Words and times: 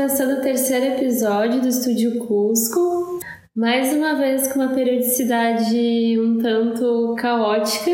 começando 0.00 0.38
o 0.38 0.40
terceiro 0.40 0.86
episódio 0.86 1.60
do 1.60 1.68
Estúdio 1.68 2.20
Cusco, 2.20 3.20
mais 3.54 3.92
uma 3.92 4.14
vez 4.14 4.48
com 4.48 4.58
uma 4.58 4.72
periodicidade 4.72 6.18
um 6.18 6.38
tanto 6.38 7.14
caótica, 7.18 7.90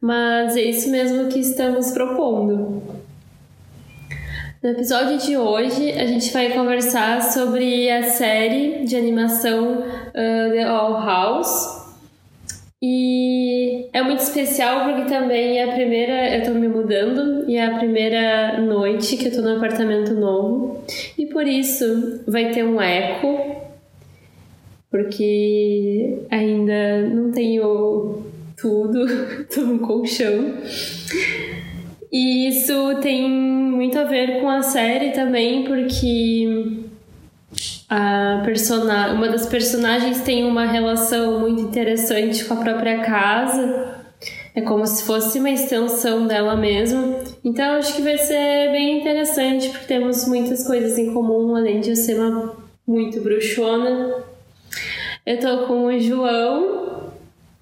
mas 0.00 0.56
é 0.56 0.62
isso 0.62 0.88
mesmo 0.88 1.28
que 1.28 1.40
estamos 1.40 1.90
propondo. 1.90 2.82
No 4.62 4.70
episódio 4.70 5.18
de 5.18 5.36
hoje, 5.36 5.92
a 5.92 6.06
gente 6.06 6.32
vai 6.32 6.54
conversar 6.54 7.20
sobre 7.20 7.90
a 7.90 8.04
série 8.04 8.86
de 8.86 8.96
animação 8.96 9.80
uh, 9.80 10.52
The 10.52 10.64
All 10.64 11.04
House, 11.04 11.84
e 12.86 13.53
é 13.94 14.02
muito 14.02 14.18
especial 14.18 14.86
porque 14.86 15.08
também 15.08 15.58
é 15.58 15.70
a 15.70 15.72
primeira. 15.72 16.36
Eu 16.36 16.42
tô 16.42 16.50
me 16.50 16.66
mudando 16.66 17.48
e 17.48 17.56
é 17.56 17.64
a 17.64 17.78
primeira 17.78 18.60
noite 18.60 19.16
que 19.16 19.28
eu 19.28 19.32
tô 19.32 19.40
no 19.40 19.56
apartamento 19.56 20.12
novo. 20.14 20.84
E 21.16 21.26
por 21.26 21.46
isso 21.46 22.20
vai 22.26 22.50
ter 22.50 22.64
um 22.64 22.82
eco, 22.82 23.56
porque 24.90 26.24
ainda 26.28 27.02
não 27.02 27.30
tenho 27.30 28.24
tudo, 28.56 29.06
tô 29.54 29.60
no 29.60 29.78
colchão. 29.78 30.54
E 32.10 32.48
isso 32.48 32.96
tem 33.00 33.30
muito 33.30 33.96
a 33.96 34.04
ver 34.04 34.40
com 34.40 34.50
a 34.50 34.62
série 34.62 35.10
também, 35.10 35.62
porque 35.62 36.83
a 37.94 38.40
persona... 38.42 39.12
uma 39.12 39.28
das 39.28 39.46
personagens 39.46 40.22
tem 40.22 40.44
uma 40.44 40.66
relação 40.66 41.38
muito 41.38 41.62
interessante 41.62 42.44
com 42.44 42.54
a 42.54 42.56
própria 42.56 43.04
casa. 43.04 44.02
É 44.52 44.60
como 44.60 44.84
se 44.86 45.04
fosse 45.04 45.38
uma 45.38 45.50
extensão 45.50 46.26
dela 46.26 46.56
mesma. 46.56 47.20
Então 47.44 47.76
acho 47.76 47.94
que 47.94 48.02
vai 48.02 48.18
ser 48.18 48.72
bem 48.72 49.00
interessante, 49.00 49.68
porque 49.68 49.86
temos 49.86 50.26
muitas 50.26 50.66
coisas 50.66 50.98
em 50.98 51.12
comum, 51.12 51.54
além 51.54 51.80
de 51.80 51.90
eu 51.90 51.96
ser 51.96 52.18
uma 52.18 52.52
muito 52.86 53.20
bruxona. 53.20 54.14
Eu 55.24 55.38
tô 55.38 55.66
com 55.66 55.86
o 55.86 56.00
João. 56.00 57.10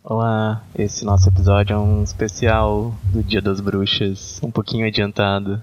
Olá, 0.02 0.62
esse 0.76 1.04
nosso 1.04 1.28
episódio 1.28 1.74
é 1.74 1.78
um 1.78 2.02
especial 2.02 2.94
do 3.12 3.22
Dia 3.22 3.40
das 3.42 3.60
Bruxas, 3.60 4.40
um 4.42 4.50
pouquinho 4.50 4.86
adiantado. 4.86 5.62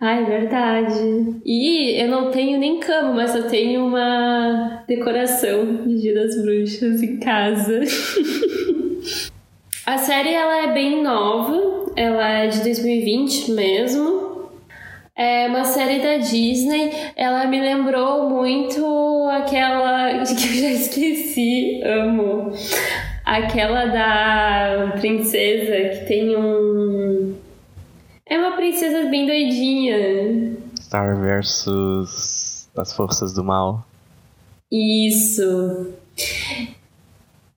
É 0.00 0.22
verdade. 0.22 1.40
E 1.44 2.00
eu 2.02 2.08
não 2.08 2.30
tenho 2.30 2.58
nem 2.58 2.78
cama, 2.78 3.12
mas 3.14 3.34
eu 3.34 3.48
tenho 3.48 3.86
uma 3.86 4.84
decoração 4.86 5.84
de 5.86 6.00
Dia 6.00 6.14
das 6.14 6.42
Bruxas 6.42 7.02
em 7.02 7.18
casa. 7.18 7.80
A 9.84 9.98
série 9.98 10.32
ela 10.32 10.64
é 10.64 10.72
bem 10.72 11.02
nova, 11.02 11.90
ela 11.96 12.28
é 12.28 12.46
de 12.46 12.62
2020 12.62 13.50
mesmo. 13.50 14.22
É 15.16 15.46
uma 15.48 15.64
série 15.64 15.98
da 15.98 16.18
Disney. 16.18 16.92
Ela 17.16 17.46
me 17.46 17.60
lembrou 17.60 18.30
muito 18.30 19.28
aquela 19.30 20.22
que 20.24 20.32
eu 20.32 20.62
já 20.62 20.70
esqueci, 20.70 21.82
amo. 21.84 22.52
Aquela 23.24 23.86
da 23.86 24.92
princesa 25.00 25.98
que 25.98 26.06
tem 26.06 26.36
um 26.36 27.34
é 28.32 28.38
uma 28.38 28.56
princesa 28.56 29.10
bem 29.10 29.26
doidinha. 29.26 30.56
Star 30.80 31.20
versus 31.20 32.66
as 32.74 32.94
forças 32.94 33.34
do 33.34 33.44
mal. 33.44 33.86
Isso. 34.70 35.92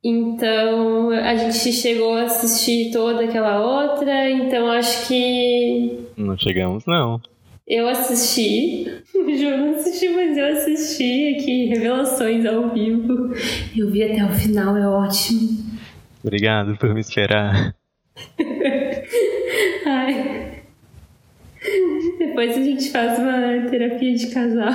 Então, 0.04 1.12
a 1.12 1.36
gente 1.36 1.72
chegou 1.72 2.16
a 2.16 2.24
assistir 2.24 2.92
toda 2.92 3.24
aquela 3.24 3.62
outra, 3.62 4.30
então 4.30 4.70
acho 4.70 5.08
que. 5.08 5.98
Não 6.18 6.38
chegamos, 6.38 6.86
não. 6.86 7.22
Eu 7.66 7.88
assisti, 7.88 8.86
o 9.16 9.34
Ju 9.34 9.58
não 9.58 9.76
assistiu, 9.76 10.14
mas 10.14 10.38
eu 10.38 10.46
assisti 10.46 11.38
aqui, 11.38 11.68
revelações 11.68 12.46
ao 12.46 12.70
vivo. 12.70 13.34
Eu 13.76 13.90
vi 13.90 14.04
até 14.04 14.26
o 14.26 14.34
final, 14.34 14.76
é 14.76 14.86
ótimo. 14.86 15.58
Obrigado 16.22 16.78
por 16.78 16.94
me 16.94 17.00
esperar. 17.00 17.74
Ai. 19.88 20.45
Depois 22.20 22.58
a 22.58 22.62
gente 22.62 22.92
faz 22.92 23.20
uma 23.20 23.70
terapia 23.70 24.16
de 24.16 24.28
casal. 24.28 24.72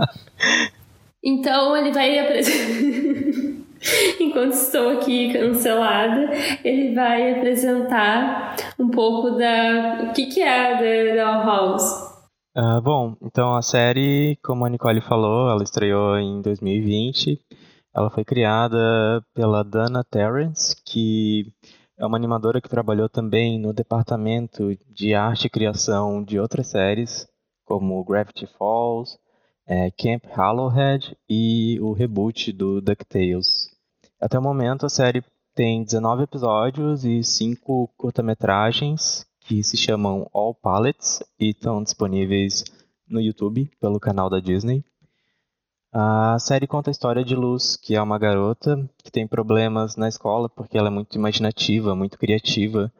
então 1.22 1.76
ele 1.76 1.92
vai 1.92 2.18
apresentar. 2.18 3.64
Enquanto 4.18 4.52
estou 4.52 4.98
aqui 4.98 5.32
cancelada, 5.32 6.30
ele 6.64 6.94
vai 6.94 7.32
apresentar 7.32 8.56
um 8.78 8.88
pouco 8.88 9.32
da. 9.32 10.08
O 10.08 10.12
que, 10.12 10.26
que 10.26 10.40
é 10.40 10.72
a 10.72 11.24
Doll 11.24 11.44
House? 11.44 12.14
Uh, 12.56 12.80
bom, 12.80 13.16
então 13.20 13.54
a 13.56 13.62
série, 13.62 14.38
como 14.42 14.64
a 14.64 14.70
Nicole 14.70 15.00
falou, 15.00 15.50
ela 15.50 15.62
estreou 15.62 16.16
em 16.16 16.40
2020. 16.40 17.38
Ela 17.94 18.10
foi 18.10 18.24
criada 18.24 19.22
pela 19.34 19.62
Dana 19.62 20.02
Terrence, 20.02 20.74
que 20.84 21.52
é 21.96 22.04
uma 22.04 22.16
animadora 22.16 22.60
que 22.60 22.68
trabalhou 22.68 23.08
também 23.08 23.58
no 23.58 23.72
departamento 23.72 24.76
de 24.90 25.14
arte 25.14 25.46
e 25.46 25.50
criação 25.50 26.22
de 26.22 26.38
outras 26.38 26.68
séries, 26.68 27.26
como 27.64 28.04
Gravity 28.04 28.46
Falls, 28.58 29.18
é, 29.66 29.90
Camp 29.90 30.24
Hollowhead 30.36 31.16
e 31.28 31.78
o 31.80 31.92
reboot 31.92 32.52
do 32.52 32.80
DuckTales. 32.80 33.70
Até 34.20 34.38
o 34.38 34.42
momento, 34.42 34.86
a 34.86 34.88
série 34.88 35.22
tem 35.54 35.84
19 35.84 36.24
episódios 36.24 37.04
e 37.04 37.22
5 37.22 37.88
curta-metragens 37.96 39.24
que 39.40 39.62
se 39.62 39.76
chamam 39.76 40.28
All 40.32 40.54
Palettes 40.54 41.22
e 41.38 41.50
estão 41.50 41.82
disponíveis 41.82 42.64
no 43.08 43.20
YouTube 43.20 43.70
pelo 43.80 44.00
canal 44.00 44.28
da 44.28 44.40
Disney. 44.40 44.84
A 45.96 46.36
série 46.40 46.66
conta 46.66 46.90
a 46.90 46.92
história 46.92 47.24
de 47.24 47.36
Luz, 47.36 47.76
que 47.76 47.94
é 47.94 48.02
uma 48.02 48.18
garota 48.18 48.84
que 49.04 49.12
tem 49.12 49.28
problemas 49.28 49.94
na 49.94 50.08
escola 50.08 50.48
porque 50.48 50.76
ela 50.76 50.88
é 50.88 50.90
muito 50.90 51.14
imaginativa, 51.14 51.94
muito 51.94 52.18
criativa. 52.18 52.92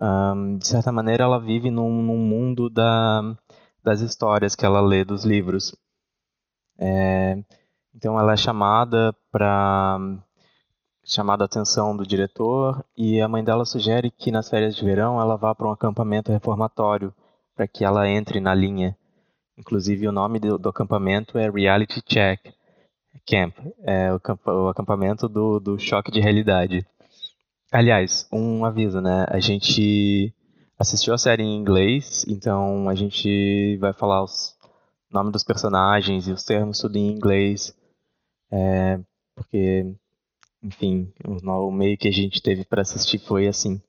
Um, 0.00 0.56
de 0.56 0.66
certa 0.66 0.90
maneira, 0.90 1.24
ela 1.24 1.38
vive 1.38 1.70
num, 1.70 2.02
num 2.02 2.16
mundo 2.16 2.70
da, 2.70 3.36
das 3.84 4.00
histórias 4.00 4.54
que 4.54 4.64
ela 4.64 4.80
lê 4.80 5.04
dos 5.04 5.26
livros. 5.26 5.76
É, 6.78 7.36
então, 7.94 8.18
ela 8.18 8.32
é 8.32 8.36
chamada 8.38 9.14
para 9.30 9.98
chamada 11.04 11.44
a 11.44 11.46
atenção 11.46 11.94
do 11.94 12.06
diretor 12.06 12.82
e 12.96 13.20
a 13.20 13.28
mãe 13.28 13.44
dela 13.44 13.66
sugere 13.66 14.10
que 14.10 14.30
nas 14.30 14.48
férias 14.48 14.74
de 14.74 14.82
verão 14.82 15.20
ela 15.20 15.36
vá 15.36 15.54
para 15.54 15.68
um 15.68 15.72
acampamento 15.72 16.32
reformatório 16.32 17.12
para 17.54 17.68
que 17.68 17.84
ela 17.84 18.08
entre 18.08 18.40
na 18.40 18.54
linha. 18.54 18.96
Inclusive, 19.56 20.08
o 20.08 20.12
nome 20.12 20.38
do, 20.38 20.58
do 20.58 20.68
acampamento 20.68 21.38
é 21.38 21.50
Reality 21.50 22.02
Check 22.02 22.40
Camp 23.26 23.54
é 23.84 24.12
o, 24.12 24.20
o 24.50 24.68
acampamento 24.68 25.28
do, 25.28 25.60
do 25.60 25.78
choque 25.78 26.10
de 26.10 26.20
realidade. 26.20 26.86
Aliás, 27.70 28.26
um 28.32 28.64
aviso, 28.64 29.00
né? 29.00 29.24
A 29.28 29.40
gente 29.40 30.32
assistiu 30.78 31.14
a 31.14 31.18
série 31.18 31.42
em 31.42 31.56
inglês, 31.56 32.24
então 32.28 32.88
a 32.88 32.94
gente 32.94 33.76
vai 33.78 33.92
falar 33.92 34.22
os 34.24 34.56
nomes 35.10 35.32
dos 35.32 35.44
personagens 35.44 36.26
e 36.26 36.32
os 36.32 36.44
termos 36.44 36.78
tudo 36.78 36.96
em 36.96 37.12
inglês, 37.12 37.74
é, 38.50 38.98
porque, 39.34 39.94
enfim, 40.62 41.12
o, 41.24 41.68
o, 41.68 41.72
meio 41.72 41.96
que 41.96 42.08
a 42.08 42.12
gente 42.12 42.42
teve 42.42 42.64
para 42.64 42.82
assistir 42.82 43.18
foi 43.18 43.46
assim. 43.46 43.80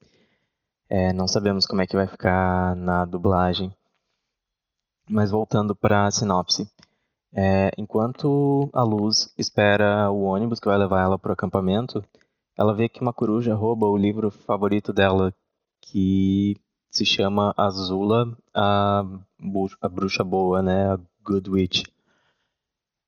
É, 0.88 1.12
não 1.12 1.26
sabemos 1.26 1.66
como 1.66 1.82
é 1.82 1.86
que 1.86 1.96
vai 1.96 2.06
ficar 2.06 2.76
na 2.76 3.04
dublagem. 3.04 3.74
Mas 5.08 5.30
voltando 5.30 5.74
para 5.74 6.06
a 6.06 6.10
sinopse. 6.10 6.68
É, 7.32 7.70
enquanto 7.76 8.70
a 8.72 8.82
Luz 8.82 9.32
espera 9.36 10.10
o 10.10 10.22
ônibus 10.22 10.60
que 10.60 10.68
vai 10.68 10.78
levar 10.78 11.02
ela 11.02 11.18
para 11.18 11.30
o 11.30 11.32
acampamento, 11.32 12.02
ela 12.56 12.72
vê 12.72 12.88
que 12.88 13.00
uma 13.00 13.12
coruja 13.12 13.54
rouba 13.54 13.86
o 13.86 13.96
livro 13.96 14.30
favorito 14.30 14.92
dela, 14.92 15.34
que 15.80 16.56
se 16.90 17.04
chama 17.04 17.52
Azula, 17.56 18.36
a, 18.54 19.02
a 19.80 19.88
bruxa 19.88 20.22
boa, 20.22 20.62
né, 20.62 20.92
a 20.92 20.98
Good 21.24 21.50
Witch. 21.50 21.82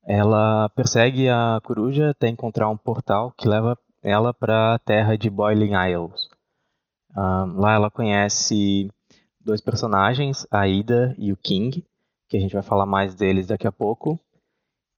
Ela 0.05 0.69
persegue 0.69 1.29
a 1.29 1.59
coruja 1.63 2.09
até 2.09 2.27
encontrar 2.27 2.69
um 2.69 2.77
portal 2.77 3.33
que 3.37 3.47
leva 3.47 3.77
ela 4.03 4.33
para 4.33 4.75
a 4.75 4.79
terra 4.79 5.17
de 5.17 5.29
Boiling 5.29 5.73
Isles. 5.73 6.29
Um, 7.15 7.59
lá 7.59 7.73
ela 7.73 7.89
conhece 7.89 8.91
dois 9.47 9.61
personagens, 9.61 10.45
a 10.51 10.67
Ida 10.67 11.15
e 11.17 11.31
o 11.31 11.37
King, 11.37 11.81
que 12.27 12.35
a 12.35 12.39
gente 12.39 12.53
vai 12.53 12.61
falar 12.61 12.85
mais 12.85 13.15
deles 13.15 13.47
daqui 13.47 13.65
a 13.65 13.71
pouco. 13.71 14.19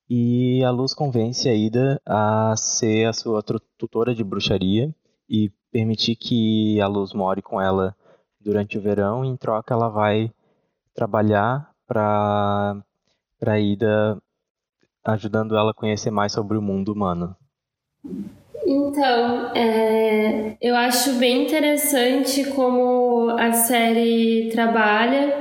E 0.09 0.63
a 0.63 0.71
Luz 0.71 0.95
convence 0.95 1.47
a 1.47 1.53
Ida 1.53 2.01
a 2.03 2.55
ser 2.57 3.05
a 3.05 3.13
sua 3.13 3.43
tutora 3.77 4.15
de 4.15 4.23
bruxaria 4.23 4.91
e 5.29 5.51
permitir 5.71 6.15
que 6.15 6.81
a 6.81 6.87
Luz 6.87 7.13
more 7.13 7.43
com 7.43 7.61
ela 7.61 7.95
durante 8.41 8.75
o 8.75 8.81
verão. 8.81 9.23
Em 9.23 9.37
troca, 9.37 9.71
ela 9.71 9.87
vai 9.87 10.33
trabalhar 10.95 11.71
para 11.85 12.83
a 13.45 13.59
Ida, 13.59 14.19
ajudando 15.05 15.55
ela 15.55 15.69
a 15.69 15.75
conhecer 15.75 16.09
mais 16.09 16.31
sobre 16.31 16.57
o 16.57 16.61
mundo 16.61 16.91
humano. 16.91 17.35
Então, 18.71 19.51
é, 19.55 20.55
eu 20.61 20.75
acho 20.75 21.13
bem 21.13 21.47
interessante 21.47 22.43
como 22.51 23.31
a 23.31 23.51
série 23.51 24.51
trabalha 24.51 25.33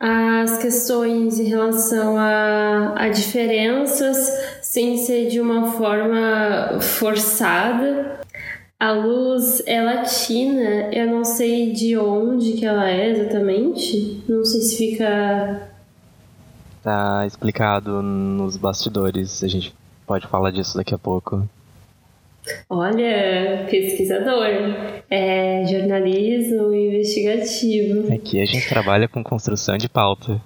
as 0.00 0.58
questões 0.58 1.38
em 1.38 1.44
relação 1.44 2.16
a, 2.18 2.94
a 2.96 3.08
diferenças 3.08 4.16
sem 4.62 4.96
ser 4.96 5.28
de 5.28 5.40
uma 5.40 5.70
forma 5.74 6.80
forçada. 6.80 8.18
A 8.80 8.90
luz 8.90 9.62
é 9.64 9.80
latina, 9.80 10.92
eu 10.92 11.06
não 11.06 11.24
sei 11.24 11.72
de 11.72 11.96
onde 11.96 12.54
que 12.54 12.66
ela 12.66 12.90
é 12.90 13.10
exatamente. 13.10 14.24
Não 14.28 14.44
sei 14.44 14.60
se 14.62 14.76
fica. 14.76 15.68
Tá 16.82 17.24
explicado 17.24 18.02
nos 18.02 18.56
bastidores, 18.56 19.44
a 19.44 19.46
gente 19.46 19.72
pode 20.04 20.26
falar 20.26 20.50
disso 20.50 20.76
daqui 20.76 20.92
a 20.92 20.98
pouco. 20.98 21.48
Olha, 22.68 23.66
pesquisador, 23.70 24.46
é 25.10 25.64
jornalismo 25.66 26.74
investigativo. 26.74 28.12
Aqui 28.12 28.40
a 28.40 28.44
gente 28.44 28.68
trabalha 28.68 29.08
com 29.08 29.22
construção 29.22 29.76
de 29.76 29.88
pauta. 29.88 30.40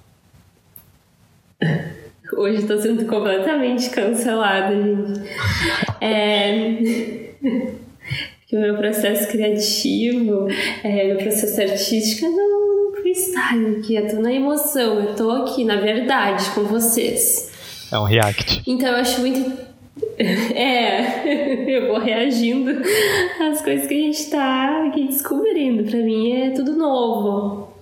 Hoje 2.37 2.63
estou 2.63 2.79
sendo 2.79 3.07
completamente 3.07 3.91
cancelada, 3.91 4.75
gente. 4.75 5.31
É... 6.01 7.75
o 8.55 8.61
meu 8.61 8.77
processo 8.77 9.29
criativo, 9.29 10.47
é, 10.83 11.09
meu 11.09 11.17
processo 11.17 11.61
artístico 11.61 12.27
é 12.27 12.29
no, 12.29 12.65
freestyle 13.01 13.77
aqui, 13.79 13.97
eu 13.97 14.09
tô 14.09 14.21
na 14.21 14.33
emoção, 14.33 15.01
eu 15.01 15.15
tô 15.15 15.31
aqui, 15.31 15.65
na 15.65 15.77
verdade, 15.77 16.49
com 16.51 16.63
vocês. 16.63 17.53
É 17.93 17.99
um 17.99 18.05
react. 18.05 18.63
Então 18.67 18.89
eu 18.89 18.97
acho 18.97 19.21
muito 19.21 19.74
é, 20.19 21.69
eu 21.79 21.89
vou 21.89 21.99
reagindo 21.99 22.71
às 23.41 23.63
coisas 23.63 23.87
que 23.87 23.95
a 23.95 23.99
gente 23.99 24.31
tá 24.31 24.87
aqui 24.87 25.07
descobrindo. 25.07 25.85
Para 25.85 25.99
mim 26.01 26.33
é 26.33 26.51
tudo 26.51 26.77
novo. 26.77 27.73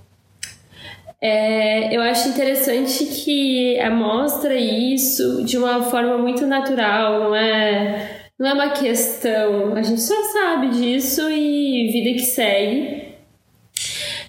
É, 1.20 1.94
eu 1.96 2.02
acho 2.02 2.30
interessante 2.30 3.06
que 3.06 3.78
mostra 3.90 4.56
isso 4.56 5.44
de 5.44 5.56
uma 5.56 5.80
forma 5.84 6.18
muito 6.18 6.44
natural, 6.46 7.20
não 7.20 7.36
é, 7.36 8.30
não 8.36 8.48
é 8.48 8.52
uma 8.54 8.70
questão. 8.70 9.76
A 9.76 9.82
gente 9.82 10.00
só 10.00 10.20
sabe 10.32 10.70
disso 10.70 11.30
e 11.30 11.90
vida 11.92 12.14
que 12.14 12.22
segue. 12.26 13.12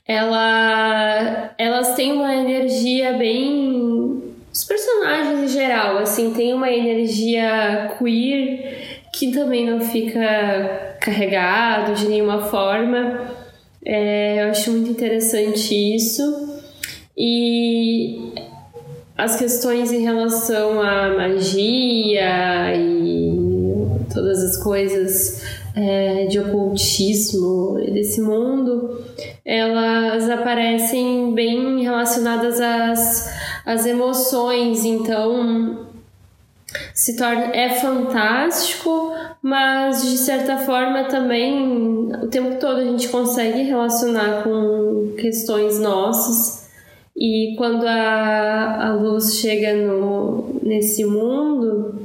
Ela, 0.06 1.56
elas 1.58 1.96
têm 1.96 2.12
uma 2.12 2.36
energia 2.36 3.14
bem 3.14 4.13
os 4.54 4.64
personagens 4.64 5.40
em 5.40 5.48
geral, 5.48 5.98
assim, 5.98 6.32
tem 6.32 6.54
uma 6.54 6.72
energia 6.72 7.96
queer 7.98 9.02
que 9.12 9.32
também 9.32 9.68
não 9.68 9.82
fica 9.82 10.96
carregado 11.02 11.96
de 11.96 12.08
nenhuma 12.08 12.44
forma. 12.44 13.22
É, 13.84 14.44
eu 14.44 14.52
acho 14.52 14.72
muito 14.72 14.92
interessante 14.92 15.74
isso. 15.96 16.62
E 17.18 18.32
as 19.18 19.36
questões 19.36 19.92
em 19.92 20.04
relação 20.04 20.80
à 20.82 21.10
magia 21.10 22.76
e 22.76 23.36
todas 24.14 24.44
as 24.44 24.58
coisas 24.58 25.44
é, 25.76 26.26
de 26.26 26.40
ocultismo 26.40 27.80
desse 27.92 28.22
mundo, 28.22 29.04
elas 29.44 30.30
aparecem 30.30 31.34
bem 31.34 31.82
relacionadas 31.82 32.60
às 32.62 33.43
as 33.66 33.86
emoções, 33.86 34.84
então 34.84 35.88
se 36.94 37.16
torna 37.16 37.56
é 37.56 37.70
fantástico, 37.80 39.14
mas 39.42 40.02
de 40.04 40.18
certa 40.18 40.58
forma 40.58 41.06
também 41.06 42.12
o 42.16 42.28
tempo 42.28 42.60
todo 42.60 42.78
a 42.78 42.86
gente 42.86 43.10
consegue 43.10 43.62
relacionar 43.62 44.44
com 44.44 45.14
questões 45.18 45.80
nossas. 45.80 46.64
E 47.16 47.54
quando 47.58 47.86
a, 47.86 48.88
a 48.88 48.96
luz 48.96 49.36
chega 49.36 49.76
no, 49.76 50.60
nesse 50.64 51.06
mundo 51.06 52.03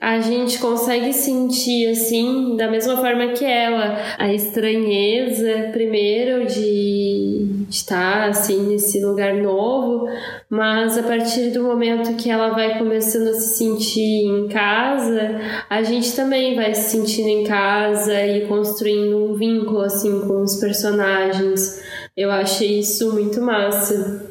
a 0.00 0.20
gente 0.20 0.58
consegue 0.58 1.12
sentir 1.12 1.90
assim 1.90 2.56
da 2.56 2.70
mesma 2.70 2.96
forma 2.96 3.28
que 3.28 3.44
ela 3.44 3.98
a 4.18 4.32
estranheza 4.32 5.68
primeiro 5.72 6.46
de 6.46 7.66
estar 7.68 8.28
assim 8.28 8.68
nesse 8.68 9.04
lugar 9.04 9.34
novo 9.34 10.08
mas 10.48 10.96
a 10.96 11.02
partir 11.02 11.50
do 11.50 11.62
momento 11.62 12.16
que 12.16 12.30
ela 12.30 12.50
vai 12.50 12.78
começando 12.78 13.28
a 13.28 13.34
se 13.34 13.58
sentir 13.58 14.24
em 14.24 14.48
casa 14.48 15.38
a 15.68 15.82
gente 15.82 16.16
também 16.16 16.56
vai 16.56 16.74
se 16.74 16.90
sentindo 16.90 17.28
em 17.28 17.44
casa 17.44 18.26
e 18.26 18.46
construindo 18.46 19.16
um 19.16 19.34
vínculo 19.34 19.80
assim 19.80 20.20
com 20.26 20.42
os 20.42 20.56
personagens. 20.56 21.82
Eu 22.16 22.30
achei 22.30 22.80
isso 22.80 23.12
muito 23.12 23.40
massa. 23.40 24.30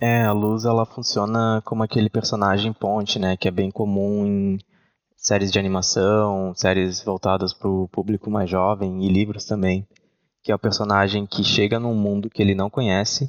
É, 0.00 0.24
a 0.24 0.32
luz 0.32 0.64
ela 0.64 0.84
funciona 0.84 1.62
como 1.64 1.82
aquele 1.82 2.10
personagem 2.10 2.72
ponte, 2.72 3.18
né, 3.18 3.36
que 3.36 3.48
é 3.48 3.50
bem 3.50 3.70
comum 3.70 4.26
em 4.26 4.58
séries 5.26 5.50
de 5.50 5.58
animação, 5.58 6.54
séries 6.54 7.02
voltadas 7.02 7.52
para 7.52 7.68
o 7.68 7.88
público 7.88 8.30
mais 8.30 8.48
jovem 8.48 9.04
e 9.04 9.08
livros 9.08 9.44
também, 9.44 9.84
que 10.40 10.52
é 10.52 10.54
o 10.54 10.58
personagem 10.58 11.26
que 11.26 11.42
chega 11.42 11.80
num 11.80 11.96
mundo 11.96 12.30
que 12.30 12.40
ele 12.40 12.54
não 12.54 12.70
conhece 12.70 13.28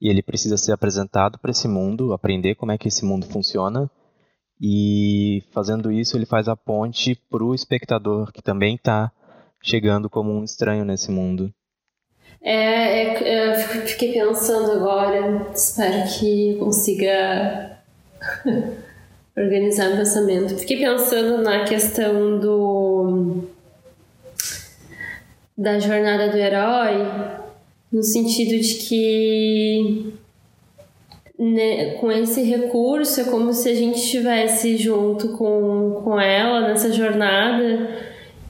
e 0.00 0.08
ele 0.08 0.20
precisa 0.20 0.56
ser 0.56 0.72
apresentado 0.72 1.38
para 1.38 1.52
esse 1.52 1.68
mundo, 1.68 2.12
aprender 2.12 2.56
como 2.56 2.72
é 2.72 2.78
que 2.78 2.88
esse 2.88 3.04
mundo 3.04 3.24
funciona 3.24 3.88
e 4.60 5.44
fazendo 5.52 5.92
isso 5.92 6.16
ele 6.16 6.26
faz 6.26 6.48
a 6.48 6.56
ponte 6.56 7.14
para 7.30 7.44
o 7.44 7.54
espectador 7.54 8.32
que 8.32 8.42
também 8.42 8.74
está 8.74 9.12
chegando 9.62 10.10
como 10.10 10.32
um 10.32 10.42
estranho 10.42 10.84
nesse 10.84 11.12
mundo. 11.12 11.54
É, 12.42 13.14
é, 13.14 13.52
eu 13.52 13.86
fiquei 13.86 14.12
pensando 14.12 14.72
agora, 14.72 15.52
espero 15.54 16.02
que 16.18 16.56
consiga 16.58 17.80
organizar 19.38 19.92
o 19.92 19.96
pensamento. 19.96 20.56
Fiquei 20.58 20.78
pensando 20.78 21.42
na 21.42 21.64
questão 21.64 22.38
do 22.38 23.44
da 25.56 25.78
jornada 25.78 26.28
do 26.28 26.36
herói, 26.36 27.04
no 27.92 28.02
sentido 28.02 28.60
de 28.60 28.74
que 28.74 30.12
né, 31.38 31.94
com 31.94 32.10
esse 32.10 32.42
recurso 32.42 33.20
é 33.20 33.24
como 33.24 33.52
se 33.52 33.68
a 33.68 33.74
gente 33.74 33.96
estivesse 33.96 34.76
junto 34.76 35.30
com, 35.36 36.00
com 36.02 36.20
ela 36.20 36.68
nessa 36.68 36.92
jornada 36.92 37.88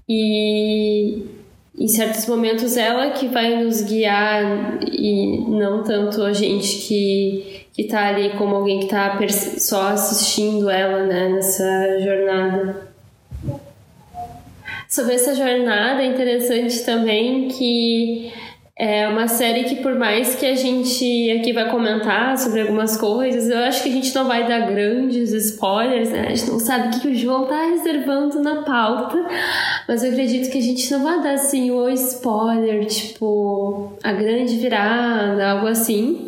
e 0.09 1.23
em 1.79 1.89
certos 1.89 2.27
momentos 2.27 2.77
ela 2.77 3.11
que 3.11 3.29
vai 3.29 3.63
nos 3.63 3.83
guiar 3.83 4.81
e 4.83 5.39
não 5.49 5.83
tanto 5.83 6.23
a 6.23 6.33
gente 6.33 6.79
que 6.87 7.68
que 7.79 7.85
tá 7.85 8.09
ali 8.09 8.31
como 8.31 8.57
alguém 8.57 8.81
que 8.81 8.89
tá 8.89 9.17
só 9.57 9.91
assistindo 9.91 10.69
ela, 10.69 11.05
né, 11.05 11.29
nessa 11.29 12.01
jornada. 12.01 12.89
Sobre 14.89 15.15
essa 15.15 15.33
jornada 15.33 16.03
é 16.03 16.07
interessante 16.07 16.85
também 16.85 17.47
que 17.47 18.33
é 18.77 19.07
uma 19.07 19.29
série 19.29 19.63
que 19.63 19.77
por 19.77 19.95
mais 19.95 20.35
que 20.35 20.45
a 20.45 20.57
gente 20.57 21.31
aqui 21.39 21.53
vai 21.53 21.71
comentar 21.71 22.37
sobre 22.37 22.63
algumas 22.63 22.97
coisas, 22.97 23.49
eu 23.49 23.59
acho 23.59 23.85
que 23.85 23.91
a 23.91 23.93
gente 23.93 24.13
não 24.13 24.27
vai 24.27 24.49
dar 24.49 24.67
grandes 24.67 25.31
spoilers, 25.31 26.11
né? 26.11 26.27
A 26.27 26.35
gente 26.35 26.51
não 26.51 26.59
sabe 26.59 26.89
o 26.89 27.01
que 27.01 27.07
o 27.07 27.15
João 27.15 27.47
tá 27.47 27.63
reservando 27.63 28.43
na 28.43 28.63
pauta, 28.63 29.25
mas 29.87 30.03
eu 30.03 30.11
acredito 30.11 30.51
que 30.51 30.59
a 30.59 30.63
gente 30.63 30.91
não 30.91 31.05
vai 31.05 31.23
dar 31.23 31.35
assim 31.35 31.71
o 31.71 31.89
spoiler, 31.91 32.85
tipo 32.87 33.93
a 34.03 34.13
grande 34.13 34.57
virada, 34.57 35.53
algo 35.53 35.69
assim. 35.69 36.28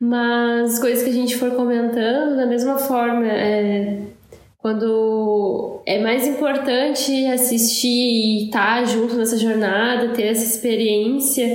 Mas 0.00 0.78
coisas 0.78 1.02
que 1.02 1.10
a 1.10 1.12
gente 1.12 1.36
for 1.36 1.50
comentando, 1.52 2.36
da 2.36 2.46
mesma 2.46 2.78
forma, 2.78 3.26
é, 3.26 4.00
quando 4.58 5.80
é 5.86 6.00
mais 6.02 6.26
importante 6.26 7.26
assistir 7.26 7.88
e 7.88 8.44
estar 8.46 8.84
junto 8.84 9.14
nessa 9.14 9.38
jornada, 9.38 10.08
ter 10.08 10.24
essa 10.24 10.44
experiência, 10.44 11.46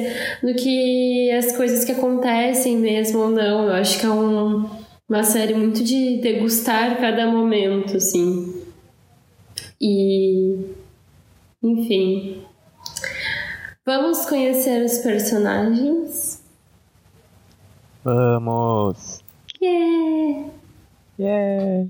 do 0.41 0.53
que 0.55 1.29
as 1.31 1.55
coisas 1.55 1.83
que 1.83 1.91
acontecem 1.91 2.77
mesmo 2.77 3.19
ou 3.19 3.29
não. 3.29 3.67
Eu 3.67 3.73
acho 3.73 3.99
que 3.99 4.05
é 4.05 4.09
um, 4.09 4.69
uma 5.07 5.23
série 5.23 5.53
muito 5.53 5.83
de 5.83 6.17
degustar 6.17 6.97
cada 6.99 7.27
momento, 7.27 7.97
assim. 7.97 8.63
E. 9.79 10.57
Enfim. 11.61 12.41
Vamos 13.85 14.25
conhecer 14.25 14.83
os 14.83 14.99
personagens. 14.99 16.32
Vamos! 18.03 19.23
Yeah! 19.61 20.51
Yeah! 21.17 21.89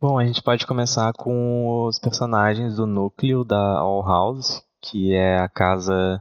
Bom, 0.00 0.18
a 0.18 0.26
gente 0.26 0.42
pode 0.42 0.66
começar 0.66 1.12
com 1.12 1.84
os 1.84 1.96
personagens 1.96 2.74
do 2.74 2.88
núcleo 2.88 3.44
da 3.44 3.78
All 3.78 4.02
House, 4.02 4.66
que 4.80 5.14
é 5.14 5.38
a 5.38 5.48
casa 5.48 6.20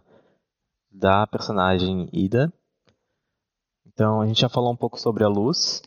da 0.92 1.26
personagem 1.26 2.08
Ida. 2.14 2.54
Então, 3.88 4.22
a 4.22 4.28
gente 4.28 4.42
já 4.42 4.50
falou 4.50 4.72
um 4.72 4.78
pouco 4.78 5.00
sobre 5.00 5.24
a 5.24 5.28
Luz. 5.28 5.82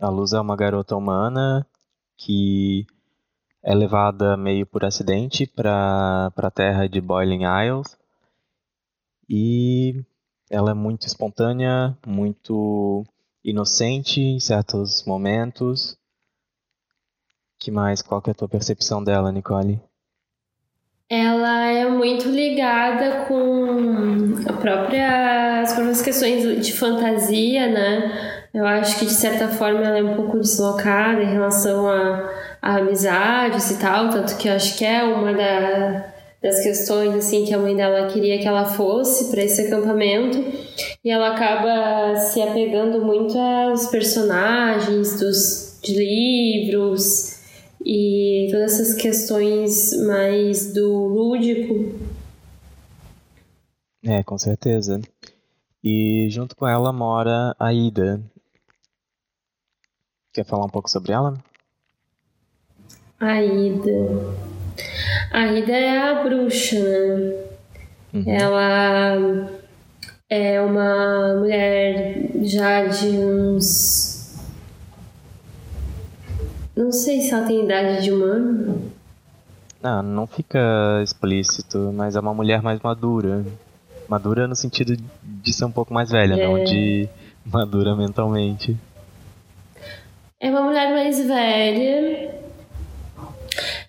A 0.00 0.08
Luz 0.08 0.32
é 0.32 0.40
uma 0.40 0.56
garota 0.56 0.96
humana 0.96 1.64
que 2.16 2.84
é 3.62 3.72
levada 3.72 4.36
meio 4.36 4.66
por 4.66 4.84
acidente 4.84 5.46
para 5.46 6.32
a 6.36 6.50
terra 6.50 6.88
de 6.88 7.00
Boiling 7.00 7.42
Isles 7.44 7.96
e 9.28 10.04
ela 10.54 10.70
é 10.70 10.74
muito 10.74 11.06
espontânea, 11.06 11.96
muito 12.06 13.04
inocente 13.44 14.20
em 14.20 14.38
certos 14.38 15.04
momentos. 15.04 15.98
Que 17.58 17.70
mais? 17.70 18.00
Qual 18.00 18.22
que 18.22 18.30
é 18.30 18.32
a 18.32 18.34
tua 18.34 18.48
percepção 18.48 19.02
dela, 19.02 19.32
Nicole? 19.32 19.80
Ela 21.10 21.66
é 21.66 21.88
muito 21.88 22.28
ligada 22.28 23.26
com 23.26 24.48
a 24.48 24.52
própria, 24.54 25.60
as 25.60 25.72
próprias 25.72 26.00
questões 26.00 26.64
de 26.64 26.72
fantasia, 26.72 27.68
né? 27.68 28.48
Eu 28.54 28.64
acho 28.66 28.98
que 28.98 29.06
de 29.06 29.12
certa 29.12 29.48
forma 29.48 29.80
ela 29.80 29.98
é 29.98 30.02
um 30.02 30.14
pouco 30.14 30.38
deslocada 30.38 31.22
em 31.22 31.32
relação 31.32 31.88
a, 31.88 32.30
amizades 32.62 33.70
e 33.70 33.78
tal, 33.78 34.08
tanto 34.08 34.38
que 34.38 34.48
eu 34.48 34.54
acho 34.54 34.78
que 34.78 34.84
é 34.84 35.04
uma 35.04 35.34
da, 35.34 36.13
das 36.44 36.60
questões 36.60 37.14
assim 37.14 37.46
que 37.46 37.54
a 37.54 37.58
mãe 37.58 37.74
dela 37.74 38.06
queria 38.12 38.38
que 38.38 38.46
ela 38.46 38.66
fosse 38.66 39.30
para 39.30 39.42
esse 39.42 39.62
acampamento 39.62 40.36
e 41.02 41.10
ela 41.10 41.34
acaba 41.34 42.16
se 42.20 42.42
apegando 42.42 43.02
muito 43.02 43.38
aos 43.38 43.86
personagens 43.86 45.18
dos 45.18 45.80
de 45.82 45.94
livros 45.94 47.40
e 47.82 48.48
todas 48.50 48.74
essas 48.74 48.94
questões 48.94 49.92
mais 50.06 50.74
do 50.74 51.06
lúdico. 51.06 51.98
É, 54.02 54.22
com 54.22 54.36
certeza. 54.36 55.00
E 55.82 56.28
junto 56.30 56.54
com 56.56 56.66
ela 56.66 56.92
mora 56.92 57.56
a 57.58 57.72
Ida. 57.72 58.20
Quer 60.30 60.44
falar 60.44 60.66
um 60.66 60.70
pouco 60.70 60.90
sobre 60.90 61.12
ela? 61.12 61.42
A 63.18 63.42
Ida. 63.42 64.53
A 65.30 65.46
Ida 65.46 65.72
é 65.72 65.98
a 65.98 66.22
bruxa, 66.22 66.78
né? 66.78 67.34
Uhum. 68.14 68.24
Ela 68.26 69.50
é 70.28 70.60
uma 70.60 71.34
mulher 71.38 72.30
já 72.42 72.86
de 72.86 73.08
uns. 73.08 74.44
Não 76.76 76.90
sei 76.90 77.20
se 77.20 77.32
ela 77.32 77.46
tem 77.46 77.64
idade 77.64 78.02
de 78.02 78.12
humano. 78.12 78.90
Não, 79.82 80.02
não 80.02 80.26
fica 80.26 80.58
explícito, 81.02 81.92
mas 81.94 82.16
é 82.16 82.20
uma 82.20 82.32
mulher 82.32 82.62
mais 82.62 82.80
madura. 82.80 83.44
Madura 84.08 84.48
no 84.48 84.56
sentido 84.56 84.96
de 85.22 85.52
ser 85.52 85.66
um 85.66 85.70
pouco 85.70 85.92
mais 85.92 86.10
velha, 86.10 86.34
é. 86.34 86.46
não 86.46 86.64
de 86.64 87.08
madura 87.44 87.94
mentalmente. 87.94 88.76
É 90.40 90.50
uma 90.50 90.62
mulher 90.62 90.90
mais 90.92 91.24
velha, 91.24 92.34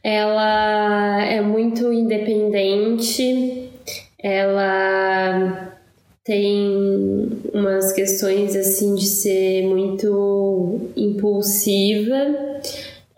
ela 0.05 1.25
é 1.25 1.41
muito 1.41 1.91
independente, 1.91 3.71
ela 4.19 5.75
tem 6.23 7.27
umas 7.51 7.91
questões 7.91 8.55
assim 8.55 8.93
de 8.93 9.07
ser 9.07 9.65
muito 9.65 10.91
impulsiva. 10.95 12.61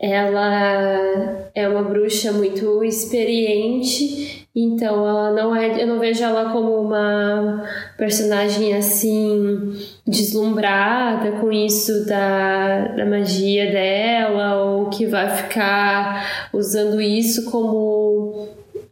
Ela 0.00 1.50
é 1.54 1.68
uma 1.68 1.82
bruxa 1.82 2.32
muito 2.32 2.82
experiente 2.82 4.37
então 4.54 5.08
ela 5.08 5.32
não 5.32 5.54
é, 5.54 5.82
eu 5.82 5.86
não 5.86 5.98
vejo 5.98 6.24
ela 6.24 6.50
como 6.50 6.80
uma 6.80 7.62
personagem 7.96 8.74
assim 8.74 9.72
deslumbrada 10.06 11.32
com 11.32 11.52
isso 11.52 12.06
da, 12.06 12.88
da 12.88 13.06
magia 13.06 13.70
dela 13.70 14.62
ou 14.64 14.90
que 14.90 15.06
vai 15.06 15.28
ficar 15.28 16.48
usando 16.52 17.00
isso 17.00 17.50
como 17.50 18.48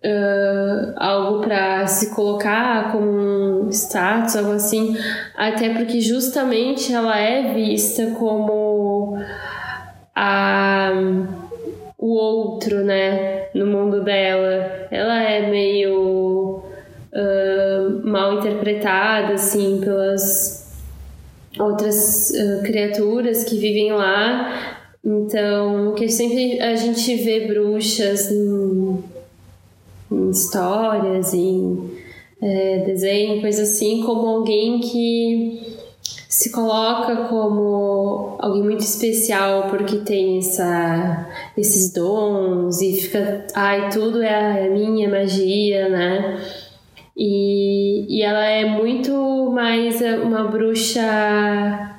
uh, 0.06 0.92
algo 0.96 1.40
para 1.40 1.86
se 1.86 2.14
colocar 2.14 2.92
como 2.92 3.66
um 3.66 3.70
status, 3.70 4.36
algo 4.36 4.52
assim, 4.52 4.96
até 5.36 5.70
porque 5.70 6.00
justamente 6.00 6.92
ela 6.92 7.18
é 7.18 7.52
vista 7.52 8.12
como 8.12 9.18
a 10.14 10.92
o 11.98 12.08
outro, 12.14 12.84
né, 12.84 13.48
no 13.54 13.66
mundo 13.66 14.02
dela. 14.02 14.88
Ela 14.90 15.22
é 15.22 15.50
meio 15.50 16.62
uh, 17.12 18.06
mal 18.06 18.38
interpretada, 18.38 19.34
assim, 19.34 19.80
pelas 19.82 20.74
outras 21.58 22.30
uh, 22.30 22.62
criaturas 22.62 23.44
que 23.44 23.56
vivem 23.56 23.92
lá. 23.92 24.76
Então, 25.04 25.94
que 25.94 26.08
sempre 26.08 26.60
a 26.60 26.74
gente 26.74 27.14
vê 27.16 27.46
bruxas 27.46 28.30
em, 28.30 29.04
em 30.10 30.30
histórias, 30.30 31.32
em 31.32 31.90
é, 32.42 32.78
desenho, 32.84 33.40
coisa 33.40 33.62
assim, 33.62 34.02
como 34.02 34.26
alguém 34.26 34.80
que 34.80 35.75
se 36.36 36.50
coloca 36.50 37.16
como 37.28 38.36
alguém 38.38 38.62
muito 38.62 38.82
especial 38.82 39.70
porque 39.70 39.96
tem 39.96 40.36
essa, 40.36 41.26
esses 41.56 41.90
dons 41.94 42.82
e 42.82 43.00
fica, 43.00 43.46
ai, 43.54 43.88
tudo 43.88 44.22
é 44.22 44.34
a, 44.34 44.58
é 44.58 44.68
minha 44.68 45.08
magia, 45.08 45.88
né? 45.88 46.38
E, 47.16 48.18
e 48.18 48.22
ela 48.22 48.44
é 48.44 48.66
muito 48.66 49.50
mais 49.50 49.98
uma 50.02 50.44
bruxa 50.44 51.92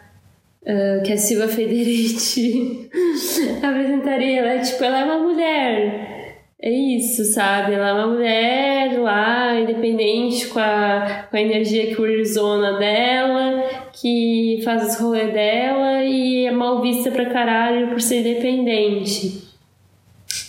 Uh, 0.70 1.02
que 1.02 1.14
a 1.14 1.18
Silva 1.18 1.48
Federici 1.56 2.90
apresentaria. 3.64 4.40
Ela 4.42 4.52
é 4.52 4.60
tipo, 4.60 4.84
ela 4.84 5.00
é 5.00 5.06
uma 5.06 5.20
mulher. 5.20 6.18
É 6.62 6.70
isso, 6.70 7.24
sabe? 7.24 7.74
Ela 7.74 7.88
é 7.88 7.94
uma 7.94 8.08
mulher 8.08 9.00
lá, 9.00 9.58
independente 9.58 10.48
com 10.48 10.60
a, 10.60 11.26
com 11.32 11.38
a 11.38 11.42
energia 11.42 11.96
que 11.96 12.02
urzona 12.02 12.78
dela, 12.78 13.87
que 14.00 14.62
faz 14.64 14.94
os 14.94 15.00
rolês 15.00 15.34
dela 15.34 16.04
e 16.04 16.46
é 16.46 16.52
mal 16.52 16.82
vista 16.82 17.12
pra 17.12 17.32
caralho 17.32 17.90
por 17.90 18.00
ser 18.00 18.22
independente. 18.22 19.48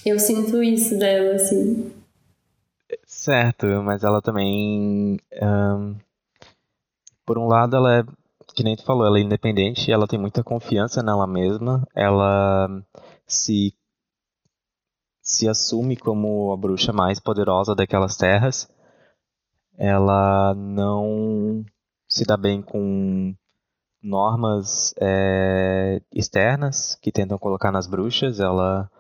Eu 0.05 0.19
sinto 0.19 0.63
isso 0.63 0.99
dela, 0.99 1.35
assim. 1.35 1.93
Certo, 3.07 3.67
mas 3.83 4.05
ela 4.05 4.21
também. 4.21 5.19
Um, 5.43 5.97
por 7.25 7.39
um 7.39 7.47
lado, 7.47 7.77
ela 7.77 7.99
é, 7.99 8.05
que 8.55 8.63
nem 8.63 8.77
tu 8.77 8.85
falou, 8.85 9.07
ela 9.07 9.19
é 9.19 9.23
independente, 9.23 9.91
ela 9.91 10.07
tem 10.07 10.19
muita 10.19 10.43
confiança 10.43 11.03
nela 11.03 11.27
mesma, 11.27 11.87
ela 11.95 12.83
se, 13.27 13.75
se 15.23 15.49
assume 15.49 15.97
como 15.97 16.53
a 16.53 16.57
bruxa 16.57 16.93
mais 16.93 17.21
poderosa 17.21 17.75
daquelas 17.75 18.17
terras. 18.17 18.69
Ela 19.77 20.55
não 20.55 21.65
se 22.09 22.25
dá 22.25 22.37
bem 22.37 22.63
com 22.63 23.35
normas 24.03 24.95
é, 25.01 26.01
externas 26.13 26.95
que 27.03 27.13
tentam 27.13 27.39
colocar 27.39 27.71
nas 27.71 27.87
bruxas. 27.87 28.41
Ela 28.41 28.91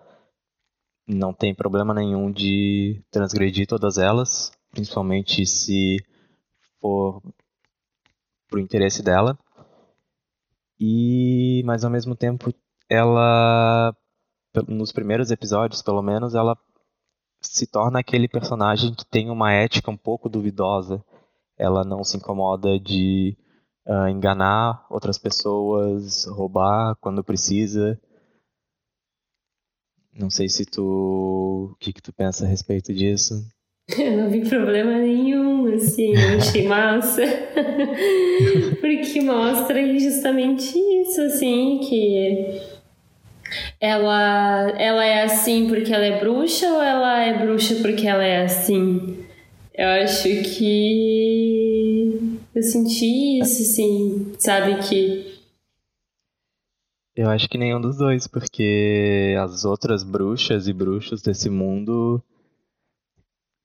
não 1.06 1.32
tem 1.32 1.54
problema 1.54 1.94
nenhum 1.94 2.30
de 2.30 3.02
transgredir 3.10 3.66
todas 3.66 3.96
elas, 3.96 4.52
principalmente 4.70 5.46
se 5.46 5.96
for 6.80 7.22
pro 8.48 8.60
interesse 8.60 9.02
dela. 9.02 9.38
E, 10.78 11.62
mas 11.64 11.84
ao 11.84 11.90
mesmo 11.90 12.14
tempo, 12.14 12.52
ela, 12.88 13.96
nos 14.68 14.92
primeiros 14.92 15.30
episódios, 15.30 15.82
pelo 15.82 16.02
menos, 16.02 16.34
ela 16.34 16.56
se 17.40 17.66
torna 17.66 18.00
aquele 18.00 18.28
personagem 18.28 18.94
que 18.94 19.04
tem 19.04 19.30
uma 19.30 19.52
ética 19.52 19.90
um 19.90 19.96
pouco 19.96 20.28
duvidosa 20.28 21.02
ela 21.58 21.84
não 21.84 22.04
se 22.04 22.16
incomoda 22.16 22.78
de 22.78 23.36
uh, 23.86 24.08
enganar 24.08 24.86
outras 24.90 25.18
pessoas, 25.18 26.24
roubar 26.26 26.94
quando 27.00 27.24
precisa. 27.24 28.00
Não 30.14 30.30
sei 30.30 30.48
se 30.48 30.64
tu. 30.64 31.70
O 31.72 31.76
que, 31.78 31.92
que 31.92 32.02
tu 32.02 32.12
pensa 32.12 32.44
a 32.44 32.48
respeito 32.48 32.92
disso? 32.92 33.34
Eu 33.98 34.18
não 34.18 34.30
vi 34.30 34.46
problema 34.46 34.98
nenhum, 34.98 35.74
assim, 35.74 36.12
eu 36.14 36.36
achei 36.36 36.66
massa. 36.68 37.22
Porque 38.80 39.20
mostra 39.22 39.98
justamente 39.98 40.78
isso, 40.78 41.22
assim, 41.22 41.80
que 41.80 42.60
ela, 43.80 44.70
ela 44.78 45.04
é 45.04 45.22
assim 45.22 45.68
porque 45.68 45.92
ela 45.92 46.04
é 46.04 46.18
bruxa 46.18 46.66
ou 46.68 46.82
ela 46.82 47.22
é 47.22 47.38
bruxa 47.38 47.76
porque 47.76 48.06
ela 48.06 48.24
é 48.24 48.42
assim? 48.42 49.26
Eu 49.78 49.88
acho 49.90 50.24
que 50.58 52.10
eu 52.52 52.62
senti 52.64 53.38
isso, 53.40 53.62
assim, 53.62 54.34
sabe 54.36 54.76
que. 54.80 55.38
Eu 57.14 57.30
acho 57.30 57.48
que 57.48 57.56
nenhum 57.56 57.80
dos 57.80 57.96
dois, 57.96 58.26
porque 58.26 59.36
as 59.40 59.64
outras 59.64 60.02
bruxas 60.02 60.66
e 60.66 60.72
bruxos 60.72 61.22
desse 61.22 61.48
mundo 61.48 62.20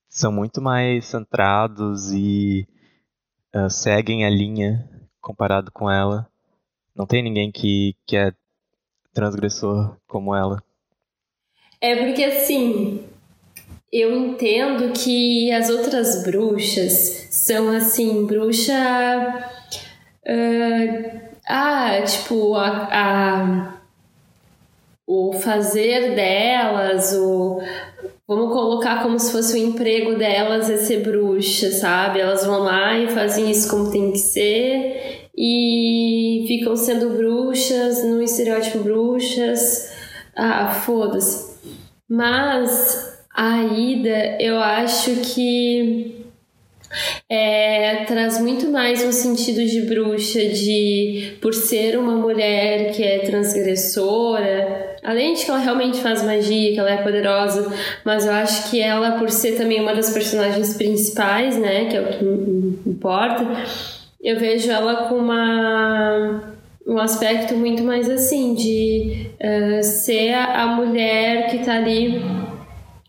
são 0.08 0.30
muito 0.30 0.62
mais 0.62 1.04
centrados 1.06 2.12
e 2.12 2.64
uh, 3.52 3.68
seguem 3.68 4.24
a 4.24 4.30
linha 4.30 4.88
comparado 5.20 5.72
com 5.72 5.90
ela. 5.90 6.30
Não 6.94 7.06
tem 7.06 7.24
ninguém 7.24 7.50
que, 7.50 7.96
que 8.06 8.16
é 8.16 8.32
transgressor 9.12 9.96
como 10.06 10.32
ela. 10.32 10.62
É 11.80 12.06
porque 12.06 12.22
assim, 12.22 13.04
eu 13.94 14.12
entendo 14.12 14.92
que 14.92 15.52
as 15.52 15.70
outras 15.70 16.24
bruxas 16.24 17.28
são 17.30 17.68
assim, 17.68 18.26
bruxa. 18.26 18.74
Uh, 20.26 21.20
ah, 21.46 22.02
tipo, 22.02 22.56
a, 22.56 22.88
a, 22.90 23.74
o 25.06 25.32
fazer 25.34 26.16
delas, 26.16 27.12
o. 27.12 27.62
Vamos 28.26 28.52
colocar 28.52 29.00
como 29.02 29.20
se 29.20 29.30
fosse 29.30 29.54
o 29.54 29.64
emprego 29.64 30.16
delas 30.16 30.68
é 30.68 30.78
ser 30.78 31.04
bruxa, 31.04 31.70
sabe? 31.70 32.18
Elas 32.18 32.44
vão 32.44 32.60
lá 32.60 32.98
e 32.98 33.08
fazem 33.10 33.48
isso 33.48 33.70
como 33.70 33.92
tem 33.92 34.10
que 34.10 34.18
ser 34.18 35.28
e 35.36 36.44
ficam 36.48 36.74
sendo 36.74 37.10
bruxas, 37.10 38.02
no 38.02 38.20
estereótipo 38.20 38.78
bruxas. 38.78 39.92
Ah, 40.34 40.70
foda-se. 40.70 41.54
Mas 42.08 43.13
a 43.34 43.64
Ida, 43.64 44.36
eu 44.38 44.60
acho 44.60 45.16
que 45.16 46.24
é, 47.28 48.04
traz 48.06 48.40
muito 48.40 48.70
mais 48.70 49.04
um 49.04 49.10
sentido 49.10 49.64
de 49.66 49.80
bruxa, 49.82 50.38
de 50.50 51.32
por 51.40 51.52
ser 51.52 51.98
uma 51.98 52.14
mulher 52.14 52.92
que 52.92 53.02
é 53.02 53.18
transgressora, 53.20 54.96
além 55.02 55.34
de 55.34 55.44
que 55.44 55.50
ela 55.50 55.58
realmente 55.58 55.98
faz 56.00 56.22
magia, 56.22 56.72
que 56.72 56.78
ela 56.78 56.90
é 56.90 57.02
poderosa, 57.02 57.74
mas 58.04 58.24
eu 58.24 58.32
acho 58.32 58.70
que 58.70 58.80
ela, 58.80 59.18
por 59.18 59.28
ser 59.28 59.56
também 59.56 59.80
uma 59.80 59.94
das 59.94 60.10
personagens 60.10 60.76
principais, 60.76 61.58
né, 61.58 61.86
que 61.86 61.96
é 61.96 62.00
o 62.00 62.06
que 62.06 62.88
importa, 62.88 63.44
eu 64.22 64.38
vejo 64.38 64.70
ela 64.70 65.08
com 65.08 65.16
uma 65.16 66.54
um 66.86 66.98
aspecto 66.98 67.54
muito 67.54 67.82
mais 67.82 68.10
assim 68.10 68.54
de 68.54 69.30
uh, 69.40 69.82
ser 69.82 70.34
a 70.34 70.66
mulher 70.66 71.50
que 71.50 71.64
tá 71.64 71.76
ali 71.76 72.22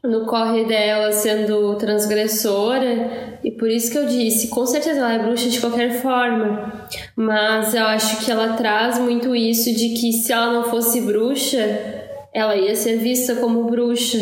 no 0.07 0.25
corre 0.25 0.65
dela 0.65 1.12
sendo 1.12 1.75
transgressora, 1.75 3.39
e 3.43 3.51
por 3.51 3.69
isso 3.69 3.91
que 3.91 3.97
eu 3.97 4.05
disse, 4.05 4.47
com 4.50 4.65
certeza 4.65 5.00
ela 5.00 5.13
é 5.13 5.19
bruxa 5.19 5.50
de 5.50 5.59
qualquer 5.59 6.01
forma, 6.01 6.88
mas 7.15 7.74
eu 7.74 7.85
acho 7.85 8.24
que 8.25 8.31
ela 8.31 8.53
traz 8.53 9.00
muito 9.00 9.35
isso 9.35 9.74
de 9.74 9.89
que 9.89 10.13
se 10.13 10.31
ela 10.31 10.51
não 10.51 10.63
fosse 10.63 11.01
bruxa, 11.01 11.59
ela 12.33 12.55
ia 12.55 12.75
ser 12.75 12.97
vista 12.97 13.35
como 13.35 13.65
bruxa. 13.65 14.19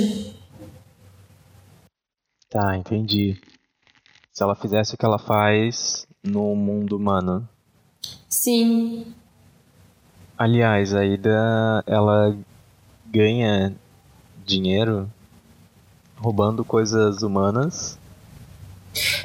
Tá, 2.50 2.78
entendi. 2.78 3.40
Se 4.32 4.44
ela 4.44 4.56
fizesse 4.56 4.94
o 4.94 4.98
que 4.98 5.06
ela 5.06 5.18
faz 5.18 6.08
no 6.24 6.56
mundo 6.56 6.96
humano. 6.96 7.48
Sim. 8.30 9.06
Aliás, 10.38 10.94
a 10.94 11.06
Ida, 11.06 11.84
ela 11.88 12.36
ganha 13.08 13.76
dinheiro 14.46 15.10
roubando 16.24 16.64
coisas 16.64 17.22
humanas. 17.22 18.00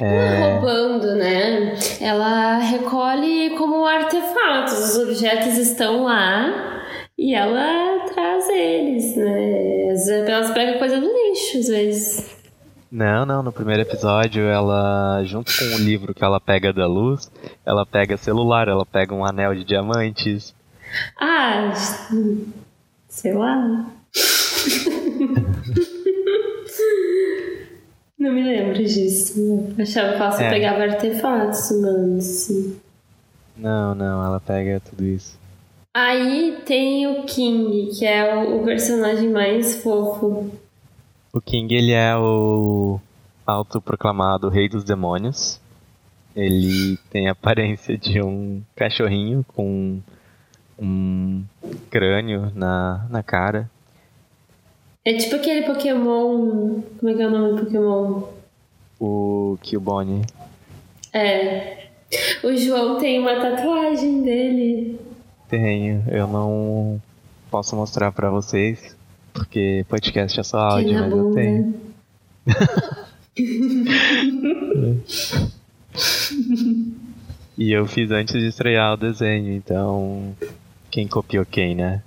É... 0.01 0.05
É 0.05 0.53
roubando, 0.55 1.15
né? 1.15 1.77
Ela 2.01 2.57
recolhe 2.57 3.55
como 3.57 3.85
artefatos, 3.85 4.73
os 4.73 4.97
objetos 4.97 5.57
estão 5.57 6.03
lá 6.03 6.83
e 7.17 7.33
ela 7.33 8.05
traz 8.13 8.49
eles, 8.49 9.15
né? 9.15 9.93
Elas 10.27 10.51
pegam 10.51 10.79
coisa 10.79 10.99
do 10.99 11.07
lixo 11.07 11.59
às 11.59 11.67
vezes. 11.67 12.39
Não, 12.91 13.25
não, 13.25 13.43
no 13.43 13.51
primeiro 13.51 13.83
episódio 13.83 14.43
ela, 14.43 15.23
junto 15.23 15.55
com 15.55 15.75
o 15.75 15.77
livro 15.77 16.13
que 16.13 16.23
ela 16.23 16.39
pega 16.39 16.73
da 16.73 16.87
luz, 16.87 17.31
ela 17.63 17.85
pega 17.85 18.17
celular, 18.17 18.67
ela 18.67 18.85
pega 18.85 19.13
um 19.13 19.23
anel 19.23 19.53
de 19.53 19.63
diamantes. 19.63 20.55
Ah, 21.19 21.71
sei 23.07 23.33
lá. 23.33 23.85
Não 28.19 28.33
me 28.33 28.43
lembro 28.43 28.83
disso. 28.83 29.65
Achava 29.79 30.17
que 30.17 30.21
ela 30.21 30.43
é. 30.43 30.49
pegava 30.49 30.83
artefatos 30.83 31.71
humanos, 31.71 32.25
sim. 32.25 32.77
Não, 33.55 33.95
não, 33.95 34.23
ela 34.23 34.41
pega 34.41 34.81
tudo 34.81 35.05
isso. 35.05 35.39
Aí 35.95 36.61
tem 36.65 37.07
o 37.07 37.23
King, 37.23 37.97
que 37.97 38.05
é 38.05 38.35
o, 38.35 38.63
personagem 38.63 39.29
mais 39.29 39.81
fofo. 39.81 40.51
O 41.33 41.41
King, 41.41 41.73
ele 41.73 41.93
é 41.93 42.15
o 42.15 42.99
autoproclamado 43.45 44.49
rei 44.49 44.67
dos 44.67 44.83
demônios. 44.83 45.59
Ele 46.35 46.97
tem 47.09 47.27
a 47.27 47.31
aparência 47.31 47.97
de 47.97 48.21
um 48.21 48.61
cachorrinho 48.75 49.45
com 49.55 49.99
um 50.77 51.43
crânio 51.89 52.51
na, 52.53 53.07
na 53.09 53.23
cara. 53.23 53.69
É 55.05 55.13
tipo 55.13 55.35
aquele 55.35 55.65
Pokémon. 55.65 56.81
Como 56.99 57.11
é 57.11 57.13
que 57.13 57.21
é 57.21 57.27
o 57.27 57.31
nome 57.31 57.53
do 57.53 57.63
Pokémon? 57.65 58.23
O 58.99 59.57
Cubone. 59.63 60.25
É. 61.13 61.85
O 62.43 62.55
João 62.55 62.99
tem 62.99 63.19
uma 63.19 63.39
tatuagem 63.39 64.23
dele. 64.23 64.99
Tenho. 65.47 66.03
Eu 66.07 66.27
não 66.27 67.01
posso 67.49 67.75
mostrar 67.75 68.11
pra 68.11 68.29
vocês, 68.29 68.95
porque 69.33 69.83
podcast 69.87 70.39
é 70.39 70.43
só 70.43 70.59
áudio, 70.59 70.93
mas 70.93 71.09
bunda. 71.09 71.17
eu 71.17 71.33
tenho. 71.33 71.73
e 77.57 77.71
eu 77.71 77.85
fiz 77.87 78.11
antes 78.11 78.33
de 78.33 78.47
estrear 78.47 78.93
o 78.93 78.97
desenho, 78.97 79.53
então. 79.53 80.35
Quem 80.91 81.07
copiou 81.07 81.45
quem, 81.45 81.75
né? 81.75 82.01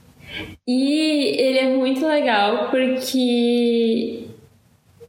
E 0.67 1.41
ele 1.41 1.59
é 1.59 1.77
muito 1.77 2.07
legal 2.07 2.71
porque 2.71 4.27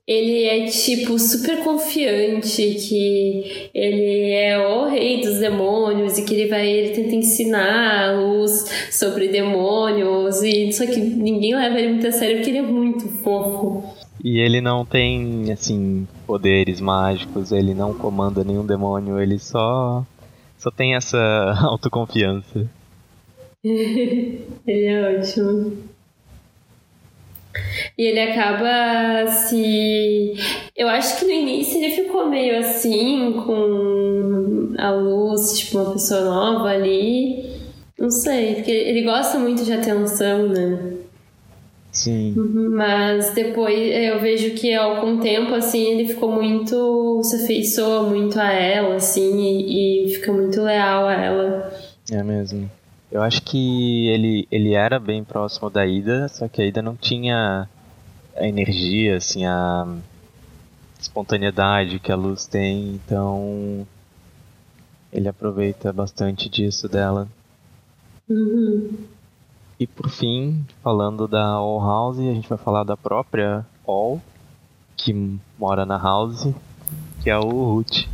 ele 0.05 0.43
é 0.43 0.65
tipo 0.65 1.17
super 1.17 1.63
confiante 1.63 2.75
que 2.75 3.69
ele 3.73 4.31
é 4.31 4.59
o 4.59 4.89
rei 4.89 5.21
dos 5.21 5.39
demônios 5.39 6.17
e 6.17 6.25
que 6.25 6.33
ele 6.33 6.49
vai 6.49 6.67
ele 6.67 6.89
tenta 6.89 7.15
ensiná-los 7.15 8.65
sobre 8.91 9.29
demônios 9.29 10.43
e 10.43 10.73
só 10.73 10.85
que 10.85 10.99
ninguém 10.99 11.55
leva 11.55 11.79
ele 11.79 11.93
muito 11.93 12.07
a 12.07 12.11
sério 12.11 12.37
porque 12.37 12.49
ele 12.49 12.59
é 12.59 12.63
muito 12.63 13.07
fofo. 13.23 13.83
E 14.21 14.39
ele 14.39 14.59
não 14.59 14.85
tem 14.85 15.51
assim 15.51 16.07
poderes 16.27 16.81
mágicos, 16.81 17.51
ele 17.51 17.73
não 17.73 17.93
comanda 17.93 18.43
nenhum 18.43 18.65
demônio, 18.65 19.19
ele 19.19 19.39
só 19.39 20.05
só 20.57 20.69
tem 20.69 20.95
essa 20.95 21.17
autoconfiança. 21.63 22.69
ele 24.67 24.85
é 24.85 25.19
ótimo. 25.19 25.77
E 27.97 28.03
ele 28.03 28.19
acaba 28.19 29.27
se. 29.27 30.33
Eu 30.75 30.89
acho 30.89 31.19
que 31.19 31.25
no 31.25 31.31
início 31.31 31.77
ele 31.77 31.95
ficou 31.95 32.27
meio 32.27 32.59
assim, 32.59 33.33
com 33.45 34.73
a 34.77 34.91
luz, 34.91 35.59
tipo, 35.59 35.77
uma 35.77 35.93
pessoa 35.93 36.21
nova 36.21 36.69
ali. 36.69 37.53
Não 37.97 38.09
sei, 38.09 38.55
porque 38.55 38.71
ele 38.71 39.03
gosta 39.03 39.37
muito 39.37 39.63
de 39.63 39.71
atenção, 39.71 40.49
né? 40.49 40.97
Sim. 41.91 42.33
Uhum, 42.35 42.75
mas 42.75 43.35
depois 43.35 43.77
eu 43.77 44.19
vejo 44.19 44.55
que 44.55 44.75
com 44.99 45.13
o 45.13 45.19
tempo, 45.19 45.53
assim, 45.53 45.83
ele 45.83 46.09
ficou 46.09 46.31
muito. 46.31 47.21
se 47.23 47.43
afeiçoa 47.43 48.03
muito 48.09 48.39
a 48.39 48.51
ela, 48.51 48.95
assim, 48.95 49.39
e, 49.39 50.07
e 50.07 50.13
fica 50.15 50.33
muito 50.33 50.59
leal 50.61 51.07
a 51.07 51.13
ela. 51.13 51.73
É 52.11 52.23
mesmo. 52.23 52.69
Eu 53.13 53.21
acho 53.21 53.43
que 53.43 54.07
ele, 54.07 54.47
ele 54.49 54.73
era 54.73 54.99
bem 54.99 55.23
próximo 55.23 55.69
da 55.69 55.85
Ida, 55.85 56.27
só 56.29 56.47
que 56.47 56.59
a 56.59 56.65
Ida 56.65 56.81
não 56.81 56.95
tinha 56.95 57.69
a 58.35 58.47
energia, 58.47 59.17
assim, 59.17 59.45
a 59.45 59.85
espontaneidade 60.99 61.99
que 61.99 62.11
a 62.11 62.15
luz 62.15 62.47
tem, 62.47 62.95
então 62.95 63.85
ele 65.11 65.29
aproveita 65.29 65.93
bastante 65.93 66.49
disso 66.49 66.89
dela. 66.89 67.27
Uhum. 68.27 68.97
E 69.79 69.85
por 69.85 70.09
fim, 70.09 70.65
falando 70.81 71.27
da 71.27 71.45
All 71.45 71.79
House, 71.81 72.17
a 72.17 72.33
gente 72.33 72.49
vai 72.49 72.57
falar 72.57 72.83
da 72.83 72.97
própria 72.97 73.63
All, 73.85 74.19
que 74.97 75.13
mora 75.59 75.85
na 75.85 75.99
House, 75.99 76.47
que 77.21 77.29
é 77.29 77.37
o 77.37 77.75
Ruth. 77.75 78.07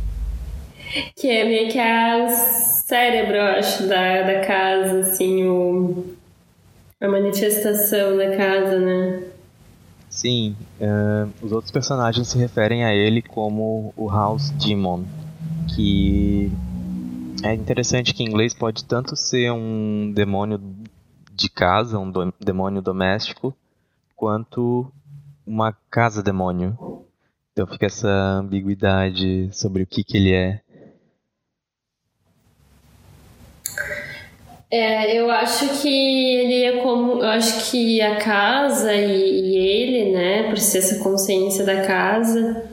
Que 1.16 1.28
é 1.28 1.44
meio 1.44 1.70
que 1.70 1.78
a 1.78 2.28
cérebro, 2.28 3.36
eu 3.36 3.42
acho, 3.42 3.86
da, 3.86 4.22
da 4.22 4.40
casa, 4.40 5.00
assim, 5.00 5.44
o, 5.44 6.16
a 7.00 7.08
manifestação 7.08 8.16
da 8.16 8.36
casa, 8.36 8.78
né? 8.78 9.24
Sim, 10.08 10.56
uh, 10.80 11.30
os 11.40 11.52
outros 11.52 11.70
personagens 11.70 12.26
se 12.28 12.36
referem 12.36 12.84
a 12.84 12.92
ele 12.92 13.22
como 13.22 13.94
o 13.96 14.08
House 14.10 14.50
Demon, 14.50 15.04
que 15.74 16.50
é 17.44 17.54
interessante 17.54 18.12
que 18.12 18.24
em 18.24 18.26
inglês 18.26 18.52
pode 18.52 18.84
tanto 18.84 19.16
ser 19.16 19.52
um 19.52 20.12
demônio 20.12 20.60
de 21.32 21.48
casa, 21.48 21.98
um 21.98 22.10
do, 22.10 22.34
demônio 22.40 22.82
doméstico, 22.82 23.54
quanto 24.16 24.92
uma 25.46 25.72
casa 25.90 26.22
demônio. 26.22 26.76
Então 27.52 27.66
fica 27.66 27.86
essa 27.86 28.08
ambiguidade 28.08 29.48
sobre 29.52 29.84
o 29.84 29.86
que, 29.86 30.04
que 30.04 30.16
ele 30.16 30.32
é. 30.32 30.60
É, 34.70 35.18
eu 35.18 35.28
acho 35.30 35.82
que 35.82 35.88
ele 35.88 36.62
é 36.62 36.80
como. 36.80 37.20
Eu 37.20 37.28
acho 37.28 37.70
que 37.70 38.00
a 38.00 38.16
casa 38.16 38.94
e, 38.94 39.40
e 39.40 39.56
ele, 39.56 40.12
né, 40.12 40.42
por 40.44 40.58
ser 40.58 40.78
essa 40.78 41.02
consciência 41.02 41.64
da 41.64 41.84
casa, 41.84 42.70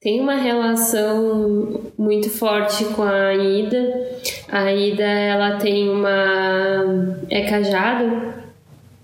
tem 0.00 0.20
uma 0.20 0.36
relação 0.36 1.90
muito 1.98 2.30
forte 2.30 2.84
com 2.84 3.02
a 3.02 3.34
Ida. 3.34 4.10
A 4.48 4.72
Ida, 4.72 5.02
ela 5.02 5.56
tem 5.56 5.88
uma. 5.88 7.18
É 7.28 7.42
cajado. 7.42 8.32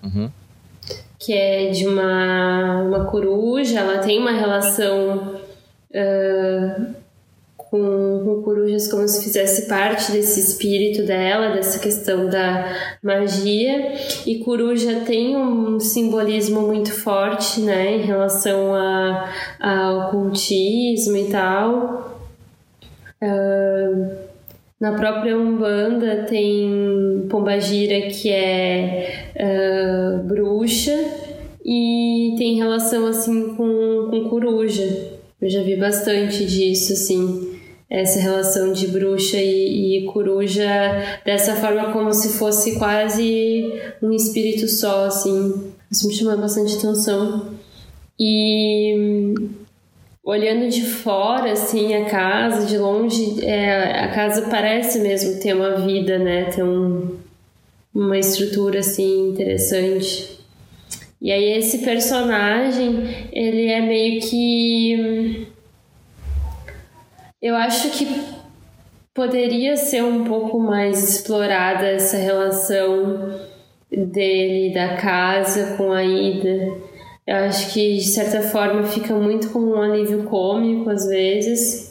Uhum. 0.05 0.31
Que 1.19 1.33
é 1.33 1.71
de 1.71 1.85
uma, 1.85 2.83
uma 2.83 3.05
coruja. 3.07 3.81
Ela 3.81 3.99
tem 3.99 4.21
uma 4.21 4.33
relação. 4.33 5.41
Uh, 5.91 7.00
com, 7.71 8.23
com 8.25 8.43
corujas 8.43 8.89
como 8.89 9.07
se 9.07 9.23
fizesse 9.23 9.69
parte 9.69 10.11
desse 10.11 10.41
espírito 10.41 11.07
dela, 11.07 11.55
dessa 11.55 11.79
questão 11.79 12.29
da 12.29 12.75
magia. 13.03 13.93
E 14.27 14.41
coruja 14.41 15.03
tem 15.07 15.37
um 15.37 15.79
simbolismo 15.79 16.63
muito 16.63 16.93
forte, 16.93 17.61
né, 17.61 17.97
em 17.97 18.03
relação 18.03 18.75
a, 18.75 19.31
ao 19.61 20.09
ocultismo 20.09 21.17
e 21.17 21.31
tal. 21.31 22.19
Uh, 23.23 24.17
na 24.81 24.93
própria 24.93 25.37
Umbanda 25.37 26.25
tem 26.29 27.27
Pombagira, 27.31 28.09
que 28.09 28.31
é 28.31 29.29
uh, 29.37 30.23
bruxa, 30.25 30.99
e 31.65 32.35
tem 32.39 32.57
relação 32.57 33.07
assim 33.07 33.55
com, 33.55 34.09
com 34.11 34.29
coruja. 34.29 35.21
Eu 35.41 35.49
já 35.49 35.63
vi 35.63 35.77
bastante 35.77 36.45
disso, 36.45 36.95
assim 36.95 37.50
essa 37.91 38.21
relação 38.21 38.73
de 38.73 38.87
bruxa 38.87 39.37
e, 39.37 39.99
e, 39.99 40.05
coruja 40.07 41.21
dessa 41.25 41.57
forma 41.57 41.93
como 41.93 42.13
se 42.15 42.39
fosse 42.39 42.79
quase 42.79 43.73
um 44.01 44.13
espírito 44.13 44.69
só, 44.69 45.07
assim. 45.07 45.73
Isso 45.91 46.07
me 46.07 46.15
chamou 46.15 46.39
bastante 46.39 46.77
atenção. 46.77 47.51
E 48.19 49.35
olhando 50.23 50.69
de 50.69 50.83
fora, 50.83 51.51
assim, 51.51 51.93
a 51.95 52.05
casa, 52.05 52.65
de 52.65 52.79
longe, 52.79 53.45
é, 53.45 54.05
a 54.05 54.09
casa 54.09 54.43
parece 54.43 55.01
mesmo 55.01 55.41
ter 55.41 55.55
uma 55.55 55.81
vida, 55.81 56.17
né? 56.17 56.45
Ter 56.45 56.63
um, 56.63 57.17
uma 57.93 58.17
estrutura, 58.17 58.79
assim, 58.79 59.31
interessante. 59.31 60.39
E 61.21 61.33
aí 61.33 61.59
esse 61.59 61.79
personagem, 61.79 63.29
ele 63.33 63.67
é 63.67 63.81
meio 63.81 64.21
que 64.23 65.49
eu 67.43 67.57
acho 67.57 67.91
que 67.91 68.07
poderia 69.15 69.77
ser 69.77 70.03
um 70.03 70.25
pouco 70.25 70.59
mais 70.59 71.03
explorada 71.03 71.87
essa 71.87 72.17
relação 72.17 73.41
dele 73.91 74.73
da 74.75 74.97
casa 74.97 75.77
com 75.77 75.93
a 75.93 76.05
Ida. 76.05 76.77
Eu 77.27 77.37
acho 77.37 77.73
que 77.73 77.97
de 77.97 78.07
certa 78.07 78.43
forma 78.43 78.85
fica 78.85 79.15
muito 79.15 79.51
como 79.51 79.75
um 79.75 79.83
alívio 79.83 80.25
cômico 80.25 80.91
às 80.91 81.07
vezes. 81.07 81.91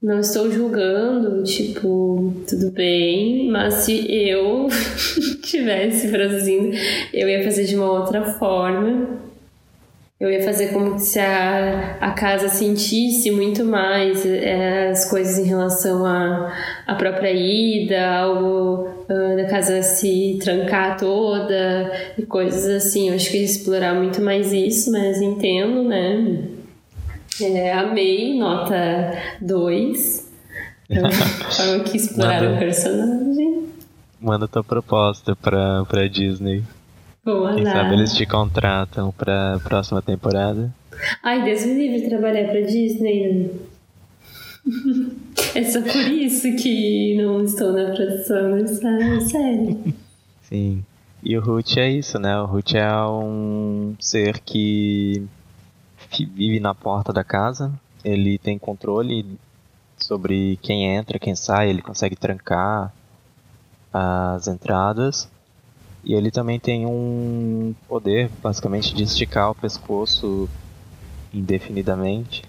Não 0.00 0.20
estou 0.20 0.48
julgando, 0.50 1.42
tipo, 1.42 2.32
tudo 2.48 2.70
bem, 2.70 3.50
mas 3.50 3.74
se 3.74 4.06
eu 4.08 4.68
tivesse 5.42 6.08
produzindo, 6.08 6.76
eu 7.12 7.28
ia 7.28 7.42
fazer 7.42 7.64
de 7.64 7.74
uma 7.74 7.90
outra 7.90 8.24
forma 8.34 9.27
eu 10.20 10.32
ia 10.32 10.42
fazer 10.42 10.72
como 10.72 10.98
se 10.98 11.20
a, 11.20 11.96
a 12.00 12.10
casa 12.10 12.48
sentisse 12.48 13.30
muito 13.30 13.64
mais 13.64 14.26
é, 14.26 14.90
as 14.90 15.08
coisas 15.08 15.38
em 15.38 15.44
relação 15.44 16.04
à 16.04 16.52
a, 16.84 16.94
própria 16.96 17.32
ida, 17.32 18.04
algo 18.18 18.88
uh, 19.08 19.36
da 19.36 19.44
casa 19.48 19.80
se 19.80 20.36
trancar 20.42 20.96
toda 20.98 21.92
e 22.18 22.26
coisas 22.26 22.66
assim. 22.66 23.10
Eu 23.10 23.14
acho 23.14 23.30
que 23.30 23.36
ia 23.36 23.44
explorar 23.44 23.94
muito 23.94 24.20
mais 24.20 24.52
isso, 24.52 24.90
mas 24.90 25.22
entendo, 25.22 25.84
né? 25.84 26.48
É, 27.40 27.72
amei, 27.72 28.36
nota 28.36 29.16
2. 29.40 30.28
Forma 31.56 31.84
que 31.84 31.96
explorar 31.96 32.42
o 32.42 32.58
personagem. 32.58 33.68
Manda 34.20 34.48
tua 34.48 34.64
proposta 34.64 35.36
pra, 35.36 35.84
pra 35.84 36.08
Disney. 36.08 36.64
Boa, 37.28 37.54
Quem 37.54 37.66
sabe 37.66 37.92
eles 37.92 38.14
te 38.14 38.24
contratam 38.24 39.12
pra 39.12 39.60
próxima 39.62 40.00
temporada. 40.00 40.72
Ai, 41.22 41.44
Deus 41.44 41.66
me 41.66 41.74
livre 41.74 42.08
trabalhar 42.08 42.48
pra 42.48 42.62
Disney. 42.62 43.50
é 45.54 45.62
só 45.64 45.82
por 45.82 46.10
isso 46.10 46.56
que 46.56 47.18
não 47.18 47.44
estou 47.44 47.74
na 47.74 47.94
produção 47.94 48.52
dessa 48.52 49.20
série. 49.28 49.94
Sim. 50.40 50.82
E 51.22 51.36
o 51.36 51.42
Ruth 51.42 51.76
é 51.76 51.90
isso, 51.90 52.18
né? 52.18 52.40
O 52.40 52.46
Ruth 52.46 52.74
é 52.76 52.90
um 53.06 53.94
ser 54.00 54.38
que 54.38 55.22
vive 56.34 56.60
na 56.60 56.74
porta 56.74 57.12
da 57.12 57.22
casa. 57.22 57.70
Ele 58.02 58.38
tem 58.38 58.58
controle 58.58 59.26
sobre 59.98 60.58
quem 60.62 60.96
entra, 60.96 61.18
quem 61.18 61.36
sai. 61.36 61.68
Ele 61.68 61.82
consegue 61.82 62.16
trancar 62.16 62.90
as 63.92 64.48
entradas. 64.48 65.28
E 66.08 66.14
ele 66.14 66.30
também 66.30 66.58
tem 66.58 66.86
um 66.86 67.74
poder, 67.86 68.30
basicamente, 68.42 68.94
de 68.94 69.02
esticar 69.02 69.50
o 69.50 69.54
pescoço 69.54 70.48
indefinidamente. 71.34 72.42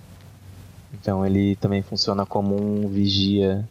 Então 0.93 1.25
ele 1.25 1.57
também 1.57 1.81
funciona 1.81 2.25
como 2.25 2.55
um 2.55 2.87
vigia 2.87 3.67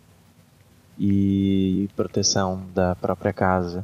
e 1.00 1.88
proteção 1.96 2.60
da 2.74 2.94
própria 2.96 3.32
casa. 3.32 3.82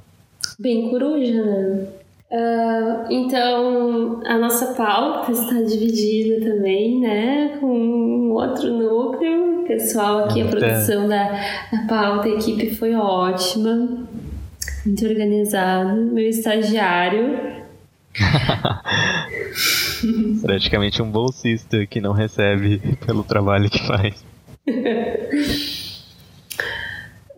Bem 0.59 0.91
coruja, 0.91 1.43
né? 1.43 1.89
Uh, 2.31 3.13
então, 3.13 4.21
a 4.27 4.37
nossa 4.37 4.75
pauta 4.75 5.33
está 5.33 5.63
dividida 5.63 6.45
também, 6.45 7.01
né, 7.01 7.57
com 7.61 7.67
um 7.67 8.33
outro 8.33 8.71
núcleo. 8.73 9.65
Pessoal, 9.67 10.25
aqui 10.25 10.43
a 10.43 10.49
produção 10.49 11.09
da, 11.09 11.31
da 11.73 11.87
pauta, 11.89 12.29
a 12.29 12.33
equipe 12.33 12.75
foi 12.75 12.95
ótima 12.95 14.07
muito 14.85 15.07
organizado. 15.07 15.97
Meu 16.13 16.29
estagiário. 16.29 17.39
Praticamente 20.43 21.01
um 21.03 21.11
bolsista 21.11 21.87
que 21.87 22.01
não 22.01 22.13
recebe 22.13 22.81
pelo 23.07 23.25
trabalho 23.25 23.71
que 23.71 23.85
faz. 23.87 24.23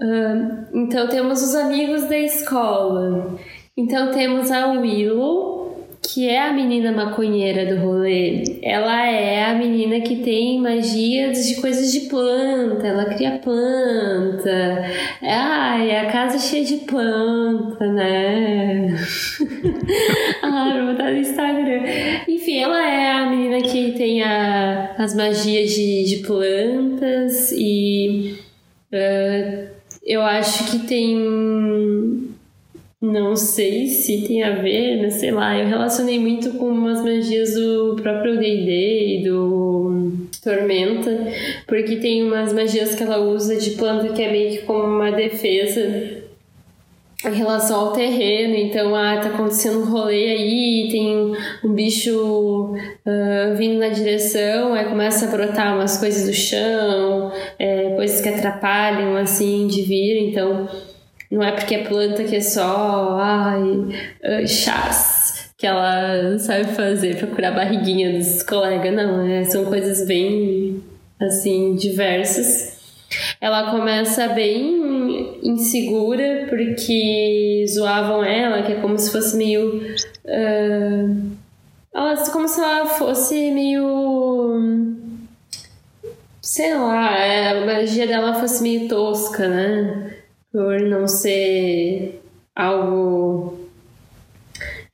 uh, 0.00 0.66
então 0.74 1.08
temos 1.08 1.42
os 1.42 1.54
amigos 1.54 2.08
da 2.08 2.18
escola. 2.18 3.38
Então 3.76 4.10
temos 4.10 4.50
a 4.50 4.66
Willow, 4.68 5.55
que 6.02 6.28
é 6.28 6.48
a 6.48 6.52
menina 6.52 6.92
maconheira 6.92 7.66
do 7.66 7.80
rolê, 7.80 8.58
ela 8.62 9.06
é 9.06 9.44
a 9.44 9.54
menina 9.54 10.00
que 10.00 10.16
tem 10.16 10.60
magias 10.60 11.46
de 11.46 11.56
coisas 11.56 11.92
de 11.92 12.00
planta, 12.08 12.86
ela 12.86 13.04
cria 13.06 13.38
planta. 13.38 14.84
Ai, 15.22 15.96
a 15.96 16.06
casa 16.10 16.36
é 16.36 16.38
cheia 16.38 16.64
de 16.64 16.76
planta, 16.78 17.86
né? 17.92 18.88
ah, 20.42 20.74
vou 20.76 20.92
botar 20.92 21.10
no 21.10 21.18
Instagram. 21.18 21.82
Enfim, 22.28 22.58
ela 22.58 22.86
é 22.86 23.12
a 23.12 23.28
menina 23.28 23.60
que 23.60 23.92
tem 23.92 24.22
a, 24.22 24.94
as 24.98 25.14
magias 25.14 25.70
de, 25.70 26.04
de 26.04 26.16
plantas 26.26 27.52
e 27.52 28.38
uh, 28.92 29.68
eu 30.04 30.22
acho 30.22 30.70
que 30.70 30.86
tem 30.86 32.25
não 33.06 33.36
sei 33.36 33.86
se 33.86 34.22
tem 34.26 34.42
a 34.42 34.56
ver, 34.56 35.00
mas 35.02 35.14
sei 35.14 35.30
lá, 35.30 35.56
eu 35.56 35.66
relacionei 35.66 36.18
muito 36.18 36.50
com 36.54 36.66
umas 36.68 37.02
magias 37.02 37.54
do 37.54 37.96
próprio 38.02 38.36
D&D 38.38 39.18
e 39.18 39.24
do 39.24 40.26
Tormenta, 40.42 41.26
porque 41.66 41.96
tem 41.96 42.24
umas 42.24 42.52
magias 42.52 42.94
que 42.94 43.02
ela 43.02 43.18
usa 43.18 43.56
de 43.56 43.70
planta 43.72 44.12
que 44.12 44.22
é 44.22 44.30
meio 44.30 44.50
que 44.50 44.66
como 44.66 44.84
uma 44.84 45.12
defesa 45.12 46.24
em 47.24 47.34
relação 47.34 47.80
ao 47.80 47.92
terreno, 47.92 48.54
então 48.54 48.94
ah, 48.94 49.18
tá 49.20 49.28
acontecendo 49.28 49.80
um 49.80 49.84
rolê 49.84 50.30
aí, 50.30 50.88
tem 50.90 51.34
um 51.64 51.72
bicho 51.72 52.74
uh, 52.74 53.56
vindo 53.56 53.78
na 53.78 53.88
direção, 53.88 54.74
aí 54.74 54.84
começa 54.84 55.26
a 55.26 55.30
brotar 55.30 55.74
umas 55.74 55.96
coisas 55.96 56.26
do 56.26 56.34
chão, 56.34 57.32
é, 57.58 57.94
coisas 57.96 58.20
que 58.20 58.28
atrapalham 58.28 59.16
assim 59.16 59.66
de 59.66 59.82
vir, 59.82 60.28
então 60.28 60.68
não 61.30 61.42
é 61.42 61.52
porque 61.52 61.74
é 61.74 61.84
planta 61.84 62.24
que 62.24 62.36
é 62.36 62.40
só 62.40 63.18
ai, 63.20 63.62
ah, 64.22 64.46
chás 64.46 65.26
que 65.58 65.66
ela 65.66 66.38
sabe 66.38 66.64
fazer 66.74 67.16
pra 67.16 67.28
curar 67.28 67.52
a 67.52 67.56
barriguinha 67.56 68.18
dos 68.18 68.42
colegas. 68.42 68.94
Não, 68.94 69.26
é, 69.26 69.44
são 69.44 69.64
coisas 69.64 70.06
bem, 70.06 70.82
assim, 71.20 71.74
diversas. 71.76 72.76
Ela 73.40 73.70
começa 73.70 74.28
bem 74.28 75.38
insegura 75.42 76.46
porque 76.48 77.64
zoavam 77.68 78.22
ela, 78.24 78.62
que 78.62 78.72
é 78.72 78.80
como 78.80 78.98
se 78.98 79.10
fosse 79.10 79.36
meio. 79.36 79.82
Uh, 80.24 81.36
ela, 81.94 82.16
como 82.30 82.48
se 82.48 82.60
ela 82.60 82.86
fosse 82.86 83.50
meio. 83.50 84.94
Sei 86.42 86.74
lá, 86.74 87.50
a 87.50 87.66
magia 87.66 88.06
dela 88.06 88.34
fosse 88.34 88.62
meio 88.62 88.88
tosca, 88.88 89.48
né? 89.48 90.15
Por 90.56 90.80
não 90.80 91.06
ser 91.06 92.22
algo 92.54 93.58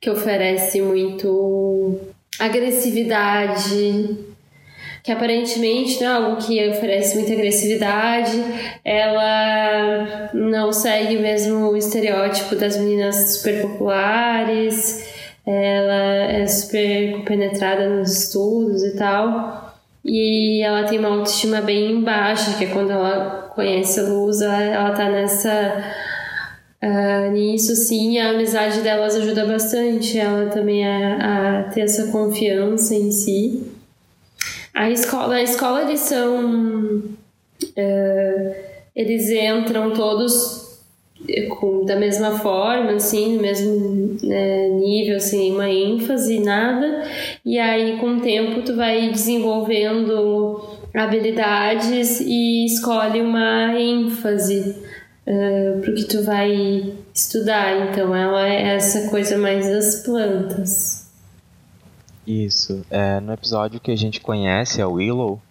que 0.01 0.09
oferece 0.09 0.81
muito 0.81 2.01
agressividade, 2.37 4.17
que 5.01 5.09
aparentemente 5.09 6.01
não 6.01 6.09
é 6.09 6.13
algo 6.15 6.45
que 6.45 6.67
oferece 6.67 7.15
muita 7.15 7.31
agressividade, 7.31 8.43
ela 8.83 10.31
não 10.33 10.73
segue 10.73 11.17
mesmo 11.19 11.69
o 11.69 11.77
estereótipo 11.77 12.57
das 12.57 12.75
meninas 12.75 13.37
super 13.37 13.61
populares, 13.61 15.13
ela 15.45 16.29
é 16.29 16.45
super 16.45 17.23
penetrada 17.23 17.87
nos 17.87 18.11
estudos 18.23 18.83
e 18.83 18.97
tal, 18.97 19.73
e 20.03 20.61
ela 20.61 20.83
tem 20.83 20.99
uma 20.99 21.07
autoestima 21.07 21.61
bem 21.61 22.01
baixa, 22.01 22.57
que 22.57 22.65
é 22.65 22.67
quando 22.67 22.91
ela 22.91 23.42
conhece 23.55 23.99
a 23.99 24.03
Luz, 24.03 24.41
ela, 24.41 24.91
tá 24.91 25.09
nessa. 25.09 25.83
Uh, 26.83 27.31
nisso 27.31 27.75
sim, 27.75 28.19
a 28.19 28.31
amizade 28.31 28.81
delas 28.81 29.15
ajuda 29.15 29.45
bastante 29.45 30.19
ela 30.19 30.49
também 30.49 30.85
a, 30.85 31.59
a 31.59 31.63
ter 31.63 31.81
essa 31.81 32.11
confiança 32.11 32.93
em 32.93 33.09
si. 33.09 33.63
A 34.73 34.89
escola, 34.89 35.35
a 35.35 35.43
escola 35.43 35.83
eles 35.83 36.01
são. 36.01 37.01
Uh, 37.77 38.55
eles 38.95 39.29
entram 39.29 39.91
todos 39.93 40.63
com, 41.49 41.85
da 41.85 41.95
mesma 41.95 42.39
forma, 42.39 42.91
assim, 42.91 43.35
no 43.35 43.41
mesmo 43.41 44.17
né, 44.21 44.69
nível, 44.69 45.19
sem 45.19 45.39
assim, 45.39 45.39
nenhuma 45.39 45.69
ênfase, 45.69 46.39
nada. 46.39 47.03
E 47.45 47.57
aí, 47.57 47.97
com 47.97 48.17
o 48.17 48.21
tempo, 48.21 48.61
tu 48.61 48.75
vai 48.75 49.09
desenvolvendo 49.09 50.72
habilidades 50.93 52.19
e 52.19 52.65
escolhe 52.65 53.21
uma 53.21 53.73
ênfase 53.79 54.75
uh, 55.27 55.81
pro 55.81 55.95
que 55.95 56.05
tu 56.05 56.23
vai 56.23 56.93
estudar. 57.13 57.89
Então, 57.89 58.15
ela 58.15 58.47
é 58.47 58.75
essa 58.75 59.09
coisa 59.09 59.37
mais 59.37 59.67
das 59.67 60.03
plantas. 60.03 61.11
Isso. 62.25 62.85
É, 62.89 63.19
no 63.19 63.33
episódio 63.33 63.79
que 63.79 63.91
a 63.91 63.97
gente 63.97 64.21
conhece 64.21 64.81
a 64.81 64.87
Willow, 64.87 65.41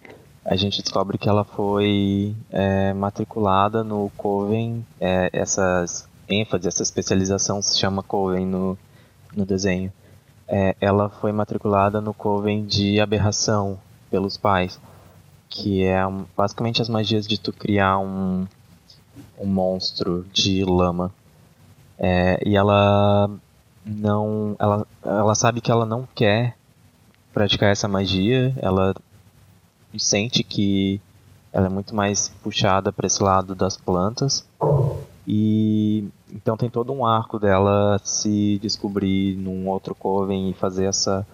a 0.43 0.55
gente 0.55 0.81
descobre 0.81 1.17
que 1.17 1.29
ela 1.29 1.43
foi 1.43 2.35
é, 2.51 2.93
matriculada 2.93 3.83
no 3.83 4.11
Coven. 4.17 4.85
É, 4.99 5.29
essas 5.31 6.07
ênfase, 6.27 6.67
essa 6.67 6.83
especialização 6.83 7.61
se 7.61 7.77
chama 7.77 8.03
Coven 8.03 8.45
no, 8.45 8.77
no 9.35 9.45
desenho. 9.45 9.91
É, 10.47 10.75
ela 10.81 11.09
foi 11.09 11.31
matriculada 11.31 12.01
no 12.01 12.13
Coven 12.13 12.65
de 12.65 12.99
aberração 12.99 13.79
pelos 14.09 14.37
pais, 14.37 14.79
que 15.53 15.83
é 15.83 15.99
basicamente 16.35 16.81
as 16.81 16.89
magias 16.89 17.27
de 17.27 17.39
tu 17.39 17.53
criar 17.53 17.99
um, 17.99 18.47
um 19.39 19.45
monstro 19.45 20.25
de 20.33 20.65
lama. 20.65 21.13
É, 21.97 22.41
e 22.43 22.57
ela 22.57 23.29
não, 23.85 24.55
ela, 24.57 24.87
ela 25.03 25.35
sabe 25.35 25.61
que 25.61 25.69
ela 25.69 25.85
não 25.85 26.07
quer 26.15 26.57
praticar 27.31 27.69
essa 27.69 27.87
magia, 27.87 28.51
ela 28.57 28.95
sente 29.95 30.43
que 30.43 30.99
ela 31.51 31.67
é 31.67 31.69
muito 31.69 31.95
mais 31.95 32.29
puxada 32.41 32.91
para 32.91 33.05
esse 33.05 33.21
lado 33.21 33.53
das 33.53 33.77
plantas. 33.77 34.43
E 35.27 36.09
então 36.33 36.57
tem 36.57 36.67
todo 36.67 36.91
um 36.91 37.05
arco 37.05 37.37
dela 37.37 38.01
se 38.03 38.57
descobrir 38.59 39.37
num 39.37 39.69
outro 39.69 39.93
coven 39.93 40.49
e 40.49 40.53
fazer 40.55 40.85
essa 40.85 41.25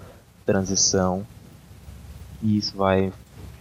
transição. 0.45 1.25
E 2.41 2.57
isso 2.57 2.75
vai 2.75 3.13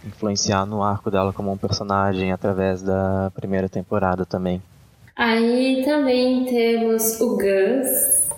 influenciar 0.05 0.65
no 0.65 0.83
arco 0.83 1.11
dela 1.11 1.33
como 1.33 1.51
um 1.51 1.57
personagem 1.57 2.31
através 2.31 2.81
da 2.81 3.31
primeira 3.35 3.67
temporada 3.67 4.25
também. 4.25 4.61
Aí 5.15 5.83
também 5.83 6.45
temos 6.45 7.19
o 7.19 7.35
Gus. 7.35 8.29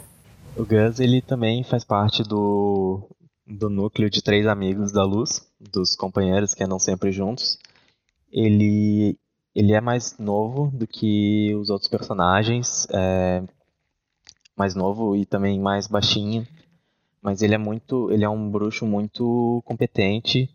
O 0.57 0.65
Gus 0.65 0.99
ele 0.99 1.21
também 1.21 1.63
faz 1.63 1.83
parte 1.83 2.23
do 2.23 3.07
do 3.51 3.69
núcleo 3.69 4.09
de 4.09 4.21
três 4.21 4.47
amigos 4.47 4.91
da 4.91 5.03
Luz, 5.03 5.45
dos 5.59 5.95
companheiros 5.95 6.53
que 6.53 6.63
andam 6.63 6.79
sempre 6.79 7.11
juntos. 7.11 7.59
Ele, 8.31 9.17
ele 9.53 9.73
é 9.73 9.81
mais 9.81 10.17
novo 10.17 10.71
do 10.73 10.87
que 10.87 11.53
os 11.55 11.69
outros 11.69 11.89
personagens, 11.89 12.87
é 12.91 13.43
mais 14.55 14.73
novo 14.75 15.15
e 15.15 15.25
também 15.25 15.59
mais 15.59 15.87
baixinho, 15.87 16.47
mas 17.21 17.41
ele 17.41 17.55
é 17.55 17.57
muito, 17.57 18.11
ele 18.11 18.23
é 18.23 18.29
um 18.29 18.49
bruxo 18.49 18.85
muito 18.85 19.61
competente. 19.65 20.49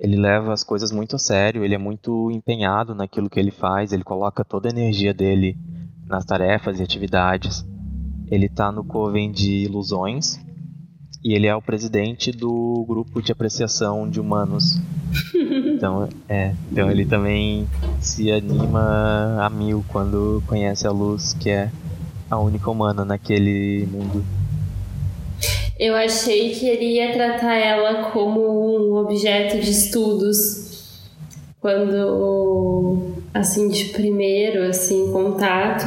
Ele 0.00 0.16
leva 0.16 0.52
as 0.52 0.64
coisas 0.64 0.90
muito 0.90 1.16
a 1.16 1.18
sério, 1.18 1.62
ele 1.62 1.74
é 1.74 1.78
muito 1.78 2.30
empenhado 2.30 2.94
naquilo 2.94 3.28
que 3.28 3.38
ele 3.38 3.50
faz, 3.50 3.92
ele 3.92 4.02
coloca 4.02 4.42
toda 4.42 4.66
a 4.68 4.72
energia 4.72 5.12
dele 5.12 5.58
nas 6.06 6.24
tarefas 6.24 6.80
e 6.80 6.82
atividades. 6.82 7.64
Ele 8.28 8.46
está 8.46 8.72
no 8.72 8.82
Coven 8.82 9.30
de 9.30 9.64
Ilusões, 9.64 10.40
e 11.22 11.34
ele 11.34 11.46
é 11.46 11.54
o 11.54 11.60
presidente 11.60 12.32
do 12.32 12.84
grupo 12.88 13.20
de 13.20 13.30
apreciação 13.30 14.08
de 14.08 14.20
humanos. 14.20 14.80
Então, 15.80 16.06
é, 16.28 16.54
então 16.70 16.90
ele 16.90 17.06
também 17.06 17.66
se 18.00 18.30
anima 18.30 19.38
a 19.40 19.48
mil 19.48 19.82
quando 19.88 20.42
conhece 20.46 20.86
a 20.86 20.90
luz, 20.90 21.32
que 21.32 21.48
é 21.48 21.70
a 22.30 22.38
única 22.38 22.70
humana 22.70 23.02
naquele 23.02 23.88
mundo. 23.90 24.22
Eu 25.80 25.94
achei 25.96 26.50
que 26.50 26.68
ele 26.68 26.96
ia 26.96 27.10
tratar 27.10 27.56
ela 27.56 28.10
como 28.10 28.38
um 28.38 28.96
objeto 28.96 29.58
de 29.58 29.70
estudos. 29.70 31.00
Quando 31.58 33.14
assim 33.32 33.70
de 33.70 33.86
primeiro 33.86 34.62
assim 34.62 35.10
contato. 35.10 35.86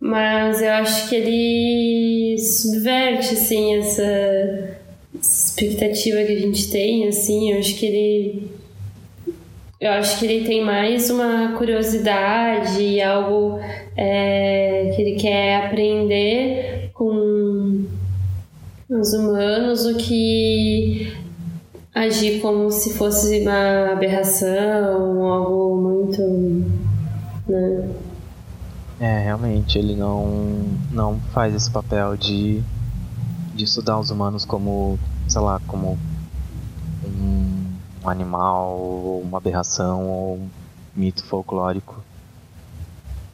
Mas 0.00 0.60
eu 0.60 0.72
acho 0.72 1.08
que 1.08 1.14
ele 1.14 2.36
subverte 2.36 3.34
assim 3.34 3.76
essa 3.76 4.76
expectativa 5.14 6.24
que 6.24 6.32
a 6.32 6.40
gente 6.40 6.68
tem 6.68 7.06
assim. 7.06 7.52
Eu 7.52 7.60
acho 7.60 7.76
que 7.76 7.86
ele 7.86 8.50
eu 9.80 9.90
acho 9.92 10.18
que 10.18 10.26
ele 10.26 10.44
tem 10.44 10.64
mais 10.64 11.10
uma 11.10 11.56
curiosidade 11.56 13.00
algo 13.00 13.60
é, 13.96 14.92
que 14.96 15.00
ele 15.00 15.14
quer 15.16 15.64
aprender 15.64 16.90
com 16.92 17.12
os 19.00 19.12
humanos 19.12 19.86
o 19.86 19.96
que 19.96 21.12
agir 21.94 22.40
como 22.40 22.70
se 22.70 22.94
fosse 22.94 23.40
uma 23.40 23.92
aberração 23.92 25.24
algo 25.24 25.80
muito 25.80 26.22
né? 27.48 27.88
É, 29.00 29.18
realmente, 29.18 29.78
ele 29.78 29.96
não, 29.96 30.62
não 30.90 31.18
faz 31.32 31.54
esse 31.54 31.68
papel 31.68 32.16
de, 32.16 32.62
de 33.52 33.64
estudar 33.64 33.98
os 33.98 34.10
humanos 34.10 34.44
como, 34.44 34.96
sei 35.26 35.40
lá, 35.40 35.60
como 35.66 35.98
um, 37.04 37.64
um 38.04 38.08
animal, 38.08 38.78
ou 38.78 39.22
uma 39.22 39.38
aberração, 39.38 40.08
ou 40.08 40.36
um 40.36 40.48
mito 40.94 41.24
folclórico. 41.24 42.00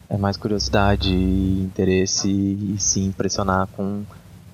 É 0.09 0.17
mais 0.17 0.39
curiosidade 0.39 1.13
e 1.13 1.65
interesse 1.65 2.31
e 2.31 2.77
se 2.79 3.01
impressionar 3.01 3.67
com 3.77 4.05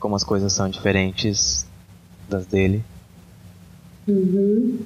como 0.05 0.17
as 0.17 0.23
coisas 0.23 0.53
são 0.53 0.69
diferentes 0.69 1.65
das 2.29 2.45
dele. 2.45 2.85
Uhum 4.07 4.81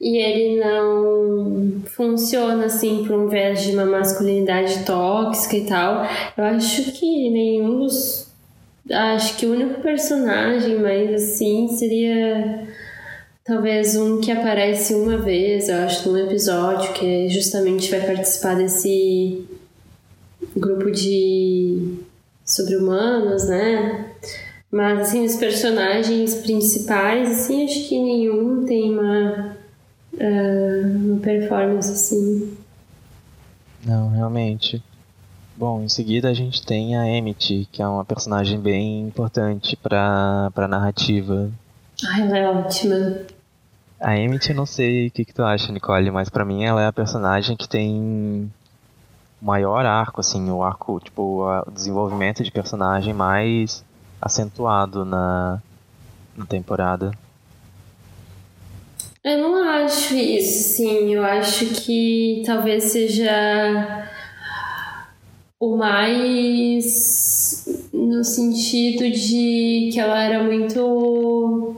e 0.00 0.18
ele 0.18 0.60
não 0.60 1.80
funciona 1.86 2.66
assim 2.66 3.04
para 3.06 3.16
um 3.16 3.26
viés 3.26 3.62
de 3.62 3.72
uma 3.72 3.86
masculinidade 3.86 4.84
tóxica 4.84 5.56
e 5.56 5.64
tal. 5.64 6.06
Eu 6.36 6.44
acho 6.44 6.92
que 6.92 7.30
nenhum 7.30 7.78
dos. 7.78 8.28
Acho 8.90 9.38
que 9.38 9.46
o 9.46 9.52
único 9.52 9.80
personagem 9.80 10.78
mais 10.78 11.10
assim 11.10 11.68
seria 11.68 12.68
talvez 13.42 13.96
um 13.96 14.20
que 14.20 14.30
aparece 14.30 14.94
uma 14.94 15.16
vez, 15.16 15.70
eu 15.70 15.76
acho, 15.76 16.06
num 16.06 16.18
episódio, 16.18 16.92
que 16.92 17.30
justamente 17.30 17.90
vai 17.90 18.00
participar 18.00 18.56
desse 18.56 19.42
grupo 20.54 20.90
de 20.90 22.03
sobre-humanos, 22.44 23.48
né? 23.48 24.10
Mas, 24.70 25.00
assim, 25.00 25.24
os 25.24 25.36
personagens 25.36 26.34
principais, 26.36 27.30
assim, 27.30 27.64
acho 27.64 27.88
que 27.88 27.98
nenhum 27.98 28.64
tem 28.66 28.98
uma 28.98 29.56
uh, 30.14 30.96
uma 30.96 31.20
performance 31.20 31.90
assim. 31.90 32.56
Não, 33.84 34.10
realmente. 34.10 34.82
Bom, 35.56 35.82
em 35.82 35.88
seguida 35.88 36.28
a 36.28 36.34
gente 36.34 36.64
tem 36.64 36.96
a 36.96 37.06
Emmett, 37.08 37.68
que 37.70 37.80
é 37.80 37.86
uma 37.86 38.04
personagem 38.04 38.58
bem 38.58 39.02
importante 39.02 39.76
para 39.76 40.50
a 40.54 40.68
narrativa. 40.68 41.50
Ah, 42.04 42.20
ela 42.20 42.38
é 42.38 42.48
ótima. 42.48 43.18
A 44.00 44.18
Emmett, 44.18 44.50
eu 44.50 44.56
não 44.56 44.66
sei 44.66 45.06
o 45.06 45.10
que, 45.10 45.24
que 45.24 45.32
tu 45.32 45.44
acha, 45.44 45.72
Nicole, 45.72 46.10
mas 46.10 46.28
para 46.28 46.44
mim 46.44 46.64
ela 46.64 46.82
é 46.82 46.86
a 46.86 46.92
personagem 46.92 47.56
que 47.56 47.68
tem 47.68 48.50
maior 49.40 49.84
arco, 49.84 50.20
assim, 50.20 50.50
o 50.50 50.62
arco, 50.62 51.00
tipo, 51.00 51.44
o 51.44 51.70
desenvolvimento 51.70 52.42
de 52.42 52.50
personagem 52.50 53.12
mais 53.12 53.84
acentuado 54.20 55.04
na, 55.04 55.60
na 56.36 56.46
temporada. 56.46 57.12
Eu 59.22 59.38
não 59.38 59.68
acho 59.68 60.14
isso, 60.14 60.76
sim. 60.76 61.14
Eu 61.14 61.24
acho 61.24 61.66
que 61.66 62.42
talvez 62.44 62.84
seja 62.84 64.06
o 65.58 65.76
mais 65.76 67.64
no 67.92 68.22
sentido 68.22 69.10
de 69.10 69.90
que 69.92 69.98
ela 69.98 70.22
era 70.22 70.42
muito 70.42 71.73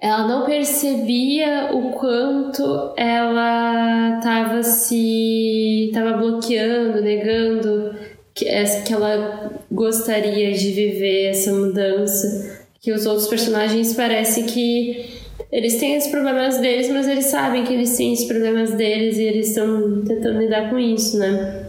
ela 0.00 0.26
não 0.26 0.46
percebia 0.46 1.70
o 1.72 1.92
quanto 1.92 2.92
ela 2.96 4.16
estava 4.16 4.62
se 4.62 5.88
estava 5.88 6.16
bloqueando, 6.16 7.02
negando 7.02 7.94
que, 8.34 8.46
que 8.86 8.92
ela 8.92 9.52
gostaria 9.70 10.52
de 10.52 10.70
viver 10.72 11.26
essa 11.26 11.52
mudança. 11.52 12.58
Que 12.80 12.92
os 12.92 13.04
outros 13.04 13.28
personagens 13.28 13.92
parece 13.92 14.44
que 14.44 15.20
eles 15.52 15.76
têm 15.76 15.98
os 15.98 16.06
problemas 16.06 16.58
deles, 16.58 16.88
mas 16.88 17.06
eles 17.06 17.26
sabem 17.26 17.64
que 17.64 17.74
eles 17.74 17.94
têm 17.94 18.14
os 18.14 18.24
problemas 18.24 18.72
deles 18.72 19.18
e 19.18 19.24
eles 19.24 19.48
estão 19.48 20.02
tentando 20.02 20.38
lidar 20.38 20.70
com 20.70 20.78
isso, 20.78 21.18
né? 21.18 21.66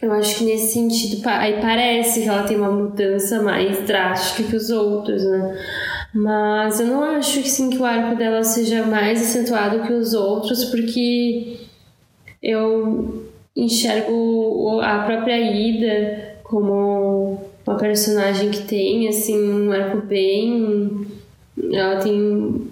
Eu 0.00 0.12
acho 0.12 0.38
que 0.38 0.44
nesse 0.44 0.74
sentido, 0.74 1.26
aí 1.26 1.60
parece 1.60 2.22
que 2.22 2.28
ela 2.28 2.44
tem 2.44 2.58
uma 2.58 2.70
mudança 2.70 3.42
mais 3.42 3.84
drástica 3.86 4.48
que 4.48 4.54
os 4.54 4.70
outros, 4.70 5.24
né? 5.24 5.58
Mas 6.16 6.80
eu 6.80 6.86
não 6.86 7.02
acho 7.02 7.42
que 7.42 7.50
sim 7.50 7.68
que 7.68 7.76
o 7.76 7.84
arco 7.84 8.16
dela 8.16 8.42
seja 8.42 8.86
mais 8.86 9.20
acentuado 9.20 9.86
que 9.86 9.92
os 9.92 10.14
outros, 10.14 10.64
porque 10.64 11.58
eu 12.42 13.26
enxergo 13.54 14.80
a 14.82 15.00
própria 15.00 15.38
Ida 15.38 16.36
como 16.42 17.38
uma 17.66 17.76
personagem 17.76 18.50
que 18.50 18.62
tem 18.62 19.08
assim 19.08 19.36
um 19.36 19.72
arco 19.72 20.06
bem 20.06 21.06
ela 21.72 21.96
tem 21.96 22.68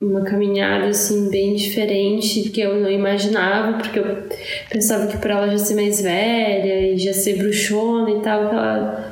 uma 0.00 0.22
caminhada 0.22 0.86
assim 0.86 1.28
bem 1.28 1.54
diferente 1.54 2.48
que 2.50 2.60
eu 2.60 2.80
não 2.80 2.90
imaginava 2.90 3.78
porque 3.78 3.98
eu 3.98 4.28
pensava 4.70 5.06
que 5.08 5.18
por 5.18 5.30
ela 5.30 5.48
já 5.48 5.58
ser 5.58 5.74
mais 5.74 6.00
velha 6.00 6.92
e 6.92 6.98
já 6.98 7.12
ser 7.12 7.36
bruxona 7.36 8.10
e 8.10 8.20
tal 8.20 8.48
que 8.48 8.54
ela 8.54 9.07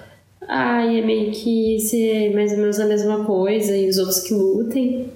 ai 0.49 1.01
é 1.01 1.05
meio 1.05 1.33
que 1.33 1.79
ser 1.81 2.33
mais 2.35 2.53
ou 2.53 2.59
menos 2.59 2.79
a 2.79 2.87
mesma 2.87 3.25
coisa 3.25 3.77
e 3.77 3.89
os 3.89 3.99
outros 3.99 4.21
que 4.21 4.35
lutem 4.35 5.09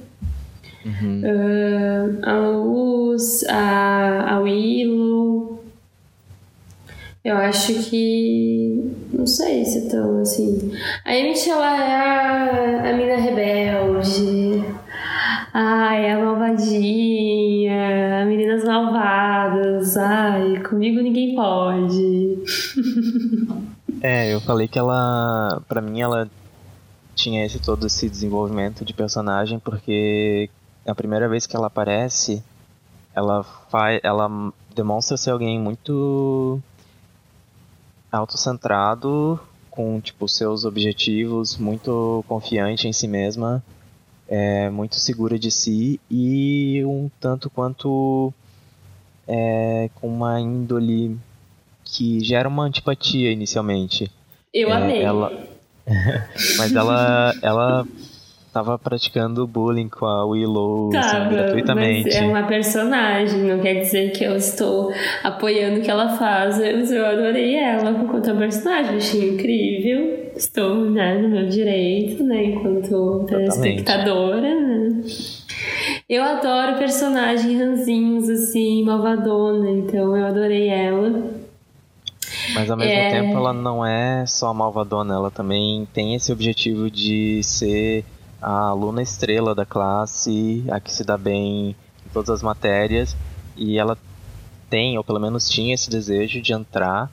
uhum. 0.84 1.22
uh, 1.22 2.18
a 2.22 2.48
Luz 2.48 3.44
a, 3.48 4.34
a 4.34 4.40
Willow 4.40 5.50
eu 7.22 7.36
acho 7.36 7.74
que. 7.74 8.94
Não 9.12 9.26
sei 9.26 9.62
se 9.62 9.86
é 9.86 9.90
tão 9.90 10.22
assim. 10.22 10.72
A 11.04 11.14
Emmett, 11.14 11.50
ela 11.50 11.76
é 11.76 11.94
a, 11.94 12.90
a 12.90 12.94
mina 12.94 13.16
rebelde. 13.16 14.64
Ai, 15.52 16.10
a 16.10 16.18
malvadinha. 16.18 18.24
Meninas 18.24 18.64
malvadas. 18.64 19.98
Ai, 19.98 20.62
comigo 20.62 21.02
ninguém 21.02 21.34
pode. 21.34 22.38
é, 24.02 24.32
eu 24.32 24.40
falei 24.40 24.68
que 24.68 24.78
ela. 24.78 25.62
Pra 25.68 25.80
mim, 25.80 26.00
ela 26.00 26.28
tinha 27.14 27.44
esse 27.44 27.58
todo 27.58 27.86
esse 27.86 28.08
desenvolvimento 28.08 28.84
de 28.84 28.94
personagem 28.94 29.58
porque 29.58 30.48
a 30.86 30.94
primeira 30.94 31.28
vez 31.28 31.46
que 31.46 31.54
ela 31.54 31.66
aparece, 31.66 32.42
ela 33.14 33.42
faz, 33.42 34.00
ela 34.02 34.52
demonstra 34.74 35.16
ser 35.16 35.30
alguém 35.30 35.60
muito 35.60 36.60
autocentrado, 38.10 39.38
com 39.70 40.00
tipo 40.00 40.28
seus 40.28 40.64
objetivos, 40.64 41.56
muito 41.56 42.24
confiante 42.26 42.88
em 42.88 42.92
si 42.92 43.06
mesma, 43.06 43.62
é, 44.28 44.70
muito 44.70 44.96
segura 44.96 45.38
de 45.38 45.50
si 45.50 46.00
e 46.10 46.82
um 46.84 47.10
tanto 47.20 47.50
quanto 47.50 48.32
é, 49.28 49.90
com 49.96 50.08
uma 50.08 50.40
índole 50.40 51.18
que 51.92 52.20
gera 52.20 52.48
uma 52.48 52.64
antipatia 52.64 53.30
inicialmente. 53.32 54.10
Eu 54.52 54.70
é, 54.70 54.72
amei. 54.72 55.02
Ela... 55.02 55.32
Mas 56.58 56.74
ela, 56.74 57.34
ela 57.42 57.86
tava 58.52 58.78
praticando 58.78 59.46
bullying 59.46 59.88
com 59.88 60.04
a 60.06 60.24
Willow 60.24 60.88
assim, 60.88 61.00
tava, 61.00 61.24
assim, 61.24 61.34
gratuitamente. 61.34 62.16
É 62.16 62.22
uma 62.22 62.42
personagem, 62.44 63.40
não 63.42 63.60
quer 63.60 63.74
dizer 63.74 64.10
que 64.12 64.24
eu 64.24 64.36
estou 64.36 64.92
apoiando 65.22 65.80
o 65.80 65.82
que 65.82 65.90
ela 65.90 66.16
faz. 66.16 66.58
Eu, 66.58 66.78
eu 66.78 67.06
adorei 67.06 67.56
ela 67.56 67.90
enquanto 67.90 68.36
personagem, 68.36 68.96
achei 68.96 69.34
incrível. 69.34 70.30
Estou 70.36 70.90
né, 70.90 71.18
no 71.18 71.28
meu 71.28 71.48
direito, 71.48 72.22
né, 72.22 72.44
enquanto 72.44 73.24
telespectadora, 73.26 74.60
né? 74.60 75.02
Eu 76.08 76.22
adoro 76.22 76.78
personagens 76.78 77.58
ranzinhos, 77.58 78.28
assim, 78.28 78.82
malvadona, 78.84 79.70
então 79.70 80.16
eu 80.16 80.26
adorei 80.26 80.68
ela. 80.68 81.39
Mas 82.54 82.70
ao 82.70 82.76
mesmo 82.76 82.92
é... 82.92 83.10
tempo 83.10 83.36
ela 83.36 83.52
não 83.52 83.84
é 83.84 84.26
só 84.26 84.52
malvadona, 84.52 85.14
ela 85.14 85.30
também 85.30 85.86
tem 85.92 86.14
esse 86.14 86.32
objetivo 86.32 86.90
de 86.90 87.42
ser 87.42 88.04
a 88.40 88.68
aluna 88.68 89.02
estrela 89.02 89.54
da 89.54 89.66
classe, 89.66 90.64
a 90.70 90.80
que 90.80 90.92
se 90.92 91.04
dá 91.04 91.16
bem 91.16 91.76
em 92.06 92.08
todas 92.12 92.30
as 92.30 92.42
matérias, 92.42 93.16
e 93.56 93.78
ela 93.78 93.96
tem, 94.68 94.96
ou 94.96 95.04
pelo 95.04 95.20
menos 95.20 95.48
tinha 95.48 95.74
esse 95.74 95.90
desejo 95.90 96.40
de 96.40 96.52
entrar 96.52 97.10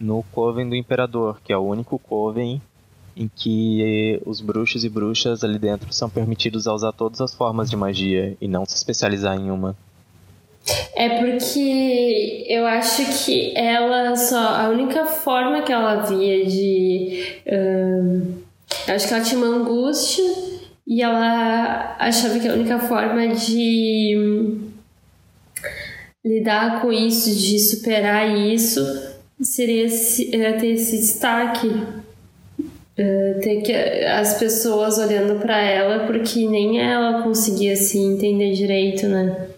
no 0.00 0.22
Coven 0.32 0.68
do 0.68 0.74
Imperador, 0.74 1.38
que 1.44 1.52
é 1.52 1.56
o 1.56 1.62
único 1.62 1.98
Coven 1.98 2.60
em 3.16 3.30
que 3.34 4.20
os 4.26 4.42
bruxos 4.42 4.84
e 4.84 4.88
bruxas 4.90 5.42
ali 5.42 5.58
dentro 5.58 5.90
são 5.92 6.10
permitidos 6.10 6.66
a 6.66 6.74
usar 6.74 6.92
todas 6.92 7.20
as 7.20 7.34
formas 7.34 7.70
de 7.70 7.76
magia 7.76 8.36
e 8.40 8.46
não 8.46 8.66
se 8.66 8.76
especializar 8.76 9.38
em 9.38 9.50
uma. 9.50 9.74
É 10.96 11.20
porque 11.20 12.44
eu 12.48 12.66
acho 12.66 13.24
que 13.24 13.56
ela 13.56 14.16
só. 14.16 14.38
A 14.38 14.68
única 14.68 15.06
forma 15.06 15.62
que 15.62 15.72
ela 15.72 16.02
via 16.02 16.44
de. 16.44 17.40
Um, 17.46 18.34
acho 18.88 19.06
que 19.06 19.14
ela 19.14 19.22
tinha 19.22 19.38
uma 19.38 19.56
angústia 19.56 20.24
e 20.86 21.02
ela 21.02 21.96
achava 21.98 22.38
que 22.38 22.48
a 22.48 22.54
única 22.54 22.78
forma 22.78 23.28
de 23.28 24.58
lidar 26.24 26.80
com 26.80 26.92
isso, 26.92 27.32
de 27.34 27.58
superar 27.60 28.36
isso, 28.36 28.80
seria 29.40 29.88
ter 29.88 30.72
esse 30.72 30.96
destaque. 30.96 31.68
Uh, 32.98 33.38
ter 33.42 33.60
que 33.60 33.72
as 34.06 34.38
pessoas 34.38 34.96
olhando 34.96 35.38
para 35.38 35.60
ela 35.60 36.06
porque 36.06 36.48
nem 36.48 36.80
ela 36.80 37.22
conseguia 37.22 37.76
se 37.76 37.98
entender 37.98 38.54
direito, 38.54 39.06
né? 39.06 39.50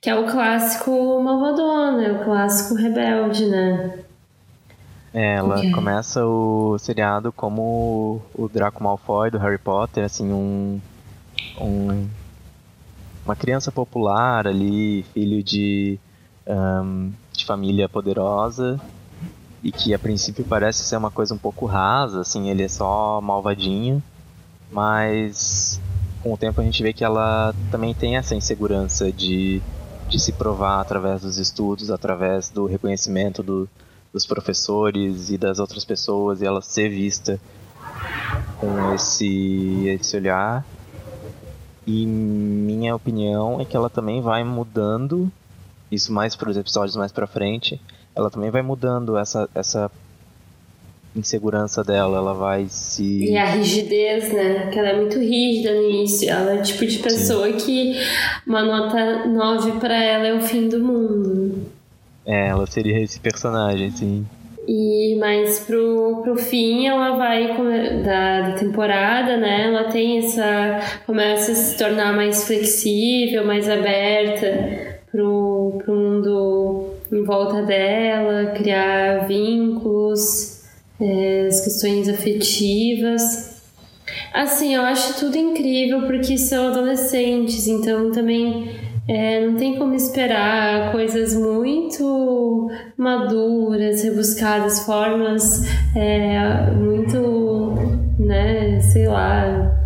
Que 0.00 0.10
é 0.10 0.14
o 0.14 0.26
clássico 0.30 1.22
malvadona, 1.22 2.04
é 2.04 2.12
o 2.12 2.24
clássico 2.24 2.74
rebelde, 2.74 3.46
né? 3.46 3.98
É, 5.12 5.36
ela 5.36 5.56
okay. 5.58 5.70
começa 5.70 6.24
o 6.26 6.78
seriado 6.78 7.32
como 7.32 8.20
o 8.34 8.48
Draco 8.48 8.82
Malfoy 8.82 9.30
do 9.30 9.38
Harry 9.38 9.58
Potter, 9.58 10.04
assim, 10.04 10.30
um, 10.32 10.80
um 11.60 12.06
uma 13.26 13.34
criança 13.34 13.72
popular 13.72 14.46
ali, 14.46 15.04
filho 15.12 15.42
de, 15.42 15.98
um, 16.46 17.12
de 17.32 17.44
família 17.44 17.88
poderosa 17.88 18.80
e 19.62 19.72
que 19.72 19.92
a 19.92 19.98
princípio 19.98 20.44
parece 20.44 20.84
ser 20.84 20.96
uma 20.96 21.10
coisa 21.10 21.34
um 21.34 21.38
pouco 21.38 21.66
rasa, 21.66 22.20
assim, 22.20 22.48
ele 22.48 22.62
é 22.62 22.68
só 22.68 23.20
malvadinho, 23.20 24.00
mas 24.70 25.80
com 26.26 26.32
o 26.32 26.36
tempo 26.36 26.60
a 26.60 26.64
gente 26.64 26.82
vê 26.82 26.92
que 26.92 27.04
ela 27.04 27.54
também 27.70 27.94
tem 27.94 28.16
essa 28.16 28.34
insegurança 28.34 29.12
de, 29.12 29.62
de 30.08 30.18
se 30.18 30.32
provar 30.32 30.80
através 30.80 31.22
dos 31.22 31.38
estudos, 31.38 31.88
através 31.88 32.48
do 32.48 32.66
reconhecimento 32.66 33.44
do, 33.44 33.68
dos 34.12 34.26
professores 34.26 35.30
e 35.30 35.38
das 35.38 35.60
outras 35.60 35.84
pessoas 35.84 36.42
e 36.42 36.44
ela 36.44 36.60
ser 36.60 36.88
vista 36.88 37.40
com 38.58 38.92
esse, 38.92 39.86
esse 39.86 40.16
olhar. 40.16 40.66
E 41.86 42.04
minha 42.04 42.96
opinião 42.96 43.60
é 43.60 43.64
que 43.64 43.76
ela 43.76 43.88
também 43.88 44.20
vai 44.20 44.42
mudando, 44.42 45.30
isso 45.92 46.12
mais 46.12 46.34
para 46.34 46.50
os 46.50 46.56
episódios 46.56 46.96
mais 46.96 47.12
para 47.12 47.28
frente, 47.28 47.80
ela 48.16 48.28
também 48.28 48.50
vai 48.50 48.62
mudando 48.62 49.16
essa, 49.16 49.48
essa 49.54 49.88
insegurança 51.18 51.82
dela, 51.82 52.18
ela 52.18 52.34
vai 52.34 52.66
se. 52.68 53.24
E 53.24 53.36
a 53.36 53.46
rigidez, 53.46 54.32
né? 54.32 54.70
Que 54.70 54.78
ela 54.78 54.88
é 54.88 54.96
muito 54.96 55.18
rígida 55.18 55.74
no 55.74 55.88
início. 55.88 56.30
Ela 56.30 56.54
é 56.54 56.60
o 56.60 56.62
tipo 56.62 56.86
de 56.86 56.98
pessoa 56.98 57.46
Sim. 57.46 57.56
que 57.56 57.96
uma 58.46 58.62
nota 58.62 59.26
9 59.26 59.72
para 59.80 60.02
ela 60.02 60.26
é 60.26 60.34
o 60.34 60.40
fim 60.40 60.68
do 60.68 60.80
mundo. 60.80 61.66
É, 62.24 62.48
ela 62.48 62.66
seria 62.66 63.00
esse 63.00 63.20
personagem, 63.20 63.90
sim. 63.90 64.26
E 64.68 65.16
mais 65.20 65.60
pro, 65.60 66.22
pro 66.24 66.36
fim 66.36 66.88
ela 66.88 67.16
vai 67.16 67.56
da, 68.02 68.50
da 68.50 68.52
temporada, 68.56 69.36
né? 69.36 69.66
Ela 69.68 69.84
tem 69.84 70.18
essa. 70.18 70.80
começa 71.06 71.52
a 71.52 71.54
se 71.54 71.78
tornar 71.78 72.14
mais 72.16 72.44
flexível, 72.44 73.46
mais 73.46 73.68
aberta 73.68 74.96
pro, 75.12 75.80
pro 75.84 75.94
mundo 75.94 76.90
em 77.12 77.22
volta 77.22 77.62
dela, 77.62 78.52
criar 78.56 79.26
vínculos, 79.28 80.55
é, 81.00 81.46
as 81.48 81.60
questões 81.60 82.08
afetivas. 82.08 83.62
Assim, 84.32 84.74
eu 84.74 84.82
acho 84.82 85.18
tudo 85.18 85.36
incrível 85.36 86.02
porque 86.02 86.38
são 86.38 86.68
adolescentes, 86.68 87.66
então 87.66 88.10
também 88.12 88.68
É, 89.08 89.46
não 89.46 89.54
tem 89.54 89.76
como 89.78 89.94
esperar 89.94 90.90
coisas 90.90 91.32
muito 91.32 92.68
maduras, 92.96 94.02
rebuscadas, 94.02 94.80
formas 94.80 95.62
é, 95.94 96.72
muito, 96.72 97.74
né, 98.18 98.80
sei 98.80 99.06
lá, 99.06 99.85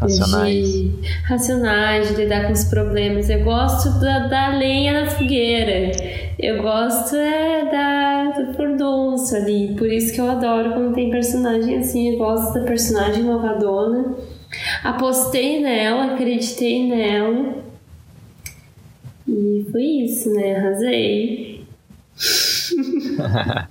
racionais. 0.00 0.72
De, 0.72 0.92
racionais, 1.24 2.08
de 2.08 2.14
lidar 2.14 2.46
com 2.46 2.52
os 2.52 2.64
problemas. 2.64 3.28
Eu 3.28 3.44
gosto 3.44 3.98
da, 4.00 4.26
da 4.26 4.48
lenha 4.56 5.04
na 5.04 5.10
fogueira. 5.10 5.90
Eu 6.38 6.62
gosto 6.62 7.16
é 7.16 7.64
da, 7.70 8.30
do 8.30 8.54
furdunço 8.54 9.34
ali. 9.36 9.74
Por 9.76 9.90
isso 9.90 10.12
que 10.12 10.20
eu 10.20 10.30
adoro 10.30 10.72
quando 10.72 10.94
tem 10.94 11.10
personagem 11.10 11.78
assim. 11.78 12.12
Eu 12.12 12.18
gosto 12.18 12.54
da 12.54 12.64
personagem 12.64 13.24
malvadona. 13.24 14.14
Apostei 14.82 15.60
nela, 15.60 16.14
acreditei 16.14 16.88
nela. 16.88 17.56
E 19.26 19.66
foi 19.70 19.82
isso, 19.82 20.32
né? 20.32 20.56
Arrasei. 20.56 21.66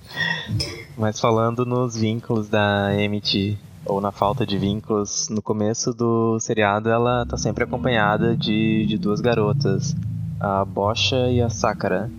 Mas 0.96 1.20
falando 1.20 1.64
nos 1.64 1.96
vínculos 1.96 2.48
da 2.48 2.90
MT, 2.92 3.56
ou 3.88 4.00
na 4.00 4.12
falta 4.12 4.46
de 4.46 4.58
vínculos, 4.58 5.28
no 5.28 5.40
começo 5.40 5.92
do 5.92 6.38
seriado 6.38 6.90
ela 6.90 7.26
tá 7.26 7.36
sempre 7.36 7.64
acompanhada 7.64 8.36
de, 8.36 8.86
de 8.86 8.98
duas 8.98 9.20
garotas, 9.20 9.96
a 10.38 10.64
Bocha 10.64 11.28
e 11.30 11.40
a 11.40 11.48
Sakura, 11.48 12.10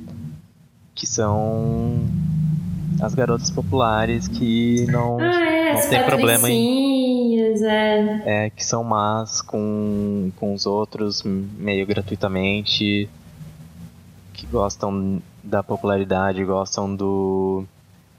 que 0.95 1.07
são 1.07 1.99
as 3.01 3.13
garotas 3.13 3.49
populares 3.51 4.27
que 4.27 4.85
não, 4.87 5.19
ah, 5.19 5.45
é, 5.45 5.73
não 5.73 5.89
tem 5.89 6.03
problema 6.03 6.49
em. 6.49 6.89
É. 7.61 8.45
é, 8.45 8.49
que 8.49 8.63
são 8.63 8.83
más 8.83 9.41
com, 9.41 10.31
com 10.37 10.53
os 10.53 10.65
outros 10.65 11.23
meio 11.23 11.85
gratuitamente, 11.85 13.09
que 14.33 14.45
gostam 14.45 15.21
da 15.43 15.63
popularidade, 15.63 16.43
gostam 16.43 16.93
do 16.93 17.63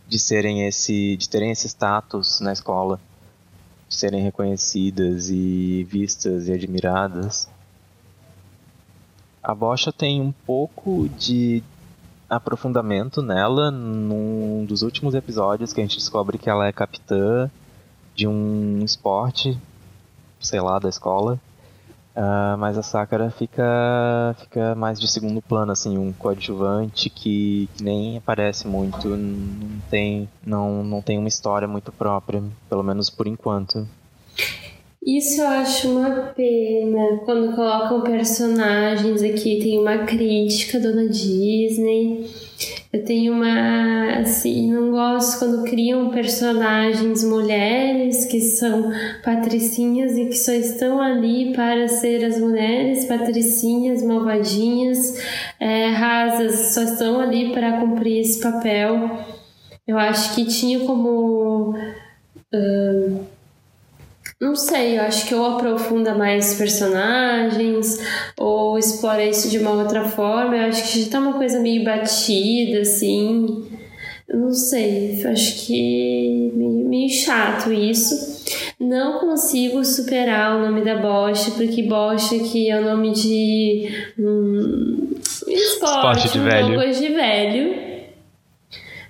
de 0.09 0.19
serem 0.19 0.67
esse 0.67 1.17
de 1.17 1.29
terem 1.29 1.53
esse 1.53 1.69
status 1.69 2.41
na 2.41 2.53
escola 2.53 2.99
serem 3.91 4.23
reconhecidas 4.23 5.29
e 5.29 5.85
vistas 5.85 6.49
e 6.49 6.53
admiradas. 6.53 7.49
A 9.43 9.55
Bocha 9.55 9.93
tem 9.93 10.21
um 10.21 10.33
pouco 10.33 11.09
de 11.19 11.63
aprofundamento 12.29 13.21
nela 13.21 13.71
num 13.71 14.65
dos 14.65 14.83
últimos 14.83 15.15
episódios 15.15 15.73
que 15.73 15.81
a 15.81 15.85
gente 15.85 15.99
descobre 15.99 16.39
que 16.39 16.49
ela 16.49 16.67
é 16.67 16.73
capitã 16.73 17.51
de 18.15 18.29
um 18.29 18.85
esporte, 18.85 19.59
sei 20.41 20.61
lá, 20.61 20.79
da 20.79 20.89
escola. 20.89 21.41
Uh, 22.15 22.59
mas 22.59 22.77
a 22.77 22.83
Sakura 22.83 23.31
fica, 23.31 24.35
fica 24.39 24.75
mais 24.75 24.99
de 24.99 25.07
segundo 25.07 25.41
plano, 25.41 25.71
assim, 25.71 25.97
um 25.97 26.13
coadjuvante 26.13 27.09
que, 27.09 27.69
que, 27.75 27.85
nem 27.85 28.19
aparece 28.19 28.67
muito, 28.67 29.09
não 29.09 29.81
tem, 29.89 30.29
não, 30.45 30.83
não 30.83 31.01
tem 31.01 31.19
uma 31.19 31.29
história 31.29 31.69
muito 31.69 31.93
própria, 31.93 32.43
pelo 32.69 32.83
menos 32.83 33.09
por 33.09 33.29
enquanto. 33.29 33.87
Isso 35.03 35.41
eu 35.41 35.49
acho 35.49 35.89
uma 35.89 36.11
pena 36.37 37.21
quando 37.25 37.57
colocam 37.57 38.03
personagens 38.03 39.23
aqui. 39.23 39.59
Tem 39.63 39.79
uma 39.79 40.05
crítica 40.05 40.79
dona 40.79 41.09
Disney. 41.09 42.29
Eu 42.93 43.03
tenho 43.05 43.33
uma. 43.33 44.19
Assim, 44.21 44.71
não 44.71 44.91
gosto 44.91 45.39
quando 45.39 45.65
criam 45.65 46.11
personagens 46.11 47.25
mulheres 47.25 48.27
que 48.27 48.43
são 48.43 48.93
patricinhas 49.25 50.19
e 50.19 50.27
que 50.27 50.37
só 50.37 50.53
estão 50.53 51.01
ali 51.01 51.55
para 51.55 51.89
ser 51.89 52.23
as 52.23 52.39
mulheres, 52.39 53.07
patricinhas, 53.07 54.03
malvadinhas, 54.03 55.19
é, 55.59 55.89
rasas, 55.89 56.75
só 56.75 56.83
estão 56.83 57.21
ali 57.21 57.55
para 57.55 57.81
cumprir 57.81 58.21
esse 58.21 58.39
papel. 58.39 59.19
Eu 59.87 59.97
acho 59.97 60.35
que 60.35 60.45
tinha 60.45 60.81
como. 60.81 61.75
Uh, 62.53 63.30
não 64.41 64.57
sei, 64.57 64.97
eu 64.97 65.03
acho 65.03 65.27
que 65.27 65.35
ou 65.35 65.45
aprofunda 65.45 66.15
mais 66.15 66.55
personagens, 66.55 68.01
ou 68.39 68.79
explora 68.79 69.23
isso 69.25 69.51
de 69.51 69.59
uma 69.59 69.73
outra 69.73 70.05
forma. 70.05 70.57
Eu 70.57 70.69
acho 70.69 70.91
que 70.91 71.03
já 71.03 71.11
tá 71.11 71.21
uma 71.21 71.35
coisa 71.35 71.61
meio 71.61 71.85
batida, 71.85 72.81
assim. 72.81 73.67
Eu 74.27 74.39
não 74.39 74.53
sei, 74.53 75.21
eu 75.23 75.31
acho 75.31 75.67
que 75.67 76.53
meio, 76.55 76.89
meio 76.89 77.11
chato 77.11 77.71
isso. 77.71 78.41
Não 78.81 79.19
consigo 79.19 79.85
superar 79.85 80.57
o 80.57 80.61
nome 80.61 80.83
da 80.83 80.97
Bosch, 80.97 81.51
porque 81.57 81.83
Bosch 81.83 82.31
que 82.51 82.71
é 82.71 82.81
o 82.81 82.85
nome 82.85 83.13
de 83.13 83.91
um 84.19 85.11
esporte, 85.49 86.27
esporte 86.27 86.33
de 86.33 86.39
velho. 86.39 86.75
coisa 86.77 86.99
de 86.99 87.13
velho. 87.13 87.91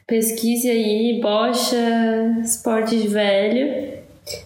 Pesquise 0.09 0.69
aí, 0.69 1.21
Bocha, 1.23 2.41
esporte 2.43 2.97
de 2.97 3.07
velho. 3.07 4.00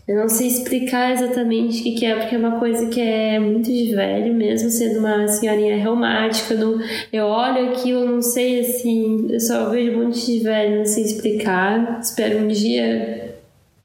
Eu 0.07 0.17
não 0.17 0.29
sei 0.29 0.47
explicar 0.47 1.13
exatamente 1.13 1.81
o 1.81 1.83
que, 1.83 1.93
que 1.93 2.07
é, 2.07 2.17
porque 2.17 2.35
é 2.35 2.39
uma 2.39 2.59
coisa 2.59 2.87
que 2.87 3.01
é 3.01 3.39
muito 3.39 3.71
de 3.73 3.95
velho, 3.95 4.35
mesmo 4.35 4.71
sendo 4.71 5.01
uma 5.01 5.27
senhorinha 5.29 5.77
reumática. 5.77 6.55
Não, 6.55 6.81
eu 7.13 7.27
olho 7.27 7.71
aquilo, 7.71 8.05
não 8.07 8.23
sei 8.23 8.61
assim, 8.61 9.29
eu 9.31 9.41
só 9.41 9.69
vejo 9.71 9.99
um 9.99 10.05
monte 10.05 10.25
de 10.25 10.41
velho, 10.41 10.79
não 10.79 10.87
sei 10.87 11.05
explicar. 11.05 12.01
Espero 12.01 12.45
um 12.45 12.49
dia 12.49 13.35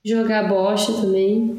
jogar 0.04 0.48
bocha 0.48 0.94
também. 0.94 1.58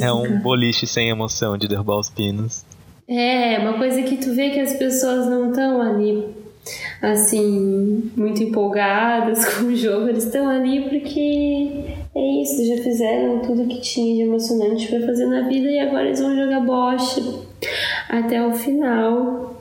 É 0.00 0.12
um 0.12 0.40
boliche 0.40 0.86
sem 0.86 1.10
emoção 1.10 1.58
de 1.58 1.68
derrubar 1.68 1.98
os 1.98 2.08
pinos. 2.08 2.64
É, 3.06 3.58
uma 3.58 3.74
coisa 3.74 4.02
que 4.02 4.16
tu 4.16 4.34
vê 4.34 4.50
que 4.50 4.60
as 4.60 4.72
pessoas 4.72 5.26
não 5.26 5.50
estão 5.50 5.82
ali 5.82 6.24
assim, 7.02 8.10
muito 8.16 8.42
empolgadas 8.42 9.44
com 9.54 9.66
o 9.66 9.76
jogo, 9.76 10.08
eles 10.08 10.24
estão 10.24 10.48
ali 10.48 10.88
porque 10.88 11.93
é 12.16 12.42
isso, 12.42 12.64
já 12.64 12.80
fizeram 12.82 13.40
tudo 13.40 13.66
que 13.66 13.80
tinha 13.80 14.14
de 14.14 14.22
emocionante 14.22 14.86
para 14.88 15.04
fazer 15.06 15.26
na 15.26 15.48
vida 15.48 15.68
e 15.68 15.80
agora 15.80 16.06
eles 16.06 16.20
vão 16.20 16.36
jogar 16.36 16.60
bocha 16.60 17.20
até 18.08 18.46
o 18.46 18.54
final, 18.54 19.60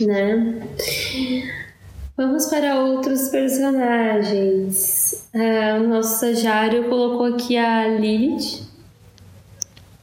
né? 0.00 0.62
Vamos 2.16 2.46
para 2.46 2.80
outros 2.80 3.28
personagens. 3.28 5.28
Ah, 5.34 5.78
o 5.78 5.86
nosso 5.86 6.14
estagiário 6.14 6.88
colocou 6.88 7.26
aqui 7.26 7.54
a 7.56 7.86
Lilith. 7.86 8.66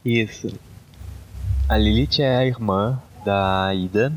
Isso. 0.05 0.53
A 1.68 1.78
Lilith 1.78 2.20
é 2.20 2.38
a 2.38 2.45
irmã 2.45 3.01
da 3.26 3.74
Ida. 3.74 4.13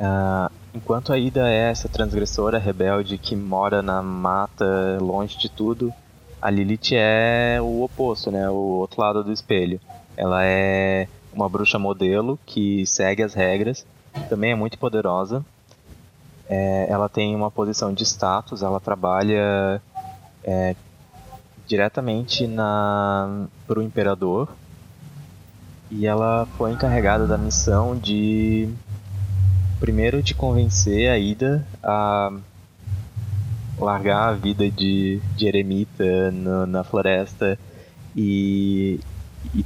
Uh, 0.00 0.52
enquanto 0.74 1.12
a 1.12 1.18
Ida 1.18 1.48
é 1.48 1.70
essa 1.70 1.88
transgressora 1.88 2.58
rebelde 2.58 3.16
que 3.16 3.36
mora 3.36 3.80
na 3.80 4.02
mata, 4.02 4.98
longe 5.00 5.38
de 5.38 5.48
tudo, 5.48 5.94
a 6.40 6.50
Lilith 6.50 6.92
é 6.92 7.58
o 7.60 7.82
oposto, 7.82 8.30
né? 8.30 8.48
O 8.48 8.54
outro 8.54 9.00
lado 9.00 9.22
do 9.22 9.32
espelho. 9.32 9.80
Ela 10.16 10.44
é 10.44 11.08
uma 11.32 11.48
bruxa 11.48 11.78
modelo 11.78 12.38
que 12.44 12.86
segue 12.86 13.22
as 13.22 13.34
regras, 13.34 13.86
também 14.28 14.52
é 14.52 14.54
muito 14.54 14.78
poderosa. 14.78 15.44
É, 16.48 16.86
ela 16.88 17.08
tem 17.08 17.36
uma 17.36 17.50
posição 17.50 17.92
de 17.92 18.04
status, 18.04 18.62
ela 18.62 18.80
trabalha 18.80 19.80
é, 20.42 20.74
diretamente 21.66 22.48
para 23.66 23.78
o 23.78 23.82
imperador 23.82 24.48
e 25.90 26.06
ela 26.06 26.46
foi 26.56 26.72
encarregada 26.72 27.26
da 27.26 27.38
missão 27.38 27.96
de 27.96 28.68
primeiro 29.78 30.22
de 30.22 30.34
convencer 30.34 31.08
a 31.08 31.16
Ida 31.16 31.64
a 31.82 32.32
largar 33.84 34.28
a 34.28 34.32
vida 34.32 34.70
de, 34.70 35.20
de 35.36 35.46
eremita 35.46 36.30
no, 36.30 36.66
na 36.66 36.84
floresta 36.84 37.58
e, 38.16 39.00
e 39.54 39.64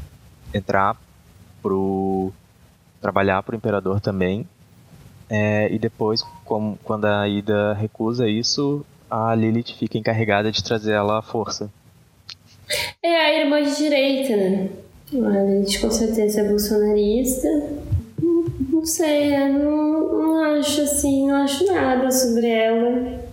entrar 0.52 0.96
pro 1.62 2.32
trabalhar 3.00 3.42
para 3.42 3.54
o 3.54 3.56
imperador 3.56 4.00
também. 4.00 4.46
É, 5.28 5.72
e 5.72 5.78
depois 5.78 6.22
como, 6.44 6.78
quando 6.84 7.06
a 7.06 7.28
Ida 7.28 7.72
recusa 7.74 8.28
isso 8.28 8.84
a 9.10 9.34
Lilith 9.34 9.74
fica 9.78 9.96
encarregada 9.96 10.50
de 10.50 10.62
trazer 10.62 10.92
ela 10.92 11.18
à 11.18 11.22
força. 11.22 11.70
É 13.02 13.16
a 13.16 13.40
irmã 13.40 13.62
de 13.62 13.76
direita 13.76 14.36
né? 14.36 14.70
A 15.12 15.42
Lilith 15.42 15.80
com 15.80 15.90
certeza 15.90 16.40
é 16.40 16.48
bolsonarista. 16.48 17.48
Não, 18.20 18.44
não 18.70 18.86
sei 18.86 19.36
não, 19.48 20.12
não 20.12 20.58
acho 20.58 20.82
assim 20.82 21.28
não 21.28 21.36
acho 21.36 21.66
nada 21.66 22.10
sobre 22.10 22.48
ela 22.48 23.23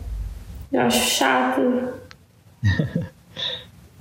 eu 0.71 0.81
acho 0.81 1.09
chato. 1.09 1.61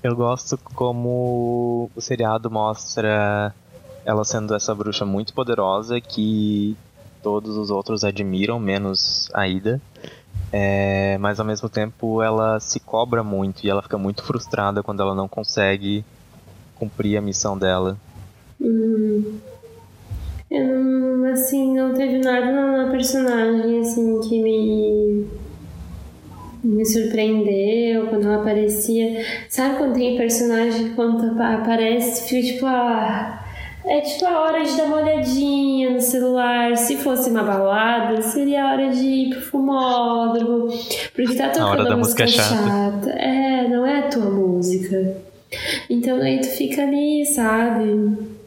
Eu 0.03 0.17
gosto 0.17 0.57
como 0.75 1.91
o 1.95 2.01
seriado 2.01 2.51
mostra 2.51 3.55
ela 4.03 4.25
sendo 4.25 4.55
essa 4.55 4.75
bruxa 4.75 5.05
muito 5.05 5.35
poderosa 5.35 6.01
que 6.01 6.75
todos 7.23 7.57
os 7.59 7.71
outros 7.71 8.03
admiram, 8.03 8.59
menos 8.59 9.29
a 9.35 9.47
Ida. 9.47 9.81
É, 10.53 11.19
mas 11.19 11.39
ao 11.39 11.47
mesmo 11.47 11.69
tempo 11.69 12.23
ela 12.23 12.59
se 12.59 12.81
cobra 12.81 13.23
muito 13.23 13.65
e 13.65 13.71
ela 13.71 13.83
fica 13.83 13.99
muito 13.99 14.25
frustrada 14.25 14.83
quando 14.83 15.01
ela 15.03 15.15
não 15.15 15.29
consegue 15.29 16.03
cumprir 16.77 17.19
a 17.19 17.21
missão 17.21 17.57
dela. 17.59 17.97
Hum. 18.61 19.39
Eu 20.51 20.67
não, 20.67 21.31
assim, 21.31 21.77
não 21.77 21.95
teve 21.95 22.19
nada 22.19 22.51
na 22.53 22.91
personagem, 22.91 23.81
assim, 23.81 24.19
que 24.21 24.43
me 24.43 25.27
me 26.63 26.85
surpreendeu 26.85 28.07
quando 28.07 28.27
ela 28.27 28.37
aparecia. 28.37 29.25
Sabe 29.49 29.77
quando 29.77 29.95
tem 29.95 30.17
personagem 30.17 30.91
quando 30.95 31.41
aparece, 31.41 32.29
fica 32.29 32.47
tipo, 32.47 32.67
ah, 32.67 33.45
é 33.85 34.01
tipo 34.01 34.27
a 34.27 34.41
hora 34.41 34.63
de 34.63 34.77
dar 34.77 34.85
uma 34.85 35.03
olhadinha 35.03 35.91
no 35.91 36.01
celular. 36.01 36.77
Se 36.77 36.97
fosse 36.97 37.31
uma 37.31 37.43
balada, 37.43 38.21
seria 38.23 38.65
a 38.65 38.73
hora 38.73 38.91
de 38.91 39.05
ir 39.05 39.31
pro 39.31 39.41
fumódromo. 39.41 40.69
Porque 41.15 41.35
tá 41.35 41.49
tocando 41.49 41.89
a, 41.89 41.95
a 41.95 41.97
música, 41.97 42.25
música 42.25 42.27
chata. 42.27 42.55
chata. 42.55 43.11
É, 43.11 43.69
não 43.69 43.87
é 43.87 44.01
a 44.01 44.09
tua 44.09 44.31
música. 44.31 45.17
Então 45.89 46.19
aí 46.21 46.41
tu 46.41 46.49
fica 46.49 46.83
ali, 46.83 47.25
sabe? 47.27 48.40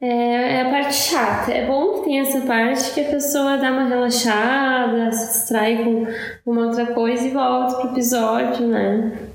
É, 0.00 0.06
é, 0.06 0.62
a 0.62 0.70
parte 0.70 0.94
chata. 0.94 1.52
É 1.52 1.66
bom 1.66 1.94
que 1.94 2.04
tem 2.04 2.20
essa 2.20 2.40
parte 2.46 2.94
que 2.94 3.00
a 3.00 3.10
pessoa 3.10 3.58
dá 3.58 3.72
uma 3.72 3.84
relaxada, 3.84 5.10
se 5.10 5.38
distrai 5.38 5.82
com 5.82 6.06
uma 6.46 6.66
outra 6.66 6.94
coisa 6.94 7.26
e 7.26 7.32
volta 7.32 7.76
pro 7.78 7.90
episódio, 7.90 8.66
né? 8.68 9.28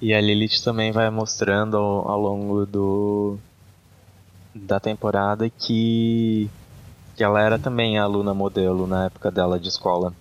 E 0.00 0.14
a 0.14 0.20
Lilith 0.20 0.62
também 0.64 0.92
vai 0.92 1.10
mostrando 1.10 1.76
ao, 1.76 2.08
ao 2.10 2.20
longo 2.20 2.64
do 2.64 3.38
da 4.54 4.80
temporada 4.80 5.50
que, 5.50 6.48
que 7.14 7.22
ela 7.22 7.42
era 7.42 7.58
também 7.58 7.98
aluna 7.98 8.32
modelo 8.32 8.86
na 8.86 9.06
época 9.06 9.30
dela 9.30 9.60
de 9.60 9.68
escola. 9.68 10.14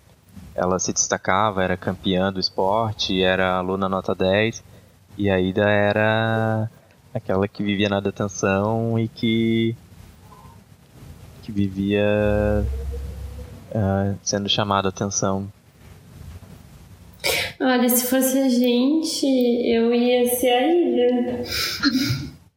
Ela 0.54 0.80
se 0.80 0.92
destacava, 0.92 1.64
era 1.64 1.78
campeã 1.78 2.32
do 2.32 2.42
esporte, 2.42 3.22
era 3.22 3.58
aluna 3.58 3.88
nota 3.88 4.14
10, 4.14 4.62
e 5.18 5.30
a 5.30 5.40
Ida 5.40 5.70
era 5.70 6.70
aquela 7.16 7.48
que 7.48 7.64
vivia 7.64 7.88
na 7.88 8.02
detenção 8.02 9.00
e 9.00 9.08
que 9.08 9.74
que 11.42 11.52
vivia 11.52 12.66
uh, 13.72 14.18
sendo 14.22 14.48
chamada 14.50 14.88
a 14.88 14.90
atenção. 14.90 15.48
Olha, 17.60 17.88
se 17.88 18.08
fosse 18.08 18.40
a 18.40 18.50
gente, 18.50 19.26
eu 19.26 19.94
ia 19.94 20.28
ser 20.36 20.50
a 20.50 20.68
Ida. 20.68 21.44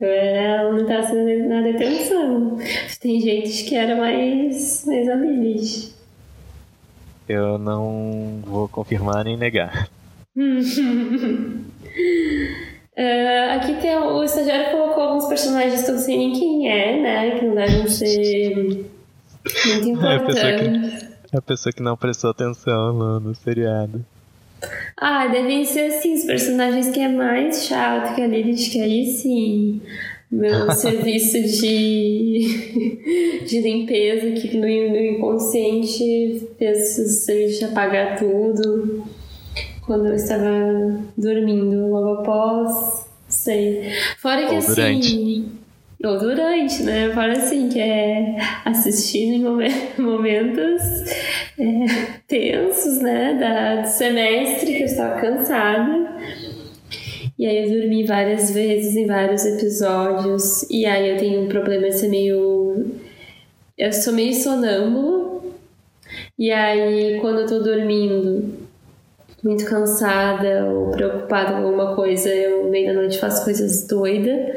Ela 0.00 0.72
não 0.72 0.86
tá 0.86 1.02
sendo 1.02 1.48
na 1.48 1.60
detenção. 1.60 2.58
Tem 3.00 3.20
gente 3.20 3.64
que 3.64 3.76
era 3.76 3.94
mais, 3.94 4.84
mais 4.86 5.08
habilis. 5.08 5.94
Eu 7.28 7.58
não 7.58 8.40
vou 8.44 8.68
confirmar 8.68 9.24
nem 9.24 9.36
negar. 9.36 9.88
Uh, 12.98 13.54
aqui 13.54 13.74
tem 13.74 13.96
o 13.96 14.24
estagiário 14.24 14.72
colocou 14.72 15.04
alguns 15.04 15.28
personagens 15.28 15.84
que 15.84 15.90
eu 15.90 15.94
não 15.94 16.00
sei 16.00 16.18
nem 16.18 16.32
quem 16.32 16.68
é, 16.68 17.00
né? 17.00 17.38
Que 17.38 17.44
não 17.44 17.54
devem 17.54 17.86
ser 17.86 18.84
muito 19.66 19.88
importantes. 19.88 20.02
É 20.02 20.16
a 20.16 20.26
pessoa 20.26 20.58
que, 20.58 21.06
é 21.32 21.38
a 21.38 21.42
pessoa 21.42 21.72
que 21.72 21.82
não 21.82 21.96
prestou 21.96 22.30
atenção 22.30 22.92
no, 22.92 23.20
no 23.20 23.34
seriado. 23.36 24.04
Ah, 24.96 25.28
devem 25.28 25.64
ser 25.64 25.92
assim, 25.92 26.14
os 26.14 26.24
personagens 26.24 26.90
que 26.90 26.98
é 26.98 27.08
mais 27.08 27.66
chato 27.66 28.16
que 28.16 28.20
a 28.20 28.26
Lilith, 28.26 28.68
que 28.68 28.80
aí 28.80 29.06
sim. 29.06 29.80
Meu 30.28 30.68
serviço 30.74 31.40
de, 31.40 33.44
de 33.46 33.60
limpeza 33.60 34.32
que 34.32 34.56
no, 34.56 34.66
no 34.66 34.96
inconsciente 34.96 36.48
fez 36.58 36.98
o 36.98 37.06
serviço 37.06 37.66
apagar 37.66 38.18
tudo 38.18 39.06
quando 39.88 40.08
eu 40.08 40.14
estava 40.14 41.02
dormindo, 41.16 41.88
logo 41.88 42.20
após, 42.20 43.06
sei. 43.26 43.90
Fora 44.18 44.46
que 44.46 44.52
Ou 44.52 44.58
assim. 44.58 44.74
Durante. 44.74 45.44
Ou 46.04 46.18
durante, 46.18 46.82
né? 46.82 47.10
Fora 47.14 47.32
assim, 47.32 47.70
que 47.70 47.80
é 47.80 48.36
assistindo 48.66 49.60
em 49.62 49.72
momentos 49.98 50.82
é, 51.58 52.18
tensos, 52.28 53.00
né? 53.00 53.34
Da, 53.40 53.80
do 53.80 53.88
semestre, 53.88 54.74
que 54.74 54.82
eu 54.82 54.86
estava 54.86 55.18
cansada. 55.18 56.18
E 57.38 57.46
aí 57.46 57.64
eu 57.64 57.80
dormi 57.80 58.04
várias 58.04 58.50
vezes 58.50 58.94
em 58.94 59.06
vários 59.06 59.46
episódios. 59.46 60.64
E 60.70 60.84
aí 60.84 61.08
eu 61.08 61.16
tenho 61.16 61.44
um 61.44 61.48
problema 61.48 61.88
de 61.88 61.98
ser 61.98 62.08
meio. 62.08 62.90
Eu 63.76 63.90
sou 63.90 64.12
meio 64.12 64.34
sonâmbula. 64.34 65.40
E 66.38 66.52
aí, 66.52 67.18
quando 67.20 67.40
eu 67.40 67.46
tô 67.46 67.58
dormindo, 67.60 68.67
muito 69.48 69.64
cansada 69.64 70.66
ou 70.66 70.90
preocupada 70.90 71.52
com 71.52 71.66
alguma 71.66 71.96
coisa, 71.96 72.28
eu 72.28 72.68
meio 72.68 72.88
da 72.88 73.00
noite 73.00 73.18
faço 73.18 73.42
coisas 73.44 73.86
doidas. 73.86 74.54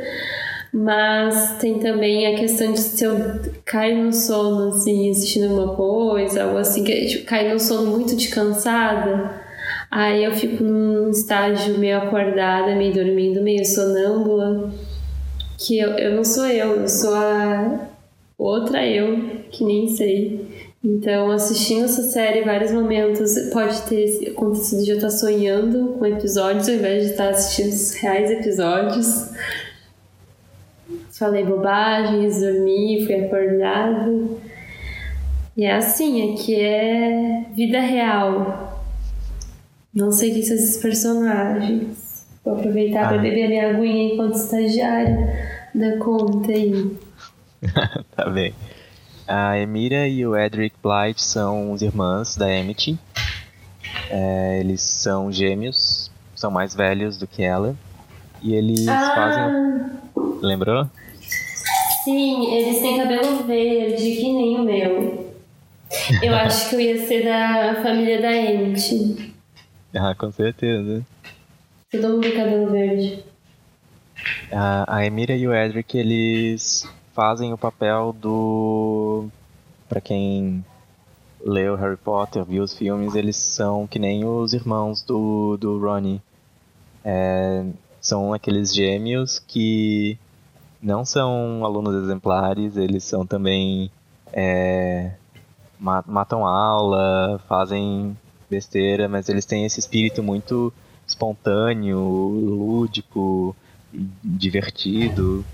Mas 0.73 1.57
tem 1.59 1.79
também 1.79 2.33
a 2.33 2.37
questão 2.37 2.73
de 2.73 2.79
se 2.79 3.03
eu 3.03 3.17
caio 3.65 4.03
no 4.03 4.13
sono, 4.13 4.69
assim, 4.69 5.09
assistindo 5.09 5.53
uma 5.53 5.75
coisa, 5.75 6.43
algo 6.43 6.57
assim, 6.57 6.83
que 6.83 7.05
tipo, 7.05 7.25
caio 7.25 7.53
no 7.53 7.59
sono 7.59 7.91
muito 7.91 8.15
de 8.15 8.29
cansada, 8.29 9.31
aí 9.89 10.23
eu 10.23 10.31
fico 10.33 10.63
num 10.63 11.09
estágio 11.09 11.77
meio 11.77 11.97
acordada, 11.97 12.75
meio 12.75 12.93
dormindo, 12.93 13.41
meio 13.41 13.65
sonâmbula, 13.65 14.73
que 15.57 15.77
eu, 15.77 15.91
eu 15.91 16.15
não 16.15 16.23
sou 16.23 16.45
eu, 16.47 16.81
eu 16.81 16.87
sou 16.87 17.15
a 17.15 17.89
outra 18.37 18.85
eu, 18.85 19.41
que 19.51 19.63
nem 19.63 19.89
sei. 19.89 20.50
Então, 20.83 21.29
assistindo 21.29 21.85
essa 21.85 22.01
série, 22.01 22.39
em 22.39 22.45
vários 22.45 22.71
momentos 22.71 23.37
pode 23.53 23.83
ter 23.83 24.31
acontecido 24.31 24.83
de 24.83 24.89
eu 24.89 24.95
estar 24.95 25.11
sonhando 25.11 25.95
com 25.99 26.05
episódios 26.07 26.67
ao 26.67 26.75
invés 26.75 27.03
de 27.03 27.11
estar 27.11 27.29
assistindo 27.29 27.71
os 27.71 27.93
reais 27.93 28.31
episódios. 28.31 29.29
Falei 31.11 31.45
bobagens, 31.45 32.39
dormi, 32.39 33.05
fui 33.05 33.13
acordado. 33.13 34.41
E 35.55 35.65
é 35.65 35.75
assim, 35.75 36.33
aqui 36.33 36.55
é 36.59 37.45
vida 37.55 37.79
real. 37.79 38.83
Não 39.93 40.11
sei 40.11 40.31
quem 40.31 40.41
são 40.41 40.55
esses 40.55 40.77
personagens. 40.77 42.25
Vou 42.43 42.55
aproveitar 42.55 43.05
ah. 43.05 43.07
para 43.09 43.17
beber 43.19 43.49
minha 43.49 43.69
aguinha 43.69 44.13
enquanto 44.13 44.33
estagiária 44.33 45.61
da 45.75 45.97
conta 45.97 46.51
aí. 46.51 46.97
tá 48.15 48.27
bem. 48.31 48.51
A 49.27 49.57
Emira 49.57 50.07
e 50.07 50.25
o 50.25 50.35
Edric 50.35 50.75
Blight 50.81 51.21
são 51.21 51.71
os 51.71 51.81
irmãos 51.81 52.35
da 52.35 52.51
Emmett. 52.51 52.97
É, 54.09 54.59
eles 54.59 54.81
são 54.81 55.31
gêmeos, 55.31 56.11
são 56.35 56.51
mais 56.51 56.75
velhos 56.75 57.17
do 57.17 57.27
que 57.27 57.43
ela. 57.43 57.75
E 58.41 58.53
eles 58.53 58.87
ah, 58.87 59.15
fazem. 59.15 60.41
Lembrou? 60.41 60.89
Sim, 62.03 62.53
eles 62.53 62.81
têm 62.81 62.97
cabelo 62.97 63.43
verde, 63.43 64.15
que 64.15 64.33
nem 64.33 64.59
o 64.59 64.63
meu. 64.63 65.33
Eu 66.21 66.33
acho 66.35 66.69
que 66.69 66.75
eu 66.75 66.81
ia 66.81 67.07
ser 67.07 67.23
da 67.23 67.81
família 67.83 68.21
da 68.21 68.35
Emmett. 68.35 69.33
Ah, 69.93 70.15
com 70.15 70.31
certeza. 70.31 71.05
Todo 71.91 72.09
mundo 72.09 72.21
tem 72.21 72.31
cabelo 72.31 72.71
verde. 72.71 73.23
A, 74.51 74.97
a 74.97 75.05
Emira 75.05 75.35
e 75.35 75.47
o 75.47 75.53
Edric, 75.53 75.97
eles 75.97 76.87
fazem 77.21 77.53
o 77.53 77.57
papel 77.57 78.15
do. 78.19 79.27
Para 79.87 80.01
quem 80.01 80.65
leu 81.39 81.75
Harry 81.75 81.95
Potter, 81.95 82.43
viu 82.43 82.63
os 82.63 82.75
filmes, 82.75 83.13
eles 83.13 83.35
são 83.35 83.85
que 83.85 83.99
nem 83.99 84.25
os 84.25 84.55
irmãos 84.55 85.03
do, 85.03 85.55
do 85.55 85.79
Ronnie. 85.79 86.19
É, 87.05 87.63
são 88.01 88.33
aqueles 88.33 88.73
gêmeos 88.73 89.37
que 89.37 90.17
não 90.81 91.05
são 91.05 91.63
alunos 91.63 91.93
exemplares, 92.03 92.75
eles 92.75 93.03
são 93.03 93.23
também. 93.23 93.91
É, 94.33 95.11
matam 95.79 96.43
aula, 96.43 97.39
fazem 97.47 98.17
besteira, 98.49 99.07
mas 99.07 99.29
eles 99.29 99.45
têm 99.45 99.63
esse 99.63 99.79
espírito 99.79 100.23
muito 100.23 100.73
espontâneo, 101.05 101.99
lúdico, 101.99 103.55
divertido 104.23 105.45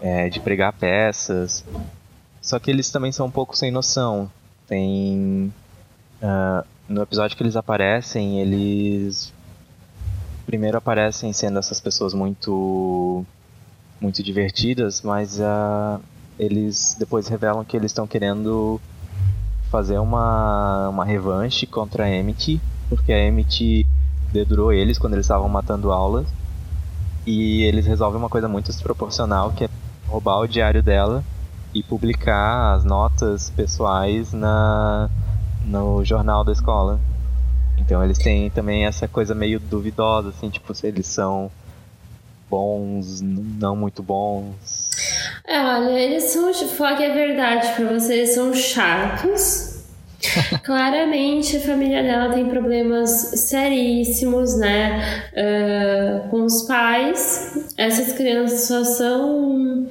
é, 0.00 0.28
de 0.28 0.40
pregar 0.40 0.72
peças. 0.72 1.64
Só 2.40 2.58
que 2.58 2.70
eles 2.70 2.90
também 2.90 3.12
são 3.12 3.26
um 3.26 3.30
pouco 3.30 3.56
sem 3.56 3.70
noção. 3.70 4.30
Tem. 4.66 5.52
Uh, 6.22 6.66
no 6.88 7.02
episódio 7.02 7.36
que 7.36 7.42
eles 7.42 7.56
aparecem, 7.56 8.40
eles. 8.40 9.32
Primeiro 10.46 10.78
aparecem 10.78 11.32
sendo 11.32 11.58
essas 11.58 11.80
pessoas 11.80 12.14
muito. 12.14 13.24
muito 14.00 14.22
divertidas, 14.22 15.02
mas 15.02 15.38
uh, 15.40 16.00
eles 16.38 16.96
depois 16.98 17.28
revelam 17.28 17.64
que 17.64 17.76
eles 17.76 17.90
estão 17.90 18.06
querendo 18.06 18.80
fazer 19.70 19.98
uma, 19.98 20.88
uma 20.88 21.04
revanche 21.04 21.66
contra 21.66 22.04
a 22.04 22.10
Emmett, 22.10 22.58
porque 22.88 23.12
a 23.12 23.26
Emmett 23.26 23.86
dedurou 24.32 24.72
eles 24.72 24.96
quando 24.98 25.14
eles 25.14 25.26
estavam 25.26 25.48
matando 25.48 25.92
aulas. 25.92 26.26
E 27.26 27.64
eles 27.64 27.84
resolvem 27.84 28.18
uma 28.18 28.30
coisa 28.30 28.48
muito 28.48 28.68
desproporcional, 28.68 29.52
que 29.52 29.64
é 29.64 29.68
roubar 30.08 30.40
o 30.40 30.48
diário 30.48 30.82
dela 30.82 31.22
e 31.74 31.82
publicar 31.82 32.74
as 32.74 32.84
notas 32.84 33.50
pessoais 33.50 34.32
na 34.32 35.08
no 35.64 36.04
jornal 36.04 36.42
da 36.42 36.52
escola. 36.52 36.98
Então 37.76 38.02
eles 38.02 38.18
têm 38.18 38.50
também 38.50 38.86
essa 38.86 39.06
coisa 39.06 39.34
meio 39.34 39.60
duvidosa, 39.60 40.30
assim, 40.30 40.50
tipo, 40.50 40.74
se 40.74 40.86
eles 40.86 41.06
são 41.06 41.50
bons, 42.50 43.20
não 43.20 43.76
muito 43.76 44.02
bons. 44.02 44.90
É, 45.46 45.60
olha, 45.60 45.98
eles 45.98 46.24
são, 46.24 46.52
falar 46.68 46.96
que 46.96 47.02
é 47.02 47.14
verdade 47.14 47.72
pra 47.74 47.86
vocês, 47.92 48.34
são 48.34 48.52
chatos. 48.54 49.67
Claramente 50.64 51.56
a 51.56 51.60
família 51.60 52.02
dela 52.02 52.32
tem 52.32 52.46
problemas 52.46 53.10
seríssimos, 53.10 54.58
né? 54.58 55.24
Uh, 55.32 56.28
com 56.28 56.44
os 56.44 56.62
pais. 56.62 57.72
Essas 57.76 58.12
crianças 58.12 58.62
só 58.62 58.84
são 58.84 59.86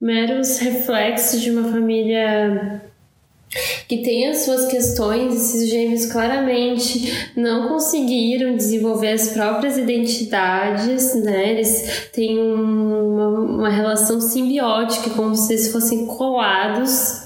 meros 0.00 0.58
reflexos 0.58 1.40
de 1.40 1.50
uma 1.50 1.70
família 1.70 2.82
que 3.88 3.98
tem 3.98 4.28
as 4.28 4.38
suas 4.38 4.66
questões, 4.66 5.34
esses 5.34 5.70
gêmeos 5.70 6.06
claramente 6.06 7.30
não 7.36 7.68
conseguiram 7.68 8.56
desenvolver 8.56 9.12
as 9.12 9.28
próprias 9.28 9.78
identidades, 9.78 11.14
né? 11.22 11.50
Eles 11.50 12.08
têm 12.12 12.38
uma, 12.38 13.28
uma 13.28 13.68
relação 13.68 14.20
simbiótica, 14.20 15.10
como 15.10 15.34
se 15.36 15.52
eles 15.52 15.70
fossem 15.70 16.06
colados. 16.06 17.23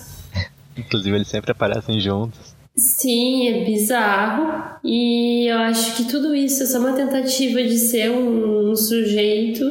Inclusive, 0.78 1.16
eles 1.16 1.28
sempre 1.28 1.50
aparecem 1.50 2.00
juntos. 2.00 2.56
Sim, 2.76 3.48
é 3.48 3.64
bizarro. 3.64 4.78
E 4.84 5.50
eu 5.50 5.58
acho 5.58 5.96
que 5.96 6.04
tudo 6.04 6.34
isso 6.34 6.62
é 6.62 6.66
só 6.66 6.78
uma 6.78 6.92
tentativa 6.92 7.62
de 7.62 7.76
ser 7.76 8.10
um, 8.10 8.70
um 8.70 8.76
sujeito 8.76 9.64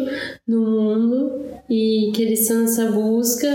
no 0.46 0.60
mundo 0.60 1.42
e 1.70 2.12
que 2.14 2.22
eles 2.22 2.42
estão 2.42 2.62
nessa 2.62 2.92
busca 2.92 3.48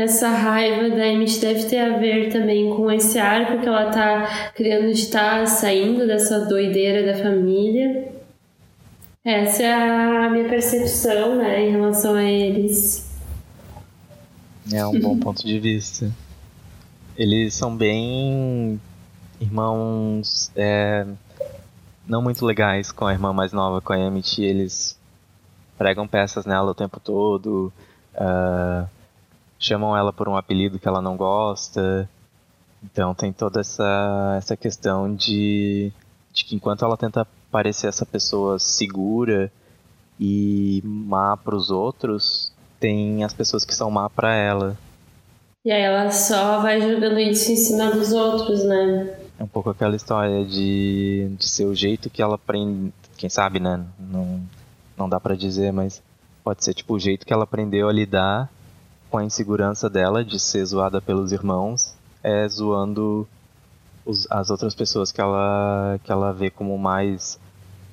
essa 0.00 0.28
raiva 0.28 0.88
da 0.94 1.06
Emmett 1.08 1.40
deve 1.40 1.64
ter 1.64 1.78
a 1.78 1.98
ver 1.98 2.30
também 2.30 2.72
com 2.74 2.90
esse 2.90 3.18
arco 3.18 3.60
que 3.60 3.66
ela 3.66 3.90
tá 3.90 4.52
criando 4.54 4.92
de 4.92 5.00
estar 5.00 5.40
tá 5.40 5.46
saindo 5.46 6.06
dessa 6.06 6.46
doideira 6.46 7.12
da 7.12 7.20
família. 7.20 8.12
Essa 9.24 9.64
é 9.64 9.72
a 9.72 10.30
minha 10.30 10.48
percepção, 10.48 11.36
né, 11.36 11.66
em 11.66 11.72
relação 11.72 12.14
a 12.14 12.22
eles. 12.22 13.10
É 14.72 14.86
um 14.86 15.00
bom 15.00 15.18
ponto 15.18 15.44
de 15.44 15.58
vista. 15.58 16.10
Eles 17.18 17.52
são 17.52 17.76
bem 17.76 18.80
irmãos 19.40 20.52
é, 20.54 21.04
não 22.06 22.22
muito 22.22 22.46
legais 22.46 22.92
com 22.92 23.06
a 23.06 23.12
irmã 23.12 23.32
mais 23.32 23.52
nova, 23.52 23.80
com 23.80 23.92
a 23.92 23.98
Emmett. 23.98 24.40
Eles 24.40 24.96
pregam 25.76 26.06
peças 26.06 26.46
nela 26.46 26.70
o 26.70 26.74
tempo 26.76 27.00
todo. 27.00 27.72
Uh, 28.14 28.88
chamam 29.58 29.96
ela 29.96 30.12
por 30.12 30.28
um 30.28 30.36
apelido 30.36 30.78
que 30.78 30.86
ela 30.86 31.02
não 31.02 31.16
gosta. 31.16 32.08
Então 32.84 33.12
tem 33.16 33.32
toda 33.32 33.62
essa, 33.62 34.36
essa 34.38 34.56
questão 34.56 35.12
de, 35.12 35.92
de 36.32 36.44
que 36.44 36.54
enquanto 36.54 36.84
ela 36.84 36.96
tenta 36.96 37.26
parecer 37.50 37.88
essa 37.88 38.06
pessoa 38.06 38.60
segura 38.60 39.50
e 40.20 40.80
má 40.84 41.36
para 41.36 41.56
os 41.56 41.68
outros, 41.68 42.52
tem 42.78 43.24
as 43.24 43.34
pessoas 43.34 43.64
que 43.64 43.74
são 43.74 43.90
má 43.90 44.08
para 44.08 44.32
ela. 44.36 44.76
E 45.68 45.70
aí 45.70 45.82
ela 45.82 46.10
só 46.10 46.62
vai 46.62 46.80
jogando 46.80 47.20
isso 47.20 47.52
em 47.52 47.56
cima 47.56 47.90
dos 47.90 48.10
outros, 48.10 48.64
né? 48.64 49.18
É 49.38 49.44
um 49.44 49.46
pouco 49.46 49.68
aquela 49.68 49.94
história 49.94 50.42
de, 50.42 51.30
de 51.38 51.46
ser 51.46 51.66
o 51.66 51.74
jeito 51.74 52.08
que 52.08 52.22
ela 52.22 52.36
aprende, 52.36 52.90
quem 53.18 53.28
sabe, 53.28 53.60
né? 53.60 53.84
Não, 54.00 54.40
não 54.96 55.06
dá 55.10 55.20
para 55.20 55.36
dizer, 55.36 55.70
mas 55.70 56.02
pode 56.42 56.64
ser 56.64 56.72
tipo 56.72 56.94
o 56.94 56.98
jeito 56.98 57.26
que 57.26 57.34
ela 57.34 57.44
aprendeu 57.44 57.86
a 57.86 57.92
lidar 57.92 58.50
com 59.10 59.18
a 59.18 59.24
insegurança 59.24 59.90
dela 59.90 60.24
de 60.24 60.40
ser 60.40 60.64
zoada 60.64 61.02
pelos 61.02 61.32
irmãos, 61.32 61.94
é 62.22 62.48
zoando 62.48 63.28
os, 64.06 64.26
as 64.30 64.48
outras 64.48 64.74
pessoas 64.74 65.12
que 65.12 65.20
ela, 65.20 66.00
que 66.02 66.10
ela 66.10 66.32
vê 66.32 66.48
como 66.48 66.78
mais 66.78 67.38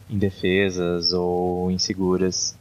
indefesas 0.10 1.12
ou 1.12 1.70
inseguras. 1.70 2.58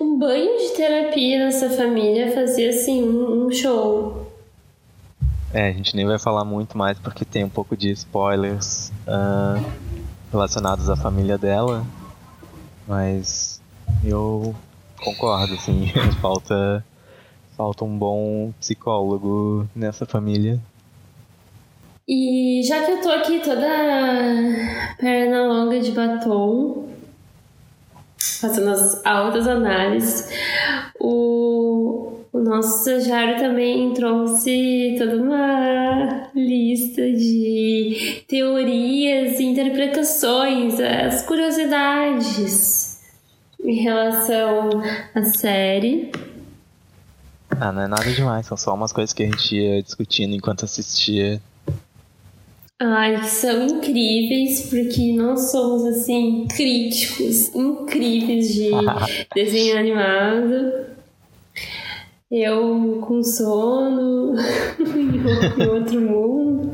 Um 0.00 0.18
banho 0.18 0.58
de 0.58 0.76
terapia 0.76 1.38
nessa 1.38 1.70
família 1.70 2.32
fazia 2.32 2.70
assim 2.70 3.02
um, 3.02 3.46
um 3.46 3.50
show. 3.50 4.30
É, 5.52 5.68
a 5.68 5.72
gente 5.72 5.94
nem 5.94 6.06
vai 6.06 6.18
falar 6.18 6.44
muito 6.44 6.76
mais 6.76 6.98
porque 6.98 7.24
tem 7.24 7.44
um 7.44 7.48
pouco 7.48 7.76
de 7.76 7.90
spoilers 7.90 8.90
uh, 9.06 9.62
relacionados 10.30 10.88
à 10.88 10.96
família 10.96 11.36
dela, 11.36 11.84
mas 12.86 13.60
eu 14.04 14.54
concordo, 14.98 15.54
assim, 15.54 15.92
falta 16.22 16.84
Falta 17.56 17.84
um 17.84 17.98
bom 17.98 18.52
psicólogo 18.58 19.68
nessa 19.76 20.06
família. 20.06 20.58
E 22.08 22.62
já 22.64 22.82
que 22.82 22.92
eu 22.92 23.02
tô 23.02 23.10
aqui 23.10 23.40
toda 23.40 23.68
perna 24.98 25.46
longa 25.46 25.78
de 25.78 25.92
batom, 25.92 26.88
fazendo 28.40 28.70
as 28.70 29.04
altas 29.04 29.46
análises, 29.46 30.30
o, 30.98 32.20
o 32.32 32.38
nosso 32.38 32.78
estagiário 32.78 33.38
também 33.38 33.92
trouxe 33.94 34.96
toda 34.98 35.16
uma 35.16 36.30
lista 36.34 37.02
de 37.02 38.24
teorias 38.28 39.38
e 39.38 39.44
interpretações, 39.44 40.78
as 40.80 41.22
curiosidades 41.22 43.00
em 43.62 43.82
relação 43.82 44.70
à 45.14 45.24
série. 45.24 46.10
Ah, 47.50 47.70
não 47.70 47.82
é 47.82 47.88
nada 47.88 48.10
demais, 48.10 48.46
são 48.46 48.56
só 48.56 48.74
umas 48.74 48.92
coisas 48.92 49.12
que 49.12 49.22
a 49.22 49.26
gente 49.26 49.54
ia 49.54 49.82
discutindo 49.82 50.34
enquanto 50.34 50.64
assistia. 50.64 51.40
Ai, 52.84 53.22
são 53.22 53.64
incríveis, 53.66 54.68
porque 54.68 55.12
nós 55.12 55.52
somos, 55.52 55.84
assim, 55.84 56.48
críticos 56.48 57.54
incríveis 57.54 58.52
de 58.52 58.70
desenho 59.32 59.78
animado. 59.78 60.86
Eu 62.28 63.00
com 63.06 63.22
sono 63.22 64.34
em 64.82 65.64
outro 65.68 66.00
mundo. 66.00 66.72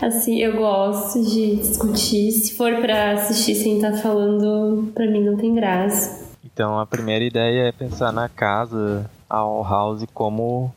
Assim, 0.00 0.38
eu 0.38 0.56
gosto 0.56 1.20
de 1.20 1.56
discutir. 1.56 2.30
Se 2.30 2.54
for 2.54 2.76
para 2.76 3.14
assistir 3.14 3.56
sem 3.56 3.74
estar 3.76 3.90
tá 3.90 3.96
falando, 3.96 4.92
para 4.94 5.10
mim 5.10 5.24
não 5.24 5.36
tem 5.36 5.52
graça. 5.52 6.28
Então 6.44 6.78
a 6.78 6.86
primeira 6.86 7.24
ideia 7.24 7.70
é 7.70 7.72
pensar 7.72 8.12
na 8.12 8.28
casa 8.28 9.10
a 9.28 9.38
All 9.38 9.64
House 9.64 10.04
como 10.14 10.72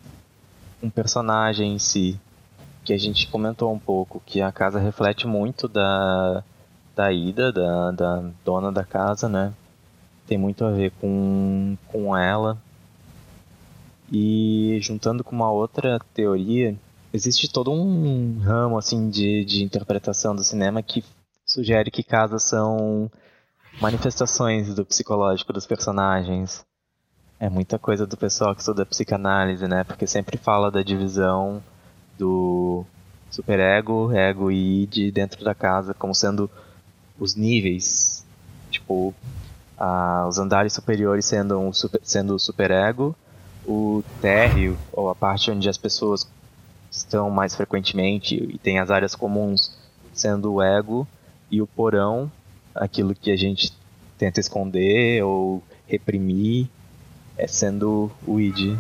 um 0.82 0.90
personagem 0.90 1.76
em 1.76 1.80
si, 1.80 2.20
que 2.88 2.94
a 2.94 2.98
gente 2.98 3.28
comentou 3.28 3.74
um 3.74 3.78
pouco, 3.78 4.24
que 4.26 4.42
a 4.42 4.50
casa 4.50 4.80
reflete 4.80 5.28
muito 5.28 5.68
da, 5.68 6.42
da 6.96 7.12
Ida, 7.12 7.52
da, 7.52 7.92
da 7.92 8.24
dona 8.46 8.72
da 8.72 8.86
casa, 8.86 9.28
né? 9.28 9.54
Tem 10.26 10.38
muito 10.38 10.64
a 10.64 10.72
ver 10.72 10.92
com, 10.92 11.78
com 11.90 12.16
ela. 12.16 12.58
E 14.10 14.80
juntando 14.82 15.22
com 15.22 15.36
uma 15.36 15.52
outra 15.52 16.00
teoria, 16.14 16.78
existe 17.12 17.52
todo 17.52 17.74
um 17.74 18.40
ramo 18.40 18.78
assim 18.78 19.10
de, 19.10 19.44
de 19.44 19.66
interpretação 19.66 20.34
do 20.34 20.42
cinema 20.42 20.82
que 20.82 21.04
sugere 21.46 21.92
que 21.92 22.04
casas 22.04 22.44
são 22.44 23.12
manifestações 23.82 24.74
do 24.74 24.86
psicológico 24.86 25.52
dos 25.52 25.66
personagens. 25.66 26.66
É 27.38 27.50
muita 27.50 27.78
coisa 27.78 28.08
do 28.08 28.16
pessoal 28.16 28.56
que 28.56 28.62
estuda 28.62 28.86
psicanálise, 28.86 29.68
né? 29.68 29.84
Porque 29.84 30.08
sempre 30.08 30.38
fala 30.38 30.72
da 30.72 30.82
divisão 30.82 31.62
do 32.18 32.84
superego, 33.30 34.12
ego 34.12 34.52
e 34.52 34.84
id 34.84 35.12
dentro 35.12 35.44
da 35.44 35.54
casa 35.54 35.94
como 35.94 36.16
sendo 36.16 36.50
os 37.20 37.36
níveis. 37.36 38.26
Tipo, 38.70 39.14
os 40.28 40.38
andares 40.38 40.74
superiores 40.74 41.26
sendo, 41.26 41.58
um 41.60 41.72
super, 41.72 42.02
sendo 42.04 42.36
o 42.36 42.40
superego, 42.40 43.16
o 43.66 44.04
térreo, 44.22 44.78
ou 44.92 45.10
a 45.10 45.16
parte 45.16 45.52
onde 45.52 45.70
as 45.70 45.78
pessoas 45.78 46.28
estão 46.92 47.30
mais 47.30 47.56
frequentemente 47.56 48.36
e 48.36 48.58
tem 48.58 48.80
as 48.80 48.90
áreas 48.90 49.14
comuns 49.14 49.78
sendo 50.14 50.54
o 50.54 50.62
ego, 50.62 51.08
e 51.52 51.62
o 51.62 51.68
porão, 51.68 52.32
aquilo 52.74 53.14
que 53.14 53.32
a 53.32 53.38
gente 53.38 53.72
tenta 54.18 54.40
esconder 54.40 55.24
ou 55.24 55.64
reprimir, 55.88 56.68
é 57.38 57.46
sendo 57.46 58.12
o 58.26 58.40
id. 58.40 58.78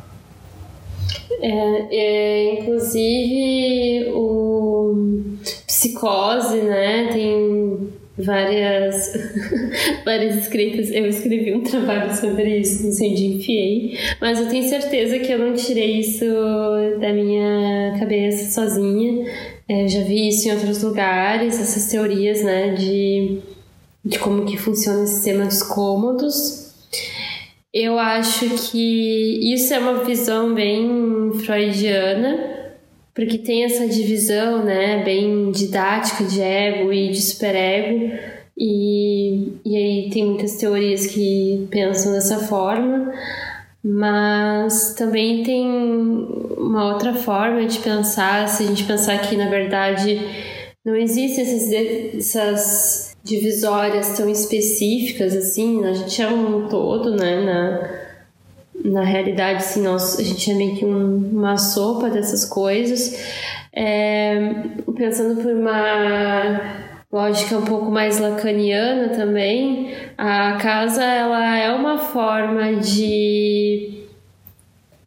É, 1.41 1.87
é, 1.91 2.53
inclusive 2.59 4.09
o 4.11 5.37
psicose, 5.65 6.57
né? 6.57 7.09
Tem 7.11 7.89
várias 8.17 9.13
várias 10.03 10.35
escritas. 10.37 10.89
Eu 10.91 11.05
escrevi 11.05 11.53
um 11.53 11.63
trabalho 11.63 12.15
sobre 12.15 12.59
isso, 12.59 12.85
não 12.85 12.91
sei 12.91 13.11
onde 13.11 13.25
enfiei, 13.25 13.97
mas 14.19 14.39
eu 14.39 14.47
tenho 14.47 14.67
certeza 14.67 15.19
que 15.19 15.31
eu 15.31 15.39
não 15.39 15.53
tirei 15.53 15.99
isso 15.99 16.25
da 16.99 17.13
minha 17.13 17.95
cabeça 17.99 18.51
sozinha. 18.51 19.25
É, 19.69 19.87
já 19.87 20.01
vi 20.01 20.29
isso 20.29 20.47
em 20.47 20.53
outros 20.53 20.81
lugares, 20.81 21.59
essas 21.59 21.89
teorias, 21.91 22.41
né, 22.41 22.73
de, 22.73 23.39
de 24.03 24.17
como 24.17 24.45
que 24.45 24.57
funciona 24.57 25.03
o 25.03 25.07
sistema 25.07 25.45
dos 25.45 25.61
cômodos. 25.61 26.66
Eu 27.79 27.99
acho 27.99 28.71
que 28.71 29.53
isso 29.53 29.71
é 29.71 29.77
uma 29.77 30.03
visão 30.03 30.51
bem 30.51 31.31
freudiana, 31.45 32.73
porque 33.13 33.37
tem 33.37 33.65
essa 33.65 33.87
divisão, 33.87 34.65
né, 34.65 35.03
bem 35.03 35.51
didática 35.51 36.23
de 36.23 36.41
ego 36.41 36.91
e 36.91 37.11
de 37.11 37.21
superego, 37.21 38.17
e, 38.57 39.53
e 39.63 39.77
aí 39.77 40.09
tem 40.11 40.25
muitas 40.25 40.55
teorias 40.55 41.05
que 41.05 41.67
pensam 41.69 42.13
dessa 42.13 42.39
forma, 42.39 43.13
Mas 43.83 44.95
também 44.95 45.43
tem 45.43 45.67
uma 46.57 46.91
outra 46.93 47.13
forma 47.13 47.65
de 47.65 47.79
pensar, 47.79 48.47
se 48.49 48.63
a 48.63 48.65
gente 48.65 48.83
pensar 48.85 49.17
que 49.19 49.35
na 49.37 49.49
verdade 49.49 50.19
não 50.83 50.95
existem 50.95 51.43
essas, 51.43 51.71
essas 52.15 53.06
divisórias 53.27 54.17
tão 54.17 54.29
específicas 54.29 55.35
assim, 55.35 55.83
a 55.85 55.93
gente 55.93 56.21
é 56.21 56.27
um 56.27 56.67
todo, 56.67 57.15
né? 57.15 57.41
Na, 57.41 58.07
na 58.91 59.03
realidade, 59.03 59.59
assim, 59.59 59.81
nós, 59.81 60.17
a 60.17 60.23
gente 60.23 60.49
é 60.49 60.53
meio 60.53 60.75
que 60.77 60.85
um, 60.85 61.29
uma 61.33 61.57
sopa 61.57 62.09
dessas 62.09 62.45
coisas. 62.45 63.15
É, 63.73 64.53
pensando 64.95 65.41
por 65.41 65.51
uma 65.51 66.61
lógica 67.11 67.57
um 67.57 67.65
pouco 67.65 67.91
mais 67.91 68.19
lacaniana 68.19 69.09
também, 69.09 69.93
a 70.17 70.53
casa 70.53 71.03
ela 71.03 71.57
é 71.57 71.71
uma 71.71 71.97
forma 71.97 72.75
de 72.75 74.05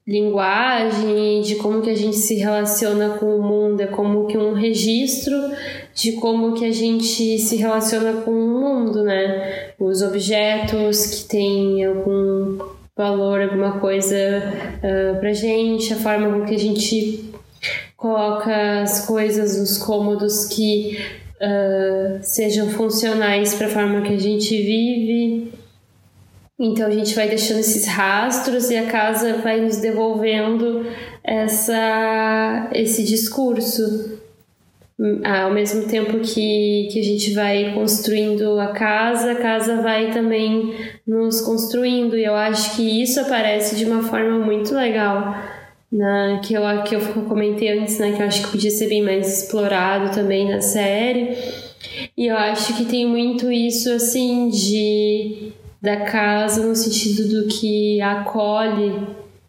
linguagem, 0.06 1.40
de 1.40 1.56
como 1.56 1.82
que 1.82 1.90
a 1.90 1.94
gente 1.94 2.16
se 2.16 2.34
relaciona 2.34 3.10
com 3.10 3.26
o 3.36 3.42
mundo, 3.42 3.80
é 3.80 3.86
como 3.86 4.26
que 4.26 4.36
um 4.36 4.54
registro 4.54 5.36
de 5.94 6.12
como 6.12 6.54
que 6.54 6.64
a 6.64 6.72
gente 6.72 7.38
se 7.38 7.56
relaciona 7.56 8.22
com 8.22 8.30
o 8.30 8.60
mundo, 8.60 9.02
né? 9.02 9.72
Os 9.78 10.02
objetos 10.02 11.06
que 11.06 11.28
têm 11.28 11.84
algum 11.84 12.58
valor, 12.96 13.40
alguma 13.40 13.78
coisa 13.80 14.16
uh, 14.16 15.18
pra 15.18 15.32
gente, 15.32 15.92
a 15.92 15.96
forma 15.96 16.30
como 16.30 16.46
que 16.46 16.54
a 16.54 16.58
gente 16.58 17.30
coloca 17.96 18.82
as 18.82 19.06
coisas 19.06 19.58
nos 19.58 19.78
cômodos 19.78 20.46
que 20.46 20.98
uh, 21.36 22.18
sejam 22.22 22.68
funcionais 22.70 23.54
para 23.54 23.66
a 23.66 23.70
forma 23.70 24.02
que 24.02 24.14
a 24.14 24.18
gente 24.18 24.56
vive. 24.56 25.52
Então 26.58 26.86
a 26.86 26.90
gente 26.90 27.14
vai 27.14 27.26
deixando 27.26 27.60
esses 27.60 27.86
rastros 27.86 28.70
e 28.70 28.76
a 28.76 28.86
casa 28.86 29.38
vai 29.38 29.62
nos 29.62 29.78
devolvendo 29.78 30.86
essa, 31.24 32.68
esse 32.74 33.02
discurso. 33.02 34.19
Ao 35.24 35.50
mesmo 35.50 35.88
tempo 35.88 36.18
que, 36.20 36.88
que 36.92 37.00
a 37.00 37.02
gente 37.02 37.32
vai 37.32 37.72
construindo 37.72 38.60
a 38.60 38.68
casa, 38.68 39.32
a 39.32 39.36
casa 39.36 39.80
vai 39.80 40.10
também 40.10 40.74
nos 41.06 41.40
construindo. 41.40 42.18
E 42.18 42.24
eu 42.24 42.34
acho 42.34 42.76
que 42.76 43.02
isso 43.02 43.18
aparece 43.18 43.76
de 43.76 43.86
uma 43.86 44.02
forma 44.02 44.38
muito 44.38 44.74
legal 44.74 45.34
na, 45.90 46.40
que, 46.44 46.52
eu, 46.52 46.62
que 46.84 46.94
eu 46.94 47.00
comentei 47.24 47.78
antes, 47.78 47.98
né, 47.98 48.12
que 48.12 48.22
eu 48.22 48.26
acho 48.26 48.42
que 48.44 48.50
podia 48.50 48.70
ser 48.70 48.88
bem 48.88 49.02
mais 49.02 49.42
explorado 49.42 50.14
também 50.14 50.48
na 50.48 50.60
série. 50.60 51.36
E 52.16 52.26
eu 52.26 52.36
acho 52.36 52.76
que 52.76 52.84
tem 52.84 53.06
muito 53.06 53.50
isso, 53.50 53.90
assim, 53.90 54.50
de 54.50 55.52
da 55.80 55.96
casa 56.04 56.66
no 56.66 56.76
sentido 56.76 57.26
do 57.26 57.48
que 57.48 58.00
acolhe. 58.02 59.06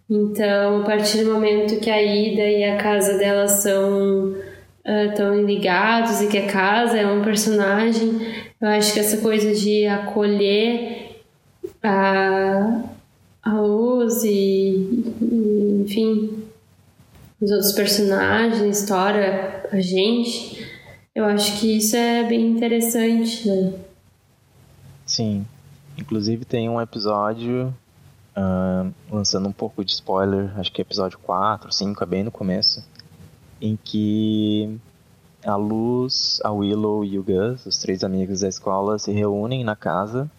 Então, 0.10 0.82
a 0.82 0.84
partir 0.86 1.24
do 1.24 1.34
momento 1.34 1.80
que 1.80 1.90
a 1.90 2.02
Ida 2.02 2.44
e 2.44 2.64
a 2.64 2.78
casa 2.78 3.18
dela 3.18 3.48
são 3.48 4.34
uh, 4.86 5.16
tão 5.16 5.44
ligados 5.44 6.22
e 6.22 6.28
que 6.28 6.38
a 6.38 6.48
casa 6.48 6.98
é 6.98 7.08
um 7.08 7.24
personagem, 7.24 8.20
eu 8.60 8.68
acho 8.68 8.94
que 8.94 9.00
essa 9.00 9.18
coisa 9.18 9.54
de 9.54 9.86
acolher 9.88 11.22
a, 11.84 12.84
a 13.44 13.54
luz 13.54 14.24
e, 14.24 15.14
e, 15.22 15.84
enfim, 15.84 16.44
os 17.40 17.50
outros 17.52 17.72
personagens, 17.72 18.80
história, 18.80 19.66
a 19.72 19.82
gente, 19.82 20.64
eu 21.16 21.26
acho 21.26 21.60
que 21.60 21.78
isso 21.78 21.96
é 21.96 22.24
bem 22.24 22.52
interessante, 22.52 23.48
né? 23.48 23.74
Sim. 25.06 25.46
Inclusive 25.98 26.46
tem 26.46 26.70
um 26.70 26.80
episódio, 26.80 27.74
uh, 28.38 28.94
lançando 29.12 29.50
um 29.50 29.52
pouco 29.52 29.84
de 29.84 29.92
spoiler, 29.92 30.52
acho 30.58 30.72
que 30.72 30.82
é 30.82 30.84
episódio 30.84 31.20
4, 31.20 31.72
5, 31.72 32.04
é 32.04 32.08
bem 32.08 32.24
no 32.24 32.32
começo, 32.32 32.86
em 33.62 33.78
que 33.82 34.80
a 35.46 35.56
Luz, 35.56 36.40
a 36.44 36.52
Willow 36.52 37.06
e 37.06 37.18
o 37.18 37.24
Gus, 37.24 37.66
os 37.66 37.78
três 37.78 38.04
amigos 38.04 38.42
da 38.42 38.48
escola, 38.48 39.00
se 39.00 39.12
reúnem 39.12 39.64
na 39.64 39.76
casa 39.76 40.30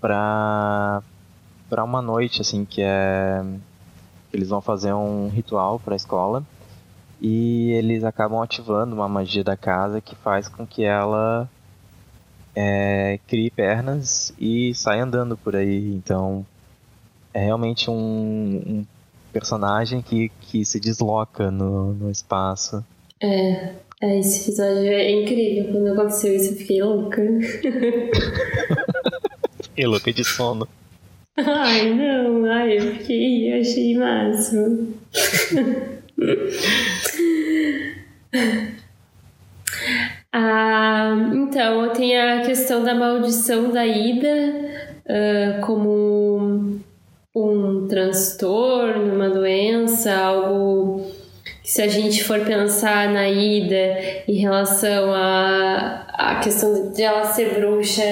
para 0.00 1.02
para 1.68 1.82
uma 1.82 2.02
noite 2.02 2.42
assim 2.42 2.64
que 2.64 2.82
é 2.82 3.42
eles 4.32 4.48
vão 4.48 4.60
fazer 4.60 4.92
um 4.92 5.28
ritual 5.28 5.78
para 5.78 5.94
a 5.94 5.96
escola 5.96 6.44
e 7.20 7.70
eles 7.72 8.04
acabam 8.04 8.42
ativando 8.42 8.94
uma 8.94 9.08
magia 9.08 9.44
da 9.44 9.56
casa 9.56 10.00
que 10.00 10.14
faz 10.16 10.48
com 10.48 10.66
que 10.66 10.84
ela 10.84 11.48
é, 12.54 13.18
crie 13.26 13.50
pernas 13.50 14.32
e 14.38 14.74
saia 14.74 15.04
andando 15.04 15.36
por 15.36 15.56
aí. 15.56 15.94
Então 15.94 16.44
é 17.32 17.44
realmente 17.44 17.90
um, 17.90 17.94
um 17.94 18.86
personagem 19.34 20.00
que, 20.00 20.30
que 20.42 20.64
se 20.64 20.78
desloca 20.78 21.50
no, 21.50 21.92
no 21.92 22.08
espaço. 22.08 22.84
É, 23.20 23.72
é, 24.00 24.20
esse 24.20 24.42
episódio 24.42 24.86
é 24.86 25.10
incrível. 25.10 25.72
Quando 25.72 25.88
aconteceu 25.88 26.34
isso, 26.34 26.52
eu 26.52 26.56
fiquei 26.56 26.80
louca. 26.80 27.20
fiquei 29.62 29.86
louca 29.90 30.12
de 30.12 30.24
sono. 30.24 30.68
Ai, 31.36 31.92
não, 31.92 32.44
ai, 32.44 32.78
eu 32.78 32.92
fiquei, 32.94 33.52
eu 33.52 33.60
achei 33.60 33.98
máximo. 33.98 34.94
ah, 40.32 41.30
então, 41.34 41.92
tem 41.92 42.16
a 42.16 42.42
questão 42.42 42.84
da 42.84 42.94
maldição 42.94 43.72
da 43.72 43.84
ida 43.84 44.28
uh, 45.04 45.60
como 45.66 46.23
transtorno, 47.94 49.14
uma 49.14 49.30
doença, 49.30 50.12
algo 50.12 51.04
se 51.62 51.80
a 51.80 51.88
gente 51.88 52.22
for 52.24 52.40
pensar 52.40 53.08
na 53.08 53.28
Ida 53.28 53.96
em 54.28 54.34
relação 54.34 55.12
à 55.14 56.04
a, 56.12 56.32
a 56.32 56.40
questão 56.40 56.92
de 56.92 57.02
ela 57.02 57.24
ser 57.24 57.54
bruxa, 57.54 58.02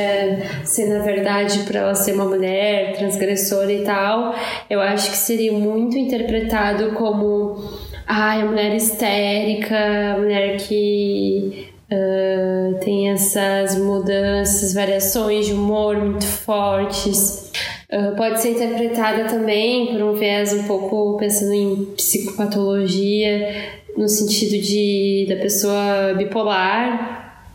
ser 0.64 0.86
na 0.86 1.04
verdade 1.04 1.60
para 1.64 1.80
ela 1.80 1.94
ser 1.94 2.14
uma 2.14 2.24
mulher 2.24 2.96
transgressora 2.96 3.70
e 3.70 3.84
tal, 3.84 4.34
eu 4.70 4.80
acho 4.80 5.10
que 5.10 5.16
seria 5.16 5.52
muito 5.52 5.98
interpretado 5.98 6.92
como 6.92 7.62
ai, 8.06 8.40
a 8.40 8.46
mulher 8.46 8.74
histérica, 8.74 9.76
a 10.14 10.18
mulher 10.18 10.56
que 10.56 11.68
uh, 11.92 12.78
tem 12.80 13.10
essas 13.10 13.76
mudanças, 13.76 14.72
variações 14.72 15.46
de 15.46 15.52
humor 15.52 15.96
muito 15.96 16.26
fortes. 16.26 17.52
Uh, 17.92 18.16
pode 18.16 18.40
ser 18.40 18.52
interpretada 18.52 19.28
também 19.28 19.92
por 19.92 20.00
um 20.00 20.14
viés 20.14 20.50
um 20.54 20.62
pouco 20.66 21.18
pensando 21.18 21.52
em 21.52 21.84
psicopatologia, 21.94 23.82
no 23.94 24.08
sentido 24.08 24.52
de 24.62 25.26
da 25.28 25.36
pessoa 25.36 26.14
bipolar. 26.16 27.52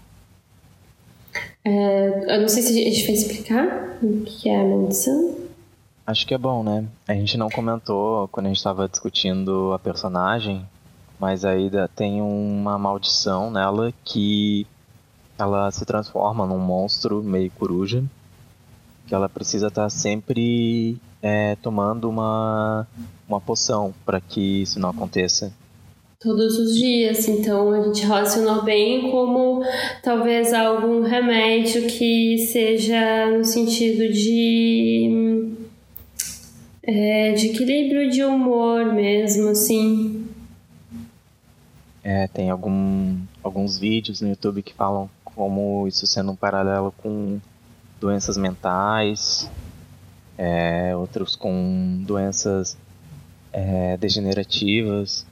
Uh, 1.66 2.30
eu 2.30 2.42
não 2.42 2.48
sei 2.48 2.62
se 2.62 2.70
a 2.70 2.84
gente 2.84 3.04
vai 3.08 3.16
explicar 3.16 3.98
o 4.04 4.22
que 4.26 4.48
é 4.48 4.62
a 4.62 4.64
maldição. 4.64 5.38
Acho 6.06 6.28
que 6.28 6.36
é 6.36 6.38
bom, 6.38 6.64
né? 6.64 6.86
A 7.08 7.16
gente 7.16 7.36
não 7.36 7.50
comentou 7.50 8.28
quando 8.28 8.46
a 8.46 8.50
gente 8.50 8.58
estava 8.58 8.88
discutindo 8.88 9.74
a 9.74 9.80
personagem, 9.80 10.64
mas 11.20 11.44
aí 11.46 11.68
tem 11.96 12.22
uma 12.22 12.78
maldição 12.78 13.50
nela 13.50 13.92
que 14.06 14.68
ela 15.36 15.72
se 15.72 15.84
transforma 15.84 16.46
num 16.46 16.60
monstro 16.60 17.24
meio 17.24 17.50
coruja 17.50 18.04
que 19.08 19.16
ela 19.16 19.30
precisa 19.30 19.68
estar 19.68 19.84
tá 19.84 19.90
sempre 19.90 20.98
é, 21.22 21.56
tomando 21.56 22.10
uma, 22.10 22.86
uma 23.28 23.40
poção 23.40 23.94
para 24.06 24.20
que 24.20 24.62
isso 24.62 24.80
não 24.80 24.90
aconteça. 24.90 25.54
Todos 26.20 26.58
os 26.58 26.76
dias, 26.76 27.28
então 27.28 27.72
a 27.72 27.84
gente 27.84 28.04
relacionou 28.04 28.64
bem 28.64 29.12
como 29.12 29.64
talvez 30.02 30.52
algum 30.52 31.04
remédio 31.04 31.86
que 31.88 32.40
seja 32.40 33.30
no 33.38 33.46
sentido 33.46 34.12
de, 34.12 35.54
é, 36.82 37.34
de 37.34 37.48
equilíbrio 37.48 38.10
de 38.10 38.24
humor 38.24 38.94
mesmo, 38.94 39.50
assim. 39.50 40.26
É, 42.04 42.28
tem 42.28 42.50
algum, 42.50 43.16
alguns 43.44 43.78
vídeos 43.78 44.20
no 44.20 44.30
YouTube 44.30 44.64
que 44.64 44.74
falam 44.74 45.08
como 45.24 45.88
isso 45.88 46.08
sendo 46.08 46.32
um 46.32 46.36
paralelo 46.36 46.92
com 46.98 47.40
doenças 48.00 48.38
mentais, 48.38 49.50
é, 50.38 50.96
outros 50.96 51.36
com 51.36 52.04
doenças 52.06 52.78
é, 53.52 53.98
degenerativas. 53.98 55.26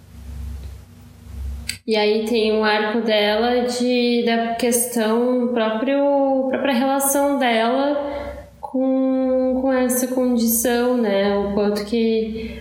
E 1.87 1.95
aí 1.95 2.25
tem 2.25 2.51
um 2.51 2.63
arco 2.63 3.01
dela 3.01 3.67
de 3.67 4.23
da 4.25 4.55
questão 4.55 5.49
próprio 5.53 6.47
própria 6.49 6.73
relação 6.73 7.37
dela 7.37 8.25
com, 8.59 9.59
com 9.61 9.71
essa 9.71 10.07
condição, 10.07 10.97
né? 10.97 11.37
O 11.37 11.53
quanto 11.53 11.85
que 11.85 12.59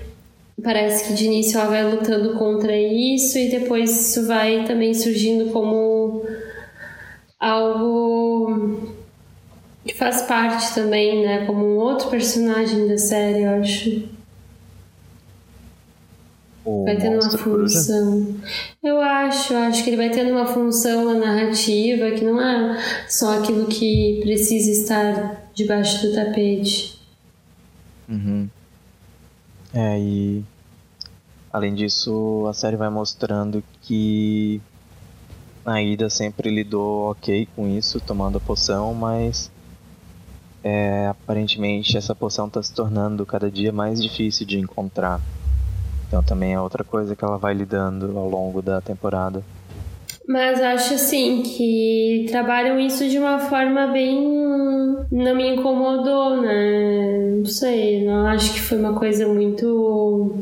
parece 0.63 1.09
que 1.09 1.15
de 1.15 1.25
início 1.25 1.59
ela 1.59 1.71
vai 1.71 1.91
lutando 1.91 2.35
contra 2.39 2.77
isso 2.77 3.39
e 3.39 3.51
depois 3.51 3.91
isso 3.91 4.27
vai 4.27 4.65
também 4.65 4.93
surgindo 4.93 5.51
como 5.51 6.25
algo 7.41 8.94
faz 9.93 10.23
parte 10.23 10.75
também, 10.75 11.27
né? 11.27 11.45
Como 11.45 11.67
um 11.67 11.77
outro 11.77 12.09
personagem 12.09 12.89
da 12.89 12.97
série, 12.97 13.43
eu 13.43 13.61
acho. 13.61 14.09
O 16.65 16.85
vai 16.85 16.97
tendo 16.97 17.21
uma 17.21 17.39
coruja? 17.39 17.79
função. 17.79 18.37
Eu 18.83 18.99
acho, 19.03 19.53
eu 19.53 19.59
acho 19.59 19.85
que 19.85 19.91
ele 19.91 19.99
vai 19.99 20.09
tendo 20.09 20.31
uma 20.31 20.47
função 20.47 21.05
na 21.05 21.27
narrativa 21.27 22.11
que 22.13 22.25
não 22.25 22.41
é 22.41 22.81
só 23.07 23.39
aquilo 23.39 23.67
que 23.67 24.21
precisa 24.23 24.71
estar 24.71 25.51
debaixo 25.53 26.07
do 26.07 26.15
tapete. 26.15 26.99
Uhum. 28.09 28.49
É, 29.75 29.99
e 29.99 30.43
além 31.53 31.75
disso, 31.75 32.47
a 32.49 32.55
série 32.55 32.77
vai 32.77 32.89
mostrando 32.89 33.63
que 33.83 34.63
a 35.67 35.83
Ida 35.83 36.09
sempre 36.09 36.51
lidou 36.51 37.11
ok 37.11 37.47
com 37.55 37.69
isso, 37.69 38.01
tomando 38.01 38.39
a 38.39 38.41
poção, 38.41 38.95
mas 38.95 39.51
é, 40.65 41.09
aparentemente 41.09 41.99
essa 41.99 42.15
poção 42.15 42.47
está 42.47 42.63
se 42.63 42.73
tornando 42.73 43.27
cada 43.27 43.51
dia 43.51 43.71
mais 43.71 44.03
difícil 44.03 44.47
de 44.47 44.59
encontrar. 44.59 45.21
Então 46.09 46.23
também 46.23 46.55
é 46.55 46.61
outra 46.61 46.83
coisa 46.83 47.15
que 47.15 47.23
ela 47.23 47.37
vai 47.37 47.53
lidando 47.53 48.19
ao 48.19 48.29
longo 48.29 48.63
da 48.63 48.81
temporada. 48.81 49.45
Mas 50.27 50.59
acho 50.59 50.95
assim 50.95 51.43
que 51.43 52.25
trabalham 52.31 52.81
isso 52.81 53.07
de 53.11 53.19
uma 53.19 53.39
forma 53.41 53.89
bem. 53.89 54.17
Não 55.13 55.37
me 55.37 55.55
incomodou, 55.55 56.41
né? 56.41 57.37
Não 57.39 57.45
sei, 57.45 58.07
não 58.07 58.27
acho 58.27 58.55
que 58.55 58.61
foi 58.63 58.79
uma 58.79 58.95
coisa 58.95 59.29
muito. 59.29 60.39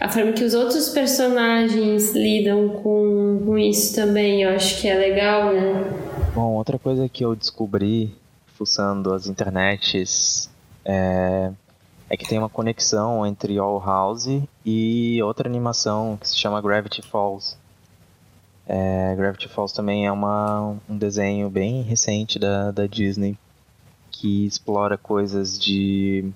A 0.00 0.08
forma 0.08 0.32
que 0.32 0.42
os 0.42 0.54
outros 0.54 0.88
personagens 0.88 2.14
lidam 2.14 2.70
com, 2.70 3.42
com 3.44 3.58
isso 3.58 3.94
também, 3.94 4.42
eu 4.42 4.50
acho 4.50 4.80
que 4.80 4.88
é 4.88 4.94
legal, 4.94 5.52
né? 5.52 5.84
Bom, 6.34 6.54
outra 6.54 6.78
coisa 6.78 7.06
que 7.10 7.22
eu 7.22 7.36
descobri 7.36 8.14
fuçando 8.58 9.14
as 9.14 9.28
internets 9.28 10.50
é, 10.84 11.52
é 12.10 12.16
que 12.16 12.26
tem 12.26 12.38
uma 12.38 12.48
conexão 12.48 13.24
entre 13.24 13.56
All 13.56 13.78
House 13.78 14.26
e 14.66 15.22
outra 15.22 15.48
animação 15.48 16.18
que 16.20 16.28
se 16.28 16.36
chama 16.36 16.60
Gravity 16.60 17.00
Falls. 17.00 17.56
É, 18.66 19.14
Gravity 19.16 19.48
Falls 19.48 19.72
também 19.72 20.06
é 20.06 20.12
uma, 20.12 20.76
um 20.88 20.98
desenho 20.98 21.48
bem 21.48 21.82
recente 21.82 22.38
da, 22.38 22.72
da 22.72 22.86
Disney 22.86 23.38
que 24.10 24.44
explora 24.44 24.98
coisas 24.98 25.56
de 25.56 26.28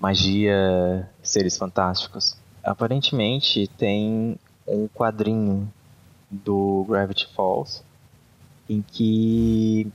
magia, 0.00 1.08
seres 1.22 1.56
fantásticos. 1.58 2.34
Aparentemente 2.64 3.68
tem 3.76 4.38
um 4.66 4.88
quadrinho 4.88 5.70
do 6.30 6.84
Gravity 6.88 7.28
Falls 7.34 7.84
em 8.68 8.82
que 8.82 9.92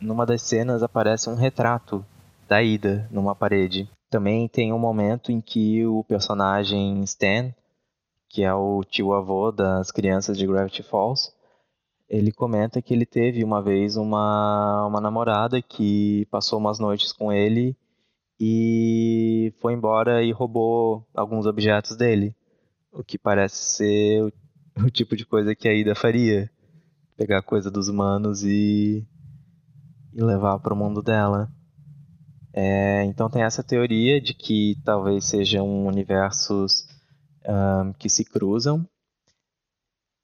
numa 0.00 0.24
das 0.24 0.42
cenas 0.42 0.82
aparece 0.82 1.28
um 1.28 1.34
retrato 1.34 2.04
da 2.48 2.62
Ida 2.62 3.08
numa 3.10 3.34
parede. 3.34 3.88
Também 4.08 4.48
tem 4.48 4.72
um 4.72 4.78
momento 4.78 5.30
em 5.30 5.40
que 5.40 5.86
o 5.86 6.02
personagem 6.04 7.02
Stan, 7.04 7.54
que 8.28 8.42
é 8.42 8.52
o 8.52 8.82
tio-avô 8.82 9.52
das 9.52 9.90
crianças 9.90 10.36
de 10.36 10.46
Gravity 10.46 10.82
Falls, 10.82 11.32
ele 12.08 12.32
comenta 12.32 12.82
que 12.82 12.92
ele 12.92 13.06
teve 13.06 13.44
uma 13.44 13.62
vez 13.62 13.96
uma, 13.96 14.86
uma 14.86 15.00
namorada 15.00 15.62
que 15.62 16.26
passou 16.30 16.58
umas 16.58 16.80
noites 16.80 17.12
com 17.12 17.32
ele 17.32 17.76
e 18.38 19.52
foi 19.60 19.74
embora 19.74 20.22
e 20.22 20.32
roubou 20.32 21.06
alguns 21.14 21.46
objetos 21.46 21.96
dele. 21.96 22.34
O 22.92 23.04
que 23.04 23.16
parece 23.16 23.76
ser 23.76 24.24
o, 24.24 24.32
o 24.86 24.90
tipo 24.90 25.14
de 25.14 25.24
coisa 25.24 25.54
que 25.54 25.68
a 25.68 25.74
Ida 25.74 25.94
faria. 25.94 26.50
Pegar 27.16 27.42
coisa 27.42 27.70
dos 27.70 27.86
humanos 27.86 28.42
e, 28.42 29.06
e 30.12 30.22
levar 30.22 30.58
para 30.58 30.74
o 30.74 30.76
mundo 30.76 31.02
dela. 31.02 31.48
É, 32.52 33.04
então 33.04 33.30
tem 33.30 33.42
essa 33.42 33.62
teoria 33.62 34.20
de 34.20 34.34
que 34.34 34.76
talvez 34.84 35.24
sejam 35.24 35.86
universos 35.86 36.86
um, 37.46 37.92
que 37.92 38.08
se 38.08 38.24
cruzam. 38.24 38.86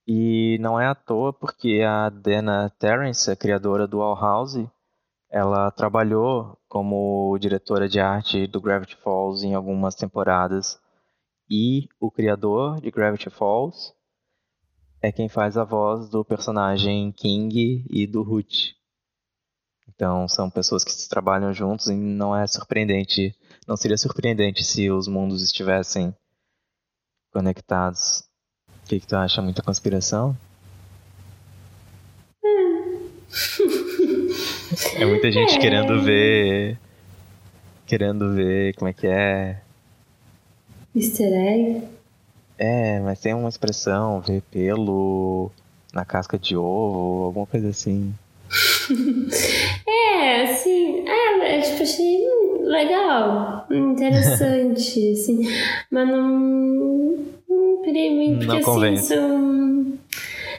E 0.06 0.58
não 0.60 0.78
é 0.80 0.86
à 0.86 0.94
toa 0.94 1.32
porque 1.32 1.82
a 1.86 2.08
Dana 2.08 2.70
Terrence, 2.78 3.30
a 3.30 3.36
criadora 3.36 3.86
do 3.86 4.00
All 4.00 4.14
House, 4.14 4.56
ela 5.28 5.70
trabalhou 5.72 6.56
como 6.68 7.36
diretora 7.38 7.88
de 7.88 7.98
arte 7.98 8.46
do 8.46 8.60
Gravity 8.60 8.96
Falls 8.96 9.44
em 9.44 9.54
algumas 9.54 9.94
temporadas. 9.94 10.78
E 11.50 11.88
o 12.00 12.10
criador 12.10 12.80
de 12.80 12.90
Gravity 12.90 13.30
Falls 13.30 13.92
é 15.02 15.10
quem 15.12 15.28
faz 15.28 15.56
a 15.56 15.64
voz 15.64 16.08
do 16.08 16.24
personagem 16.24 17.12
King 17.12 17.84
e 17.88 18.06
do 18.06 18.22
Root. 18.22 18.76
Então 19.88 20.28
são 20.28 20.50
pessoas 20.50 20.84
que 20.84 21.08
trabalham 21.08 21.52
juntos 21.52 21.86
e 21.88 21.94
não 21.94 22.36
é 22.36 22.46
surpreendente, 22.46 23.34
não 23.66 23.76
seria 23.76 23.96
surpreendente 23.96 24.62
se 24.64 24.90
os 24.90 25.08
mundos 25.08 25.42
estivessem 25.42 26.14
conectados. 27.32 28.24
O 28.84 28.88
que, 28.88 29.00
que 29.00 29.06
tu 29.06 29.16
acha? 29.16 29.40
Muita 29.42 29.62
conspiração? 29.62 30.36
é 34.96 35.04
muita 35.04 35.30
gente 35.30 35.54
É. 35.54 35.58
querendo 35.58 36.02
ver. 36.02 36.78
Querendo 37.86 38.34
ver 38.34 38.74
como 38.74 38.88
é 38.88 38.92
que 38.92 39.06
é. 39.06 39.60
Easter 40.94 41.32
egg. 41.32 41.88
É, 42.58 43.00
mas 43.00 43.20
tem 43.20 43.34
uma 43.34 43.48
expressão, 43.48 44.20
ver 44.20 44.40
pelo 44.50 45.50
na 45.92 46.04
casca 46.04 46.38
de 46.38 46.56
ovo, 46.56 47.24
alguma 47.24 47.46
coisa 47.46 47.68
assim. 47.68 48.14
É, 50.26 50.42
assim, 50.42 51.04
é, 51.08 51.56
é, 51.56 51.60
tipo, 51.60 51.84
achei 51.84 52.18
hum, 52.26 52.62
legal, 52.64 53.64
interessante, 53.70 55.12
assim, 55.14 55.48
mas 55.88 56.08
não, 56.08 57.16
não 57.48 57.82
pirei 57.84 58.12
muito, 58.12 58.44
porque 58.44 58.60
convence. 58.62 59.14
assim, 59.14 59.22
são, 59.22 59.98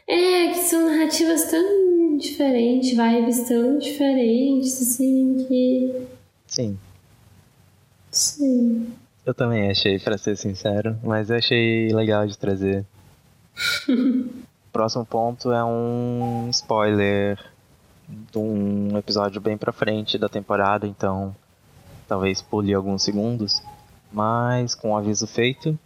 é, 0.08 0.48
que 0.48 0.60
são 0.60 0.86
narrativas 0.90 1.52
tão 1.52 2.18
diferentes, 2.18 2.92
vibes 2.92 3.42
tão 3.50 3.78
diferentes, 3.78 4.82
assim, 4.82 5.46
que, 5.50 6.08
Sim, 6.48 6.80
sim, 8.10 8.88
eu 9.26 9.34
também 9.34 9.70
achei, 9.70 10.00
pra 10.00 10.18
ser 10.18 10.38
sincero, 10.38 10.98
mas 11.04 11.30
eu 11.30 11.36
achei 11.36 11.90
legal 11.90 12.26
de 12.26 12.38
trazer. 12.38 12.86
Próximo 14.72 15.06
ponto 15.06 15.52
é 15.52 15.62
um 15.66 16.48
spoiler 16.52 17.38
de 18.08 18.38
um 18.38 18.98
episódio 18.98 19.42
bem 19.42 19.58
pra 19.58 19.74
frente 19.74 20.18
da 20.18 20.30
temporada, 20.30 20.88
então 20.88 21.36
talvez 22.08 22.42
pule 22.42 22.74
alguns 22.74 23.04
segundos. 23.04 23.62
Mas 24.12 24.74
com 24.74 24.92
o 24.92 24.98
aviso 24.98 25.28
feito, 25.28 25.78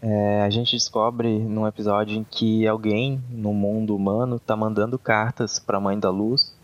é, 0.00 0.42
a 0.42 0.48
gente 0.48 0.74
descobre 0.74 1.38
num 1.38 1.66
episódio 1.66 2.16
em 2.16 2.24
que 2.24 2.66
alguém 2.66 3.22
no 3.28 3.52
mundo 3.52 3.94
humano 3.94 4.38
tá 4.38 4.56
mandando 4.56 4.98
cartas 4.98 5.58
pra 5.58 5.78
Mãe 5.78 5.98
da 5.98 6.08
Luz, 6.08 6.54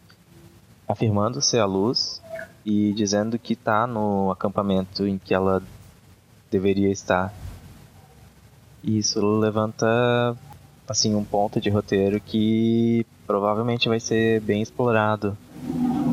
afirmando 0.89 1.43
ser 1.43 1.59
a 1.59 1.67
Luz 1.67 2.23
e 2.65 2.93
dizendo 2.95 3.39
que 3.39 3.55
tá 3.55 3.87
no 3.87 4.31
acampamento 4.31 5.07
em 5.07 5.19
que 5.19 5.35
ela 5.35 5.63
deveria 6.51 6.91
estar. 6.91 7.33
E 8.83 8.99
isso 8.99 9.21
levanta 9.21 10.37
assim 10.89 11.15
um 11.15 11.25
ponto 11.25 11.61
de 11.61 11.71
roteiro 11.71 12.21
que 12.21 13.07
provavelmente 13.27 13.89
vai 13.89 14.01
ser 14.01 14.41
bem 14.41 14.63
explorado 14.63 15.37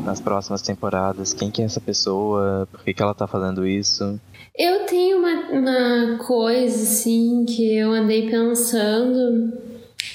nas 0.04 0.20
próximas 0.20 0.62
temporadas. 0.62 1.32
Quem 1.32 1.50
que 1.50 1.62
é 1.62 1.64
essa 1.64 1.80
pessoa? 1.80 2.68
Por 2.70 2.82
que, 2.84 2.92
que 2.92 3.02
ela 3.02 3.14
tá 3.14 3.26
fazendo 3.26 3.66
isso? 3.66 4.20
Eu 4.56 4.86
tenho 4.86 5.18
uma, 5.18 5.50
uma 5.50 6.18
coisa, 6.18 6.82
assim, 6.82 7.44
que 7.44 7.76
eu 7.76 7.92
andei 7.92 8.30
pensando 8.30 9.52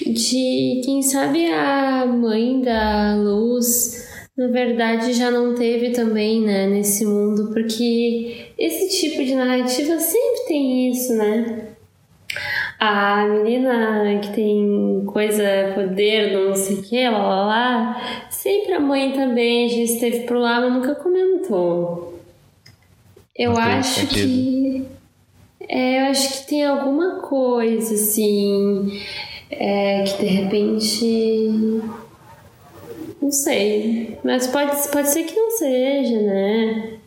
de 0.06 0.80
quem 0.84 1.02
sabe 1.02 1.52
a 1.52 2.06
mãe 2.06 2.60
da 2.62 3.16
luz, 3.16 4.08
na 4.36 4.46
verdade, 4.48 5.12
já 5.12 5.30
não 5.30 5.54
teve 5.54 5.90
também, 5.90 6.40
né, 6.40 6.66
nesse 6.66 7.04
mundo, 7.04 7.50
porque 7.52 8.46
esse 8.56 8.98
tipo 8.98 9.22
de 9.22 9.34
narrativa 9.34 9.98
sempre 9.98 10.46
tem 10.48 10.90
isso, 10.90 11.12
né? 11.14 11.69
A 12.80 13.26
menina 13.26 14.18
que 14.22 14.32
tem 14.32 15.04
coisa, 15.06 15.44
poder, 15.74 16.32
não 16.32 16.56
sei 16.56 16.76
o 16.76 16.82
que, 16.82 17.08
lá, 17.10 17.18
lá, 17.18 17.46
lá, 17.46 18.26
sempre 18.30 18.72
a 18.72 18.80
mãe 18.80 19.12
também 19.12 19.68
já 19.68 19.82
esteve 19.82 20.20
por 20.20 20.38
lá, 20.38 20.60
mas 20.62 20.72
nunca 20.72 20.94
comentou. 20.94 22.18
Eu 23.36 23.52
Não 23.52 23.60
acho 23.60 24.06
que. 24.06 24.86
É, 25.68 26.00
eu 26.00 26.10
acho 26.10 26.40
que 26.42 26.48
tem 26.48 26.64
alguma 26.64 27.20
coisa, 27.20 27.94
assim. 27.94 28.98
é, 29.50 30.04
que 30.04 30.24
de 30.24 30.26
repente. 30.26 31.82
Não 33.20 33.30
sei. 33.30 34.18
Mas 34.24 34.46
pode, 34.46 34.88
pode 34.88 35.08
ser 35.10 35.24
que 35.24 35.36
não 35.36 35.50
seja, 35.50 36.18
né? 36.22 36.98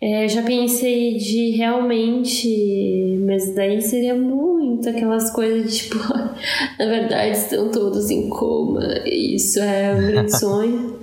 É, 0.00 0.28
já 0.28 0.42
pensei 0.42 1.16
de 1.16 1.50
realmente. 1.50 3.18
Mas 3.26 3.54
daí 3.54 3.80
seria 3.80 4.14
muito 4.14 4.88
aquelas 4.88 5.30
coisas 5.30 5.72
de 5.72 5.78
tipo. 5.84 5.98
Na 6.78 6.86
verdade, 6.86 7.32
estão 7.36 7.70
todos 7.70 8.10
em 8.10 8.28
coma. 8.28 8.82
e 9.06 9.34
Isso 9.36 9.60
é 9.60 9.94
um 9.94 10.06
grande 10.06 10.36
sonho. 10.38 10.98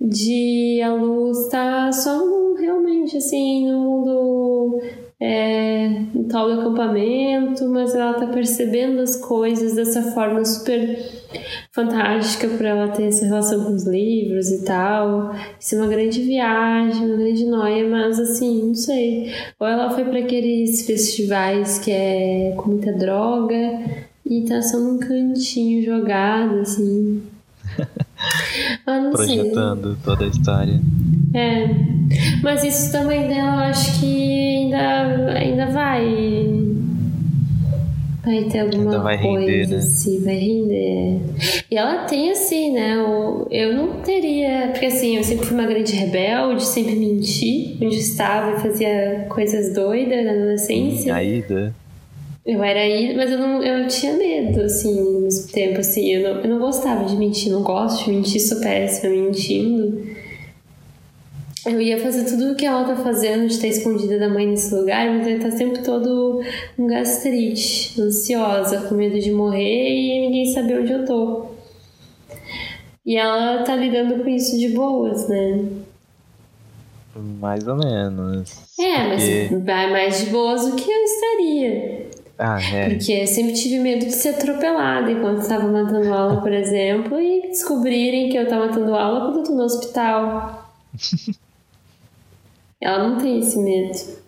de 0.00 0.80
a 0.82 0.94
luz 0.94 1.38
estar 1.46 1.92
só 1.92 2.20
realmente 2.58 3.16
assim 3.16 3.70
no 3.70 3.78
mundo 3.80 4.82
é, 5.20 5.88
no 6.14 6.24
tal 6.24 6.48
do 6.48 6.60
acampamento, 6.60 7.68
mas 7.68 7.94
ela 7.94 8.14
tá 8.14 8.26
percebendo 8.26 9.00
as 9.00 9.16
coisas 9.16 9.74
dessa 9.74 10.02
forma 10.12 10.44
super 10.44 10.98
fantástica 11.72 12.48
para 12.48 12.68
ela 12.68 12.88
ter 12.88 13.04
essa 13.04 13.24
relação 13.24 13.64
com 13.64 13.74
os 13.74 13.86
livros 13.86 14.50
e 14.50 14.64
tal. 14.64 15.34
Isso 15.58 15.74
é 15.74 15.78
uma 15.78 15.86
grande 15.86 16.22
viagem, 16.22 17.06
uma 17.06 17.16
grande 17.16 17.44
noia, 17.46 17.88
mas 17.88 18.18
assim, 18.18 18.68
não 18.68 18.74
sei. 18.74 19.32
Ou 19.58 19.66
ela 19.66 19.90
foi 19.90 20.04
para 20.04 20.18
aqueles 20.18 20.86
festivais 20.86 21.78
que 21.78 21.90
é 21.90 22.54
com 22.56 22.70
muita 22.70 22.92
droga 22.92 23.56
e 24.24 24.42
tá 24.42 24.60
só 24.62 24.78
num 24.78 24.98
cantinho 24.98 25.84
jogado, 25.84 26.60
assim. 26.60 27.22
Projetando 29.12 29.94
sei. 29.94 30.02
toda 30.04 30.24
a 30.24 30.28
história. 30.28 30.80
É. 31.34 31.68
Mas 32.42 32.64
isso 32.64 32.90
também 32.90 33.28
dela, 33.28 33.68
acho 33.68 34.00
que 34.00 34.56
ainda, 34.56 35.32
ainda 35.32 35.66
vai. 35.66 36.04
Vai 38.24 38.44
ter 38.44 38.60
alguma 38.60 38.98
vai 38.98 39.18
coisa, 39.18 39.50
render, 39.50 39.66
né? 39.68 39.76
assim, 39.78 40.22
vai 40.22 40.34
render. 40.34 41.20
E 41.70 41.76
ela 41.76 42.04
tem, 42.04 42.30
assim, 42.30 42.72
né? 42.72 42.96
Eu 43.50 43.74
não 43.74 44.02
teria. 44.02 44.68
Porque, 44.72 44.86
assim, 44.86 45.16
eu 45.16 45.24
sempre 45.24 45.46
fui 45.46 45.56
uma 45.56 45.66
grande 45.66 45.92
rebelde, 45.92 46.64
sempre 46.64 46.96
menti 46.96 47.78
onde 47.80 47.96
estava 47.96 48.56
e 48.56 48.60
fazia 48.60 49.26
coisas 49.28 49.74
doidas 49.74 50.24
na 50.24 50.32
adolescência. 50.32 51.14
A 51.14 51.24
Ida. 51.24 51.74
Eu 52.44 52.62
era 52.64 52.80
aí, 52.80 53.14
mas 53.14 53.30
eu 53.30 53.38
não 53.38 53.62
eu 53.62 53.86
tinha 53.86 54.14
medo, 54.14 54.62
assim, 54.62 54.98
no 54.98 55.20
mesmo 55.20 55.52
tempo, 55.52 55.78
assim, 55.78 56.10
eu 56.10 56.22
não, 56.22 56.40
eu 56.40 56.50
não 56.50 56.58
gostava 56.58 57.04
de 57.04 57.14
mentir, 57.16 57.52
não 57.52 57.62
gosto 57.62 58.04
de 58.04 58.10
mentir, 58.10 58.40
sou 58.40 58.60
péssima 58.60 59.14
mentindo. 59.14 60.02
Eu 61.66 61.80
ia 61.80 62.00
fazer 62.00 62.24
tudo 62.24 62.52
o 62.52 62.54
que 62.54 62.64
ela 62.64 62.84
tá 62.84 62.96
fazendo, 62.96 63.46
de 63.46 63.54
estar 63.54 63.66
escondida 63.66 64.18
da 64.18 64.28
mãe 64.28 64.46
nesse 64.46 64.74
lugar, 64.74 65.10
mas 65.10 65.26
ele 65.26 65.42
tá 65.42 65.50
sempre 65.50 65.82
todo 65.82 66.40
com 66.76 66.86
gastrite, 66.86 68.00
ansiosa, 68.00 68.80
com 68.88 68.94
medo 68.94 69.18
de 69.18 69.30
morrer 69.30 69.90
e 69.90 70.20
ninguém 70.26 70.46
saber 70.54 70.80
onde 70.80 70.92
eu 70.92 71.04
tô. 71.04 71.46
E 73.04 73.16
ela 73.16 73.62
tá 73.62 73.76
lidando 73.76 74.22
com 74.22 74.28
isso 74.30 74.58
de 74.58 74.68
boas, 74.70 75.28
né? 75.28 75.64
Mais 77.40 77.66
ou 77.68 77.76
menos. 77.76 78.50
É, 78.78 79.08
mas 79.08 79.22
Porque- 79.22 79.56
vai 79.64 79.90
mais 79.90 80.20
de 80.20 80.26
boas 80.30 80.64
do 80.66 80.76
que 80.76 80.90
eu 80.90 81.04
estaria. 81.04 82.06
Ah, 82.38 82.58
é. 82.74 82.88
Porque 82.90 83.12
eu 83.12 83.26
sempre 83.26 83.52
tive 83.52 83.78
medo 83.80 84.06
de 84.06 84.12
ser 84.12 84.30
atropelada 84.30 85.12
enquanto 85.12 85.40
estava 85.42 85.66
matando 85.70 86.10
aula, 86.14 86.40
por 86.40 86.52
exemplo, 86.52 87.20
e 87.20 87.42
descobrirem 87.48 88.30
que 88.30 88.36
eu 88.38 88.44
estava 88.44 88.66
matando 88.66 88.94
aula 88.94 89.26
quando 89.26 89.38
eu 89.38 89.42
tô 89.44 89.52
no 89.52 89.64
hospital. 89.64 90.72
Ela 92.80 93.08
não 93.08 93.18
tem 93.18 93.40
esse 93.40 93.58
medo. 93.58 94.20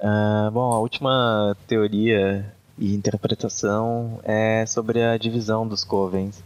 Ah, 0.00 0.50
bom, 0.50 0.72
a 0.72 0.78
última 0.78 1.54
teoria 1.66 2.50
e 2.78 2.94
interpretação 2.94 4.20
é 4.24 4.64
sobre 4.64 5.02
a 5.02 5.18
divisão 5.18 5.68
dos 5.68 5.84
covens, 5.84 6.42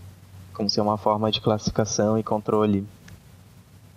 como 0.53 0.69
ser 0.69 0.81
uma 0.81 0.99
forma 0.99 1.31
de 1.31 1.41
classificação 1.41 2.19
e 2.19 2.25
controle. 2.25 2.85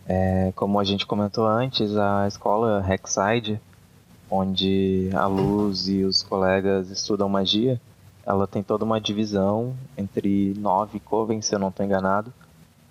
É, 0.06 0.52
como 0.56 0.80
a 0.80 0.84
gente 0.84 1.06
comentou 1.08 1.48
antes, 1.48 1.98
a 1.98 2.28
escola 2.28 2.86
Hexside, 2.88 3.60
onde 4.30 5.10
a 5.14 5.26
Luz 5.26 5.88
e 5.88 6.04
os 6.04 6.22
colegas 6.22 6.92
estudam 6.92 7.28
magia, 7.28 7.82
ela 8.26 8.46
tem 8.46 8.62
toda 8.62 8.86
uma 8.86 9.02
divisão 9.02 9.76
entre 9.98 10.54
nove 10.60 11.00
covens, 11.00 11.46
se 11.46 11.56
eu 11.56 11.60
não 11.60 11.70
estou 11.70 11.86
enganado. 11.86 12.32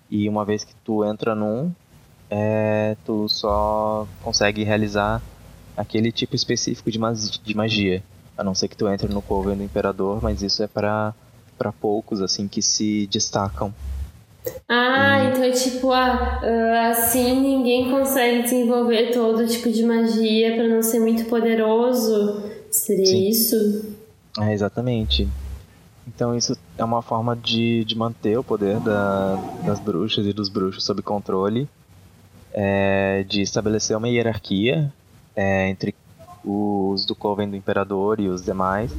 E 0.09 0.27
uma 0.27 0.43
vez 0.43 0.63
que 0.63 0.75
tu 0.83 1.05
entra 1.05 1.33
num, 1.33 1.71
é, 2.35 2.97
tu 3.05 3.29
só 3.29 4.07
consegue 4.23 4.63
realizar 4.63 5.21
aquele 5.77 6.11
tipo 6.11 6.35
específico 6.35 6.89
de, 6.89 6.99
de 7.43 7.55
magia. 7.55 8.01
A 8.35 8.43
não 8.43 8.55
ser 8.55 8.67
que 8.67 8.75
tu 8.75 8.87
entre 8.87 9.07
no 9.07 9.21
coven 9.21 9.55
do 9.55 9.63
imperador, 9.63 10.19
mas 10.21 10.41
isso 10.41 10.63
é 10.63 10.67
para 10.67 11.13
para 11.55 11.71
poucos 11.71 12.19
assim 12.19 12.47
que 12.47 12.63
se 12.63 13.05
destacam. 13.05 13.71
Ah, 14.67 15.25
então 15.29 15.43
é 15.43 15.51
tipo, 15.51 15.91
ah, 15.91 16.41
ah, 16.41 16.89
assim 16.89 17.39
ninguém 17.39 17.91
consegue 17.91 18.41
desenvolver 18.41 19.11
todo 19.13 19.47
tipo 19.47 19.71
de 19.71 19.83
magia 19.83 20.55
pra 20.55 20.67
não 20.67 20.81
ser 20.81 20.99
muito 20.99 21.25
poderoso. 21.25 22.41
Seria 22.71 23.05
Sim. 23.05 23.29
isso? 23.29 23.95
É, 24.39 24.51
exatamente. 24.51 25.27
Então 26.07 26.35
isso 26.35 26.57
é 26.75 26.83
uma 26.83 27.03
forma 27.03 27.35
de, 27.35 27.85
de 27.85 27.95
manter 27.95 28.37
o 28.37 28.43
poder 28.43 28.79
da- 28.79 29.35
das 29.65 29.79
bruxas 29.79 30.25
e 30.25 30.33
dos 30.33 30.49
bruxos 30.49 30.83
sob 30.83 31.03
controle, 31.03 31.69
é, 32.53 33.23
de 33.23 33.41
estabelecer 33.41 33.97
uma 33.97 34.07
hierarquia 34.07 34.93
é, 35.35 35.69
entre 35.69 35.95
os 36.45 37.05
do 37.05 37.15
coven 37.15 37.49
do 37.49 37.55
imperador 37.55 38.19
e 38.19 38.27
os 38.29 38.43
demais, 38.43 38.93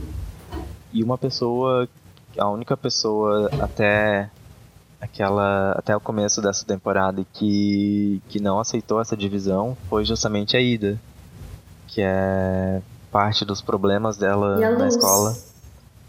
e 0.93 1.03
uma 1.03 1.19
pessoa, 1.19 1.89
a 2.39 2.49
única 2.49 2.77
pessoa 2.77 3.51
até 3.59 4.31
aquela 5.01 5.73
até 5.73 5.95
o 5.95 6.01
começo 6.01 6.41
dessa 6.41 6.65
temporada 6.65 7.25
que 7.35 8.21
que 8.29 8.41
não 8.41 8.59
aceitou 8.59 9.01
essa 9.01 9.17
divisão 9.17 9.77
foi 9.89 10.05
justamente 10.05 10.57
a 10.57 10.61
Ida, 10.61 10.99
que 11.89 12.01
é 12.01 12.81
parte 13.11 13.45
dos 13.45 13.61
problemas 13.61 14.17
dela 14.17 14.61
na 14.61 14.85
luz? 14.85 14.95
escola 14.95 15.37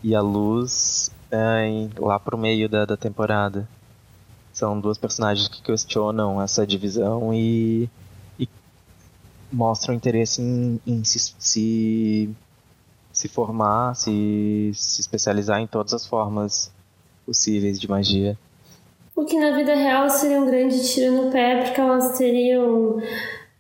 e 0.04 0.16
a 0.16 0.22
luz 0.22 1.10
é, 1.32 1.66
em- 1.68 1.90
lá 2.00 2.20
pro 2.20 2.38
meio 2.38 2.70
da, 2.70 2.86
da 2.86 2.96
temporada. 2.96 3.68
São 4.56 4.80
duas 4.80 4.98
personagens 4.98 5.50
que 5.50 5.62
questionam 5.62 6.42
essa 6.42 6.66
divisão 6.66 7.34
e, 7.34 7.90
e 8.40 8.48
mostram 9.52 9.94
interesse 9.94 10.42
em, 10.42 10.80
em 10.88 11.04
se, 11.04 11.20
se, 11.38 12.30
se 13.12 13.28
formar, 13.28 13.94
se, 13.98 14.72
se 14.74 15.02
especializar 15.02 15.60
em 15.60 15.68
todas 15.68 15.94
as 15.94 16.08
formas 16.08 16.72
possíveis 17.26 17.78
de 17.78 17.90
magia. 17.90 18.38
O 19.14 19.26
que 19.26 19.38
na 19.38 19.58
vida 19.58 19.76
real 19.76 20.10
seria 20.10 20.40
um 20.40 20.46
grande 20.46 20.90
tiro 20.90 21.12
no 21.26 21.32
pé, 21.32 21.62
porque 21.62 21.82
elas 21.82 22.18
teriam 22.18 23.02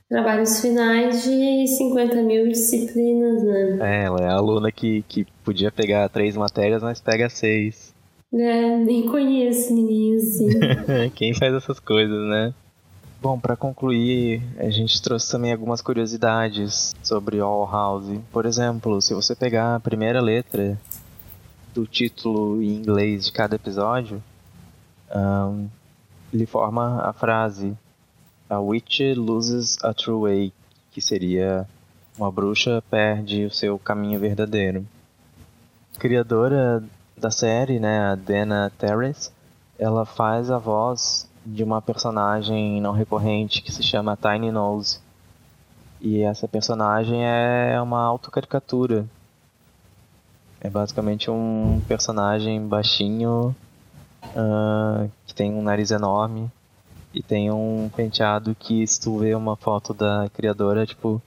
trabalhos 0.07 0.61
finais 0.61 1.23
de 1.25 1.67
50 1.67 2.21
mil 2.21 2.47
disciplinas, 2.47 3.43
né? 3.43 3.79
É, 3.81 4.05
ela 4.05 4.21
é 4.21 4.29
a 4.29 4.35
aluna 4.35 4.71
que, 4.71 5.03
que 5.09 5.27
podia 5.43 5.69
pegar 5.69 6.07
três 6.07 6.37
matérias, 6.37 6.81
mas 6.81 7.01
pega 7.01 7.27
seis. 7.27 7.84
É, 8.37 8.77
nem 8.77 9.07
conheço 9.07 9.73
ninguém 9.73 10.17
assim. 10.17 10.49
Quem 11.15 11.33
faz 11.33 11.53
essas 11.53 11.79
coisas, 11.79 12.27
né? 12.27 12.53
Bom, 13.21 13.39
pra 13.39 13.55
concluir, 13.55 14.41
a 14.57 14.69
gente 14.69 15.01
trouxe 15.01 15.31
também 15.31 15.53
algumas 15.53 15.81
curiosidades 15.81 16.93
sobre 17.01 17.39
All 17.39 17.65
House. 17.65 18.19
Por 18.31 18.45
exemplo, 18.45 19.01
se 19.01 19.13
você 19.13 19.33
pegar 19.33 19.75
a 19.75 19.79
primeira 19.79 20.21
letra 20.21 20.77
do 21.73 21.87
título 21.87 22.61
em 22.61 22.75
inglês 22.75 23.25
de 23.25 23.31
cada 23.31 23.55
episódio, 23.55 24.21
ahn, 25.09 25.67
ele 26.33 26.45
forma 26.45 27.01
a 27.03 27.13
frase 27.13 27.73
A 28.49 28.59
witch 28.59 28.99
loses 29.15 29.77
a 29.81 29.93
true 29.93 30.21
way, 30.21 30.53
que 30.91 31.01
seria 31.01 31.65
uma 32.17 32.29
bruxa 32.29 32.83
perde 32.91 33.45
o 33.45 33.51
seu 33.51 33.79
caminho 33.79 34.19
verdadeiro. 34.19 34.85
Criadora 35.97 36.83
da 37.25 37.31
série, 37.31 37.79
né, 37.79 38.11
a 38.11 38.15
Dana 38.15 38.71
Terrace, 38.77 39.31
ela 39.79 40.05
faz 40.05 40.51
a 40.51 40.59
voz 40.59 41.27
de 41.43 41.63
uma 41.63 41.81
personagem 41.81 42.79
não 42.79 42.91
recorrente 42.91 43.63
que 43.63 43.71
se 43.71 43.81
chama 43.81 44.15
Tiny 44.15 44.51
Nose. 44.51 44.99
E 45.99 46.21
essa 46.21 46.47
personagem 46.47 47.25
é 47.25 47.81
uma 47.81 48.03
autocaricatura. 48.03 49.07
É 50.61 50.69
basicamente 50.69 51.31
um 51.31 51.81
personagem 51.87 52.61
baixinho 52.67 53.55
ah, 54.35 55.07
que 55.25 55.33
tem 55.33 55.51
um 55.51 55.63
nariz 55.63 55.89
enorme 55.89 56.51
e 57.11 57.23
tem 57.23 57.49
um 57.49 57.89
penteado 57.95 58.53
que 58.53 58.85
se 58.85 59.01
tu 59.01 59.17
vê 59.17 59.33
uma 59.33 59.55
foto 59.55 59.95
da 59.95 60.29
criadora, 60.31 60.85
tipo, 60.85 61.19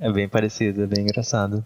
é 0.00 0.10
bem 0.10 0.28
parecido, 0.28 0.82
é 0.82 0.86
bem 0.86 1.04
engraçado. 1.04 1.64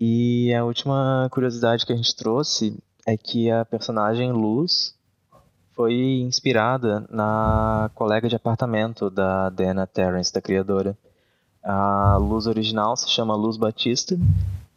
E 0.00 0.54
a 0.54 0.64
última 0.64 1.28
curiosidade 1.30 1.84
que 1.84 1.92
a 1.92 1.96
gente 1.96 2.14
trouxe 2.14 2.78
é 3.04 3.16
que 3.16 3.50
a 3.50 3.64
personagem 3.64 4.30
Luz 4.30 4.94
foi 5.72 6.20
inspirada 6.20 7.04
na 7.10 7.90
colega 7.94 8.28
de 8.28 8.36
apartamento 8.36 9.10
da 9.10 9.48
Dana 9.50 9.86
Terrence, 9.86 10.32
da 10.32 10.40
criadora. 10.40 10.96
A 11.62 12.16
Luz 12.16 12.46
original 12.46 12.96
se 12.96 13.08
chama 13.08 13.34
Luz 13.34 13.56
Batista 13.56 14.16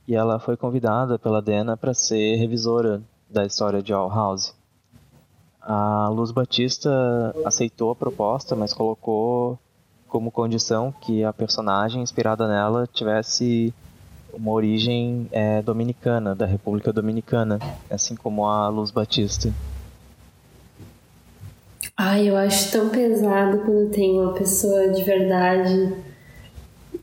e 0.07 0.15
ela 0.15 0.39
foi 0.39 0.57
convidada 0.57 1.19
pela 1.19 1.41
Dana 1.41 1.77
para 1.77 1.93
ser 1.93 2.35
revisora 2.37 3.01
da 3.29 3.45
história 3.45 3.81
de 3.81 3.93
All 3.93 4.09
House. 4.09 4.55
A 5.61 6.09
Luz 6.09 6.31
Batista 6.31 7.35
aceitou 7.45 7.91
a 7.91 7.95
proposta, 7.95 8.55
mas 8.55 8.73
colocou 8.73 9.59
como 10.07 10.31
condição 10.31 10.91
que 10.91 11.23
a 11.23 11.31
personagem 11.31 12.01
inspirada 12.01 12.47
nela 12.47 12.87
tivesse 12.87 13.73
uma 14.33 14.51
origem 14.51 15.27
é, 15.31 15.61
dominicana, 15.61 16.35
da 16.35 16.45
República 16.45 16.91
Dominicana, 16.91 17.59
assim 17.89 18.15
como 18.15 18.45
a 18.45 18.67
Luz 18.69 18.91
Batista. 18.91 19.51
Ai, 21.97 22.29
eu 22.29 22.35
acho 22.35 22.71
tão 22.71 22.89
pesado 22.89 23.59
quando 23.59 23.91
tem 23.91 24.19
uma 24.19 24.33
pessoa 24.33 24.89
de 24.89 25.03
verdade. 25.03 25.93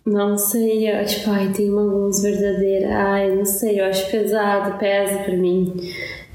Não 0.05 0.37
sei, 0.39 0.91
eu, 0.91 1.05
tipo, 1.05 1.31
ai, 1.31 1.53
tem 1.53 1.71
uma 1.71 1.83
luz 1.83 2.23
verdadeira. 2.23 2.89
Ai, 2.97 3.37
não 3.37 3.45
sei, 3.45 3.81
eu 3.81 3.85
acho 3.85 4.11
pesado, 4.11 4.79
pesa 4.79 5.19
pra 5.19 5.37
mim. 5.37 5.75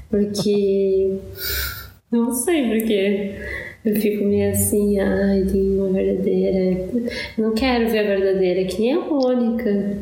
Porque. 0.08 1.18
Não 2.10 2.32
sei 2.32 2.68
porquê. 2.68 3.34
Eu 3.84 3.96
fico 3.96 4.24
meio 4.24 4.50
assim, 4.50 4.98
ai, 4.98 5.44
tem 5.44 5.78
uma 5.78 5.90
verdadeira. 5.90 6.88
Não 7.36 7.52
quero 7.52 7.90
ver 7.90 7.98
a 7.98 8.16
verdadeira, 8.16 8.64
que 8.64 8.80
nem 8.80 8.94
a 8.94 9.00
Mônica. 9.00 9.98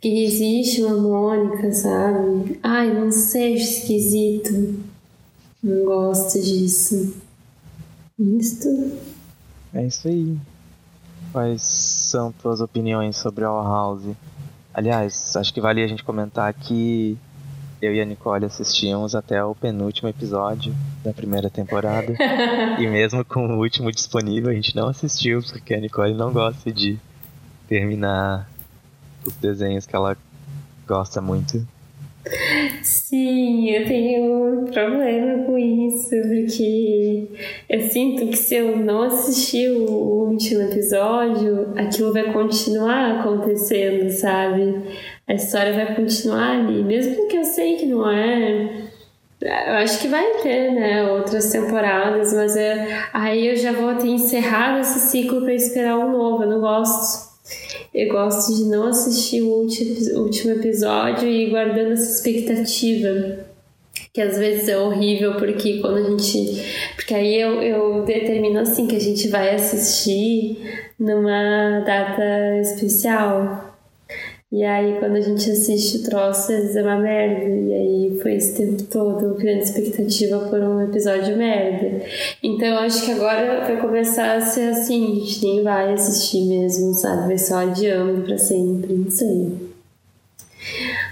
Que 0.00 0.24
existe 0.24 0.82
uma 0.82 0.96
Mônica, 0.96 1.72
sabe? 1.72 2.58
Ai, 2.62 2.92
não 2.92 3.12
seja 3.12 3.62
esquisito. 3.62 4.82
Não 5.62 5.84
gosto 5.84 6.40
disso. 6.40 7.14
Isto. 8.18 8.92
É 9.74 9.86
isso 9.86 10.08
aí. 10.08 10.38
Quais 11.32 11.62
são 11.62 12.32
tuas 12.32 12.60
opiniões 12.60 13.16
sobre 13.16 13.44
Our 13.44 13.62
House? 13.62 14.16
Aliás, 14.72 15.36
acho 15.36 15.52
que 15.52 15.60
vale 15.60 15.82
a 15.82 15.86
gente 15.86 16.02
comentar 16.02 16.52
que 16.54 17.16
eu 17.80 17.94
e 17.94 18.00
a 18.00 18.04
Nicole 18.04 18.44
assistimos 18.44 19.14
até 19.14 19.42
o 19.44 19.54
penúltimo 19.54 20.08
episódio 20.08 20.74
da 21.04 21.12
primeira 21.12 21.50
temporada. 21.50 22.14
e 22.78 22.86
mesmo 22.86 23.24
com 23.24 23.46
o 23.46 23.58
último 23.58 23.92
disponível, 23.92 24.50
a 24.50 24.54
gente 24.54 24.74
não 24.74 24.88
assistiu, 24.88 25.42
porque 25.42 25.74
a 25.74 25.80
Nicole 25.80 26.14
não 26.14 26.32
gosta 26.32 26.72
de 26.72 26.98
terminar 27.68 28.48
os 29.24 29.34
desenhos 29.36 29.86
que 29.86 29.94
ela 29.94 30.16
gosta 30.86 31.20
muito. 31.20 31.66
Sim, 32.82 33.70
eu 33.70 33.86
tenho 33.86 34.62
um 34.62 34.64
problema 34.66 35.44
com 35.44 35.56
isso, 35.56 36.10
porque 36.10 37.28
eu 37.68 37.80
sinto 37.88 38.26
que 38.26 38.36
se 38.36 38.56
eu 38.56 38.76
não 38.76 39.02
assistir 39.04 39.70
o 39.70 40.28
último 40.28 40.62
episódio, 40.62 41.72
aquilo 41.76 42.12
vai 42.12 42.30
continuar 42.32 43.20
acontecendo, 43.20 44.10
sabe? 44.10 44.82
A 45.26 45.34
história 45.34 45.72
vai 45.72 45.94
continuar 45.94 46.58
ali, 46.58 46.84
mesmo 46.84 47.26
que 47.28 47.36
eu 47.36 47.44
sei 47.44 47.76
que 47.76 47.86
não 47.86 48.08
é. 48.10 48.90
Eu 49.40 49.74
acho 49.76 50.00
que 50.00 50.08
vai 50.08 50.34
ter, 50.42 50.72
né, 50.72 51.10
outras 51.10 51.50
temporadas, 51.50 52.34
mas 52.34 52.54
é, 52.54 53.08
aí 53.14 53.48
eu 53.48 53.56
já 53.56 53.72
vou 53.72 53.94
ter 53.94 54.08
encerrado 54.08 54.80
esse 54.80 55.00
ciclo 55.00 55.40
para 55.40 55.54
esperar 55.54 55.96
um 55.96 56.12
novo. 56.12 56.42
Eu 56.42 56.50
não 56.50 56.60
gosto. 56.60 57.29
Eu 57.92 58.08
gosto 58.08 58.54
de 58.54 58.64
não 58.64 58.86
assistir 58.86 59.42
o 59.42 59.48
último 59.48 60.52
episódio 60.52 61.28
e 61.28 61.50
guardando 61.50 61.92
essa 61.92 62.10
expectativa. 62.10 63.44
Que 64.12 64.20
às 64.20 64.38
vezes 64.38 64.68
é 64.68 64.78
horrível, 64.78 65.36
porque 65.36 65.78
quando 65.80 65.96
a 65.96 66.10
gente. 66.10 66.62
Porque 66.96 67.14
aí 67.14 67.40
eu, 67.40 67.62
eu 67.62 68.04
determino 68.04 68.60
assim 68.60 68.86
que 68.86 68.96
a 68.96 69.00
gente 69.00 69.28
vai 69.28 69.54
assistir 69.54 70.58
numa 70.98 71.80
data 71.80 72.60
especial. 72.60 73.69
E 74.52 74.64
aí, 74.64 74.98
quando 74.98 75.14
a 75.14 75.20
gente 75.20 75.48
assiste 75.48 75.98
o 75.98 76.02
troço, 76.02 76.48
vezes 76.48 76.74
é 76.74 76.82
uma 76.82 76.98
merda. 76.98 77.48
E 77.48 77.72
aí, 77.72 78.18
foi 78.20 78.34
esse 78.34 78.56
tempo 78.56 78.82
todo 78.82 79.36
criando 79.36 79.62
expectativa 79.62 80.40
por 80.40 80.58
um 80.58 80.82
episódio 80.82 81.36
merda. 81.36 82.04
Então, 82.42 82.76
acho 82.78 83.04
que 83.04 83.12
agora 83.12 83.64
vai 83.64 83.80
começar 83.80 84.34
a 84.34 84.40
ser 84.40 84.70
assim: 84.70 85.12
a 85.12 85.24
gente 85.24 85.44
nem 85.44 85.62
vai 85.62 85.92
assistir 85.92 86.48
mesmo, 86.48 86.92
sabe? 86.94 87.28
Vai 87.28 87.38
só 87.38 87.58
adiando 87.58 88.22
pra 88.22 88.36
sempre, 88.36 88.92
não 88.92 89.10
sei. 89.10 89.70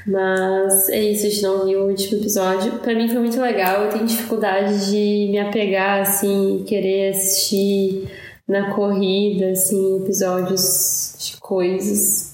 Mas 0.04 0.88
é 0.88 1.00
isso, 1.00 1.26
a 1.26 1.30
gente 1.30 1.42
não 1.42 1.64
viu 1.64 1.82
o 1.82 1.88
último 1.90 2.20
episódio. 2.20 2.72
Pra 2.80 2.92
mim 2.92 3.08
foi 3.08 3.20
muito 3.20 3.40
legal. 3.40 3.84
Eu 3.84 3.92
tenho 3.92 4.04
dificuldade 4.04 4.90
de 4.90 5.28
me 5.30 5.38
apegar, 5.38 6.00
assim, 6.00 6.64
querer 6.66 7.10
assistir 7.10 8.08
na 8.48 8.74
corrida, 8.74 9.50
assim, 9.50 10.02
episódios 10.02 11.14
de 11.20 11.36
coisas 11.36 12.27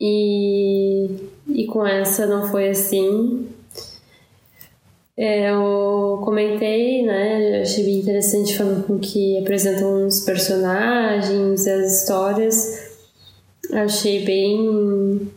e, 0.00 1.06
e 1.48 1.66
com 1.66 1.86
essa 1.86 2.26
não 2.26 2.48
foi 2.48 2.68
assim. 2.68 3.48
É, 5.16 5.50
eu 5.50 6.20
comentei, 6.24 7.04
né? 7.04 7.62
Achei 7.62 7.84
bem 7.84 8.00
interessante 8.00 8.56
forma 8.56 8.82
com 8.82 8.98
que 8.98 9.38
apresentam 9.38 10.06
os 10.06 10.20
personagens, 10.20 11.66
as 11.66 12.00
histórias. 12.00 12.96
Achei 13.72 14.24
bem. 14.24 15.30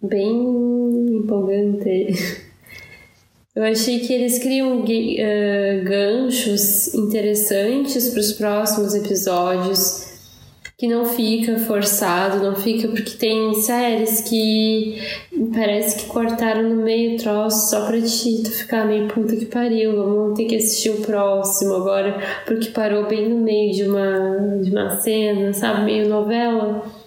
bem 0.00 1.16
empolgante. 1.16 2.48
Eu 3.56 3.64
achei 3.64 3.98
que 3.98 4.12
eles 4.12 4.38
criam 4.38 4.82
uh, 4.82 4.84
ganchos 5.84 6.94
interessantes 6.94 8.10
para 8.10 8.20
os 8.20 8.32
próximos 8.32 8.94
episódios 8.94 9.97
que 10.78 10.86
não 10.86 11.04
fica 11.04 11.58
forçado, 11.58 12.40
não 12.40 12.54
fica 12.54 12.86
porque 12.86 13.10
tem 13.16 13.52
séries 13.54 14.20
que 14.20 14.96
parece 15.52 15.98
que 15.98 16.06
cortaram 16.06 16.62
no 16.62 16.84
meio 16.84 17.18
troço 17.18 17.68
só 17.68 17.86
pra 17.88 17.98
tu 18.00 18.50
ficar 18.52 18.86
meio 18.86 19.08
puta 19.08 19.34
que 19.34 19.46
pariu, 19.46 19.96
vamos 19.96 20.38
ter 20.38 20.44
que 20.44 20.54
assistir 20.54 20.90
o 20.90 21.00
próximo 21.00 21.74
agora 21.74 22.16
porque 22.46 22.68
parou 22.68 23.08
bem 23.08 23.28
no 23.28 23.40
meio 23.40 23.74
de 23.74 23.82
uma, 23.82 24.60
de 24.62 24.70
uma 24.70 25.00
cena, 25.00 25.52
sabe, 25.52 25.84
meio 25.84 26.08
novela. 26.08 26.97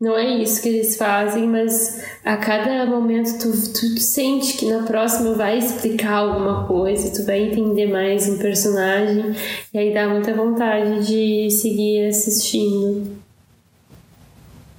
Não 0.00 0.16
é 0.16 0.24
isso 0.38 0.62
que 0.62 0.68
eles 0.70 0.96
fazem, 0.96 1.46
mas 1.46 2.02
a 2.24 2.34
cada 2.38 2.86
momento 2.86 3.38
tu, 3.38 3.50
tu 3.50 4.00
sente 4.00 4.56
que 4.56 4.64
na 4.72 4.84
próxima 4.84 5.34
vai 5.34 5.58
explicar 5.58 6.20
alguma 6.20 6.66
coisa, 6.66 7.12
tu 7.12 7.26
vai 7.26 7.50
entender 7.50 7.86
mais 7.86 8.26
um 8.26 8.38
personagem, 8.38 9.36
e 9.74 9.78
aí 9.78 9.92
dá 9.92 10.08
muita 10.08 10.32
vontade 10.34 11.06
de 11.06 11.50
seguir 11.50 12.08
assistindo. 12.08 13.14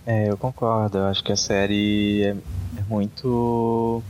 É, 0.07 0.28
eu 0.28 0.36
concordo. 0.36 0.97
Eu 0.97 1.05
acho 1.05 1.24
que 1.24 1.32
a 1.32 1.38
série 1.38 2.24
é, 2.24 2.30
é 2.80 2.84
muito 2.89 4.01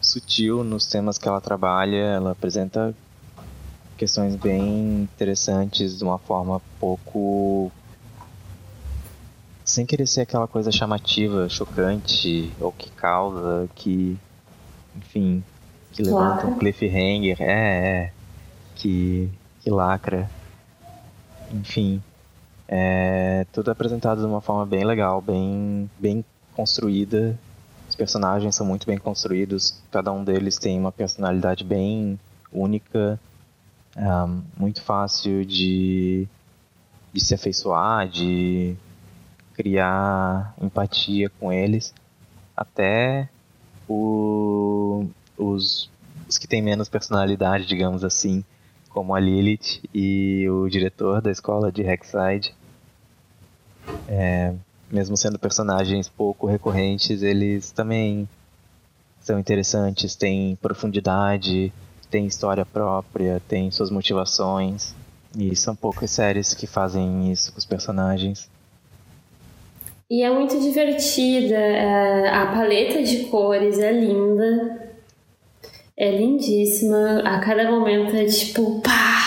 sutil 0.00 0.64
nos 0.64 0.86
temas 0.86 1.18
que 1.18 1.28
ela 1.28 1.42
trabalha. 1.42 1.96
Ela 1.96 2.30
apresenta 2.30 2.94
questões 3.98 4.36
bem 4.36 5.02
interessantes 5.02 5.98
de 5.98 6.02
uma 6.02 6.16
forma 6.16 6.62
pouco 6.80 7.70
sem 9.70 9.86
querer 9.86 10.06
ser 10.06 10.22
aquela 10.22 10.48
coisa 10.48 10.72
chamativa, 10.72 11.48
chocante, 11.48 12.52
ou 12.60 12.72
que 12.72 12.90
causa, 12.90 13.68
que, 13.74 14.18
enfim, 14.96 15.44
que 15.92 16.02
levanta 16.02 16.46
um 16.46 16.58
cliffhanger, 16.58 17.36
é, 17.40 18.04
é, 18.04 18.12
que, 18.74 19.30
que 19.60 19.70
lacra. 19.70 20.28
Enfim, 21.52 22.02
é 22.68 23.46
tudo 23.52 23.70
apresentado 23.70 24.20
de 24.20 24.26
uma 24.26 24.40
forma 24.40 24.66
bem 24.66 24.84
legal, 24.84 25.20
bem, 25.20 25.88
bem 25.98 26.24
construída. 26.54 27.38
Os 27.88 27.94
personagens 27.94 28.54
são 28.56 28.66
muito 28.66 28.86
bem 28.86 28.98
construídos, 28.98 29.80
cada 29.90 30.12
um 30.12 30.24
deles 30.24 30.58
tem 30.58 30.78
uma 30.78 30.92
personalidade 30.92 31.64
bem 31.64 32.18
única, 32.52 33.20
um, 33.96 34.42
muito 34.56 34.82
fácil 34.82 35.44
de, 35.44 36.26
de 37.12 37.24
se 37.24 37.34
afeiçoar, 37.34 38.08
de 38.08 38.76
criar 39.60 40.54
empatia 40.58 41.28
com 41.38 41.52
eles, 41.52 41.92
até 42.56 43.28
o, 43.86 45.06
os, 45.36 45.90
os 46.26 46.38
que 46.38 46.48
têm 46.48 46.62
menos 46.62 46.88
personalidade, 46.88 47.66
digamos 47.66 48.02
assim, 48.02 48.42
como 48.88 49.14
a 49.14 49.20
Lilith 49.20 49.82
e 49.94 50.48
o 50.48 50.66
diretor 50.66 51.20
da 51.20 51.30
escola 51.30 51.70
de 51.70 51.82
Rexide. 51.82 52.54
É, 54.08 54.54
mesmo 54.90 55.14
sendo 55.14 55.38
personagens 55.38 56.08
pouco 56.08 56.46
recorrentes, 56.46 57.22
eles 57.22 57.70
também 57.70 58.26
são 59.20 59.38
interessantes, 59.38 60.16
têm 60.16 60.56
profundidade, 60.56 61.70
têm 62.10 62.26
história 62.26 62.64
própria, 62.64 63.42
têm 63.46 63.70
suas 63.70 63.90
motivações. 63.90 64.94
E 65.36 65.54
são 65.54 65.76
poucas 65.76 66.10
séries 66.10 66.54
que 66.54 66.66
fazem 66.66 67.30
isso 67.30 67.52
com 67.52 67.58
os 67.58 67.66
personagens. 67.66 68.48
E 70.10 70.24
é 70.24 70.30
muito 70.30 70.58
divertida. 70.60 71.54
É, 71.54 72.28
a 72.30 72.46
paleta 72.46 73.00
de 73.00 73.26
cores 73.26 73.78
é 73.78 73.92
linda. 73.92 74.90
É 75.96 76.10
lindíssima. 76.16 77.20
A 77.20 77.38
cada 77.38 77.70
momento 77.70 78.16
é 78.16 78.24
tipo, 78.24 78.80
pá! 78.80 79.20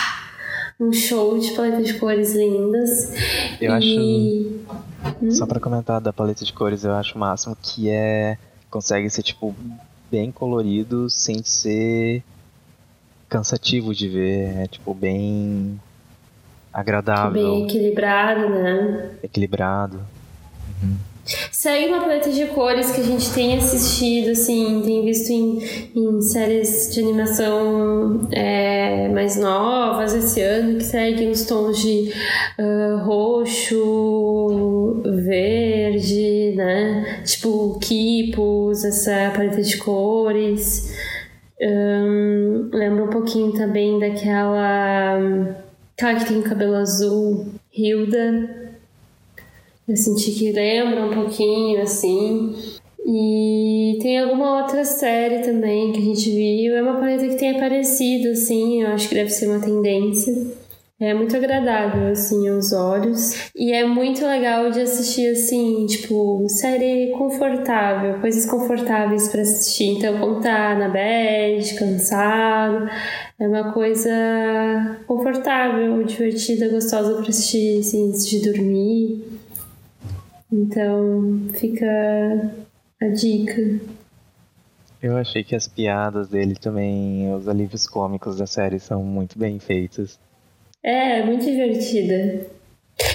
Um 0.78 0.92
show 0.92 1.38
de 1.38 1.52
paleta 1.52 1.82
de 1.82 1.94
cores 1.94 2.34
lindas. 2.34 3.14
Eu 3.58 3.70
e... 3.70 3.74
acho. 3.74 5.16
Hum? 5.22 5.30
Só 5.30 5.46
pra 5.46 5.58
comentar 5.58 6.02
da 6.02 6.12
paleta 6.12 6.44
de 6.44 6.52
cores, 6.52 6.84
eu 6.84 6.92
acho 6.92 7.16
o 7.16 7.18
máximo 7.18 7.56
que 7.62 7.88
é. 7.88 8.36
Consegue 8.70 9.08
ser, 9.08 9.22
tipo, 9.22 9.54
bem 10.10 10.30
colorido 10.30 11.08
sem 11.08 11.42
ser 11.42 12.22
cansativo 13.26 13.94
de 13.94 14.06
ver. 14.06 14.56
É, 14.58 14.66
tipo, 14.66 14.92
bem 14.92 15.80
agradável. 16.70 17.32
Bem 17.32 17.64
equilibrado, 17.64 18.50
né? 18.50 19.12
Equilibrado. 19.22 20.00
Segue 21.50 21.86
uma 21.86 22.00
paleta 22.00 22.30
de 22.30 22.44
cores 22.46 22.90
que 22.90 23.00
a 23.00 23.04
gente 23.04 23.32
tem 23.32 23.56
assistido, 23.56 24.30
assim, 24.30 24.82
tem 24.84 25.04
visto 25.04 25.30
em, 25.30 25.58
em 25.94 26.20
séries 26.20 26.92
de 26.92 27.00
animação 27.00 28.28
é, 28.30 29.08
mais 29.08 29.36
novas 29.36 30.12
esse 30.14 30.42
ano, 30.42 30.76
que 30.78 30.84
seguem 30.84 31.30
os 31.30 31.46
tons 31.46 31.80
de 31.80 32.12
uh, 32.58 32.98
roxo, 33.04 33.82
verde, 35.24 36.52
né? 36.56 37.22
Tipo, 37.24 37.78
quipos, 37.80 38.84
essa 38.84 39.32
paleta 39.34 39.62
de 39.62 39.78
cores. 39.78 40.94
Um, 41.60 42.68
lembra 42.72 43.04
um 43.04 43.10
pouquinho 43.10 43.52
também 43.52 43.98
daquela. 43.98 45.18
Aquela 45.96 46.18
que 46.18 46.26
tem 46.26 46.42
cabelo 46.42 46.74
azul, 46.74 47.46
Hilda 47.72 48.63
eu 49.88 49.96
senti 49.96 50.32
que 50.32 50.52
lembra 50.52 51.06
um 51.06 51.14
pouquinho, 51.14 51.82
assim. 51.82 52.54
E 53.06 53.98
tem 54.00 54.18
alguma 54.18 54.62
outra 54.62 54.84
série 54.84 55.40
também 55.40 55.92
que 55.92 55.98
a 55.98 56.02
gente 56.02 56.30
viu. 56.30 56.74
É 56.74 56.82
uma 56.82 56.98
paleta 56.98 57.28
que 57.28 57.36
tem 57.36 57.50
aparecido, 57.50 58.30
assim, 58.30 58.82
eu 58.82 58.88
acho 58.88 59.08
que 59.08 59.14
deve 59.14 59.30
ser 59.30 59.46
uma 59.46 59.60
tendência. 59.60 60.32
É 60.98 61.12
muito 61.12 61.36
agradável, 61.36 62.06
assim, 62.06 62.48
aos 62.48 62.72
olhos. 62.72 63.50
E 63.54 63.72
é 63.72 63.84
muito 63.84 64.24
legal 64.24 64.70
de 64.70 64.80
assistir, 64.80 65.32
assim, 65.32 65.84
tipo, 65.86 66.46
série 66.48 67.10
confortável, 67.10 68.20
coisas 68.20 68.46
confortáveis 68.46 69.28
para 69.28 69.42
assistir. 69.42 69.98
Então, 69.98 70.18
quando 70.18 70.40
tá 70.40 70.74
na 70.74 70.88
bed, 70.88 71.74
cansado, 71.74 72.88
é 73.38 73.46
uma 73.46 73.72
coisa 73.72 74.10
confortável, 75.06 76.02
divertida, 76.04 76.70
gostosa 76.70 77.14
para 77.14 77.28
assistir, 77.28 77.80
assim, 77.80 78.08
antes 78.08 78.26
de 78.26 78.50
dormir. 78.50 79.33
Então 80.54 81.48
fica 81.52 82.54
a 83.02 83.08
dica. 83.08 83.80
Eu 85.02 85.16
achei 85.16 85.42
que 85.42 85.56
as 85.56 85.66
piadas 85.66 86.28
dele 86.28 86.54
também, 86.54 87.34
os 87.34 87.48
alívios 87.48 87.88
cômicos 87.88 88.38
da 88.38 88.46
série 88.46 88.78
são 88.78 89.02
muito 89.02 89.36
bem 89.36 89.58
feitos. 89.58 90.16
É, 90.80 91.24
muito 91.24 91.44
divertida. 91.44 92.46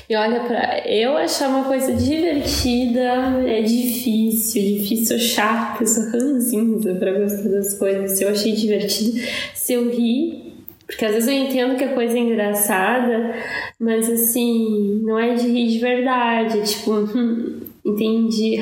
E 0.09 0.15
olha, 0.15 0.41
pra 0.41 0.85
eu 0.85 1.15
achar 1.15 1.47
uma 1.47 1.63
coisa 1.63 1.93
divertida 1.93 2.99
é 3.47 3.61
difícil, 3.61 4.61
difícil, 4.61 5.17
chato, 5.17 5.81
eu 5.81 5.87
sou 5.87 6.03
ranzinza 6.11 6.93
pra 6.95 7.17
gostar 7.17 7.47
das 7.47 7.75
coisas. 7.75 8.17
Se 8.17 8.25
eu 8.25 8.29
achei 8.29 8.51
divertido, 8.51 9.17
se 9.55 9.73
eu 9.73 9.89
ri, 9.89 10.58
porque 10.89 11.05
às 11.05 11.13
vezes 11.13 11.29
eu 11.29 11.35
entendo 11.35 11.77
que 11.77 11.83
a 11.83 11.93
coisa 11.93 12.17
é 12.17 12.19
engraçada, 12.19 13.35
mas 13.79 14.09
assim, 14.09 14.99
não 15.03 15.19
é 15.19 15.35
de 15.35 15.47
rir 15.47 15.67
de 15.67 15.77
verdade. 15.77 16.57
É 16.57 16.63
tipo, 16.63 16.91
hum, 16.93 17.61
entendi. 17.85 18.57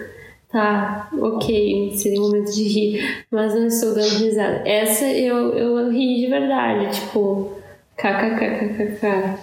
tá, 0.50 1.10
ok, 1.20 1.92
seria 1.94 2.18
um 2.18 2.28
momento 2.28 2.50
de 2.50 2.62
rir, 2.62 3.26
mas 3.30 3.54
não 3.54 3.66
estou 3.66 3.94
dando 3.94 4.08
risada. 4.08 4.66
Essa 4.66 5.04
eu, 5.04 5.52
eu 5.52 5.90
ri 5.90 6.22
de 6.22 6.28
verdade, 6.28 6.98
tipo, 6.98 7.52
kkkkk. 7.94 9.38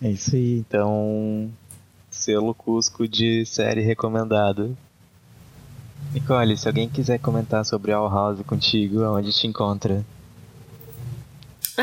É 0.00 0.10
isso 0.10 0.36
aí, 0.36 0.58
então. 0.58 1.50
Selo 2.08 2.54
Cusco 2.54 3.08
de 3.08 3.44
série 3.44 3.80
recomendado. 3.80 4.76
Nicole, 6.14 6.56
se 6.56 6.68
alguém 6.68 6.88
quiser 6.88 7.18
comentar 7.18 7.64
sobre 7.64 7.90
All 7.90 8.08
House 8.08 8.42
contigo, 8.42 9.02
aonde 9.02 9.32
te 9.32 9.48
encontra? 9.48 10.04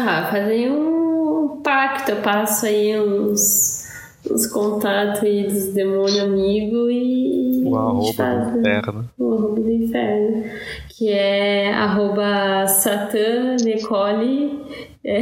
Ah, 0.02 0.30
fazer 0.32 0.72
um 0.72 1.60
pacto. 1.62 2.12
Eu 2.12 2.22
passo 2.22 2.66
aí 2.66 2.98
uns, 2.98 3.86
uns 4.32 4.48
contatos 4.48 5.22
aí 5.24 5.44
dos 5.44 5.74
demônios 5.74 6.20
amigos 6.20 6.90
e. 6.90 7.64
O 7.66 7.76
arroba 7.76 8.00
do 8.00 8.60
inferno. 8.60 9.10
O 9.20 9.34
arroba 9.34 9.60
do 9.60 9.72
inferno. 9.72 10.46
Que 10.88 11.10
é 11.10 11.74
arroba 11.74 12.66
Satan 12.66 13.58
Nicole. 13.62 14.62
É, 15.04 15.20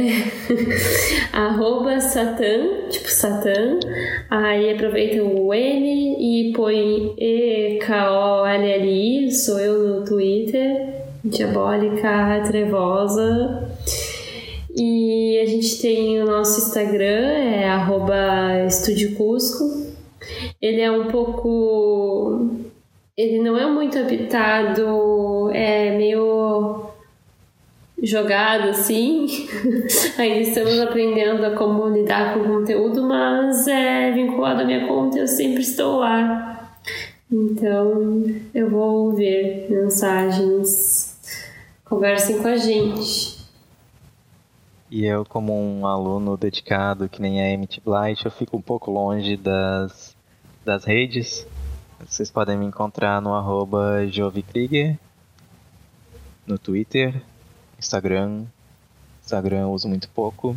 arroba 1.36 2.00
Satan, 2.00 2.88
tipo 2.88 3.08
Satan. 3.08 3.80
Aí 4.30 4.74
aproveita 4.74 5.24
o 5.24 5.52
N 5.52 6.16
e 6.20 6.52
põe 6.52 7.14
E-K-O-L-L-I. 7.18 9.32
Sou 9.32 9.58
eu 9.58 9.88
no 9.88 10.04
Twitter. 10.04 11.02
Diabólica 11.24 12.44
Trevosa. 12.46 13.76
E 14.80 15.40
a 15.40 15.46
gente 15.46 15.80
tem 15.82 16.22
o 16.22 16.24
nosso 16.24 16.60
Instagram, 16.60 17.26
é 17.26 17.68
arroba 17.68 18.14
Cusco. 19.16 19.88
Ele 20.62 20.80
é 20.80 20.88
um 20.88 21.08
pouco. 21.08 22.48
Ele 23.16 23.40
não 23.40 23.58
é 23.58 23.66
muito 23.66 23.98
habitado, 23.98 25.50
é 25.52 25.96
meio 25.96 26.86
jogado 28.00 28.68
assim. 28.68 29.26
Ainda 30.16 30.40
estamos 30.42 30.78
aprendendo 30.78 31.44
a 31.44 31.56
como 31.56 31.88
lidar 31.88 32.34
com 32.34 32.40
o 32.40 32.58
conteúdo, 32.60 33.02
mas 33.02 33.66
é 33.66 34.12
vinculado 34.12 34.62
à 34.62 34.64
minha 34.64 34.86
conta, 34.86 35.18
eu 35.18 35.26
sempre 35.26 35.62
estou 35.62 35.98
lá. 35.98 36.78
Então 37.32 38.22
eu 38.54 38.70
vou 38.70 39.12
ver 39.12 39.66
mensagens. 39.68 41.18
Conversem 41.84 42.38
com 42.38 42.46
a 42.46 42.56
gente. 42.56 43.37
E 44.90 45.04
eu, 45.04 45.24
como 45.24 45.52
um 45.52 45.86
aluno 45.86 46.36
dedicado 46.36 47.08
que 47.08 47.20
nem 47.20 47.42
a 47.42 47.50
Emmett 47.50 47.80
Blight, 47.84 48.24
eu 48.24 48.30
fico 48.30 48.56
um 48.56 48.62
pouco 48.62 48.90
longe 48.90 49.36
das, 49.36 50.16
das 50.64 50.84
redes. 50.84 51.46
Vocês 52.00 52.30
podem 52.30 52.56
me 52.56 52.64
encontrar 52.64 53.20
no 53.20 53.34
arroba 53.34 54.06
Jovikrieger, 54.06 54.98
no 56.46 56.58
Twitter, 56.58 57.20
Instagram. 57.78 58.44
Instagram 59.22 59.60
eu 59.60 59.72
uso 59.72 59.88
muito 59.88 60.08
pouco. 60.08 60.56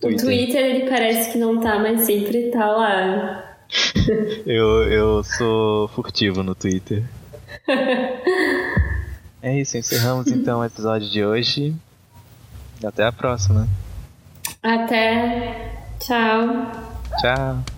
Twitter. 0.00 0.18
O 0.18 0.24
Twitter 0.24 0.64
ele 0.64 0.90
parece 0.90 1.32
que 1.32 1.38
não 1.38 1.60
tá, 1.60 1.78
mas 1.78 2.00
sempre 2.00 2.50
tá 2.50 2.68
lá. 2.68 3.58
eu, 4.44 4.90
eu 4.90 5.22
sou 5.22 5.86
furtivo 5.88 6.42
no 6.42 6.54
Twitter. 6.54 7.04
é 9.40 9.60
isso, 9.60 9.78
encerramos 9.78 10.26
então 10.26 10.60
o 10.60 10.64
episódio 10.64 11.08
de 11.08 11.24
hoje. 11.24 11.74
Até 12.86 13.04
a 13.04 13.12
próxima. 13.12 13.66
Até. 14.62 15.72
Tchau. 15.98 16.72
Tchau. 17.20 17.75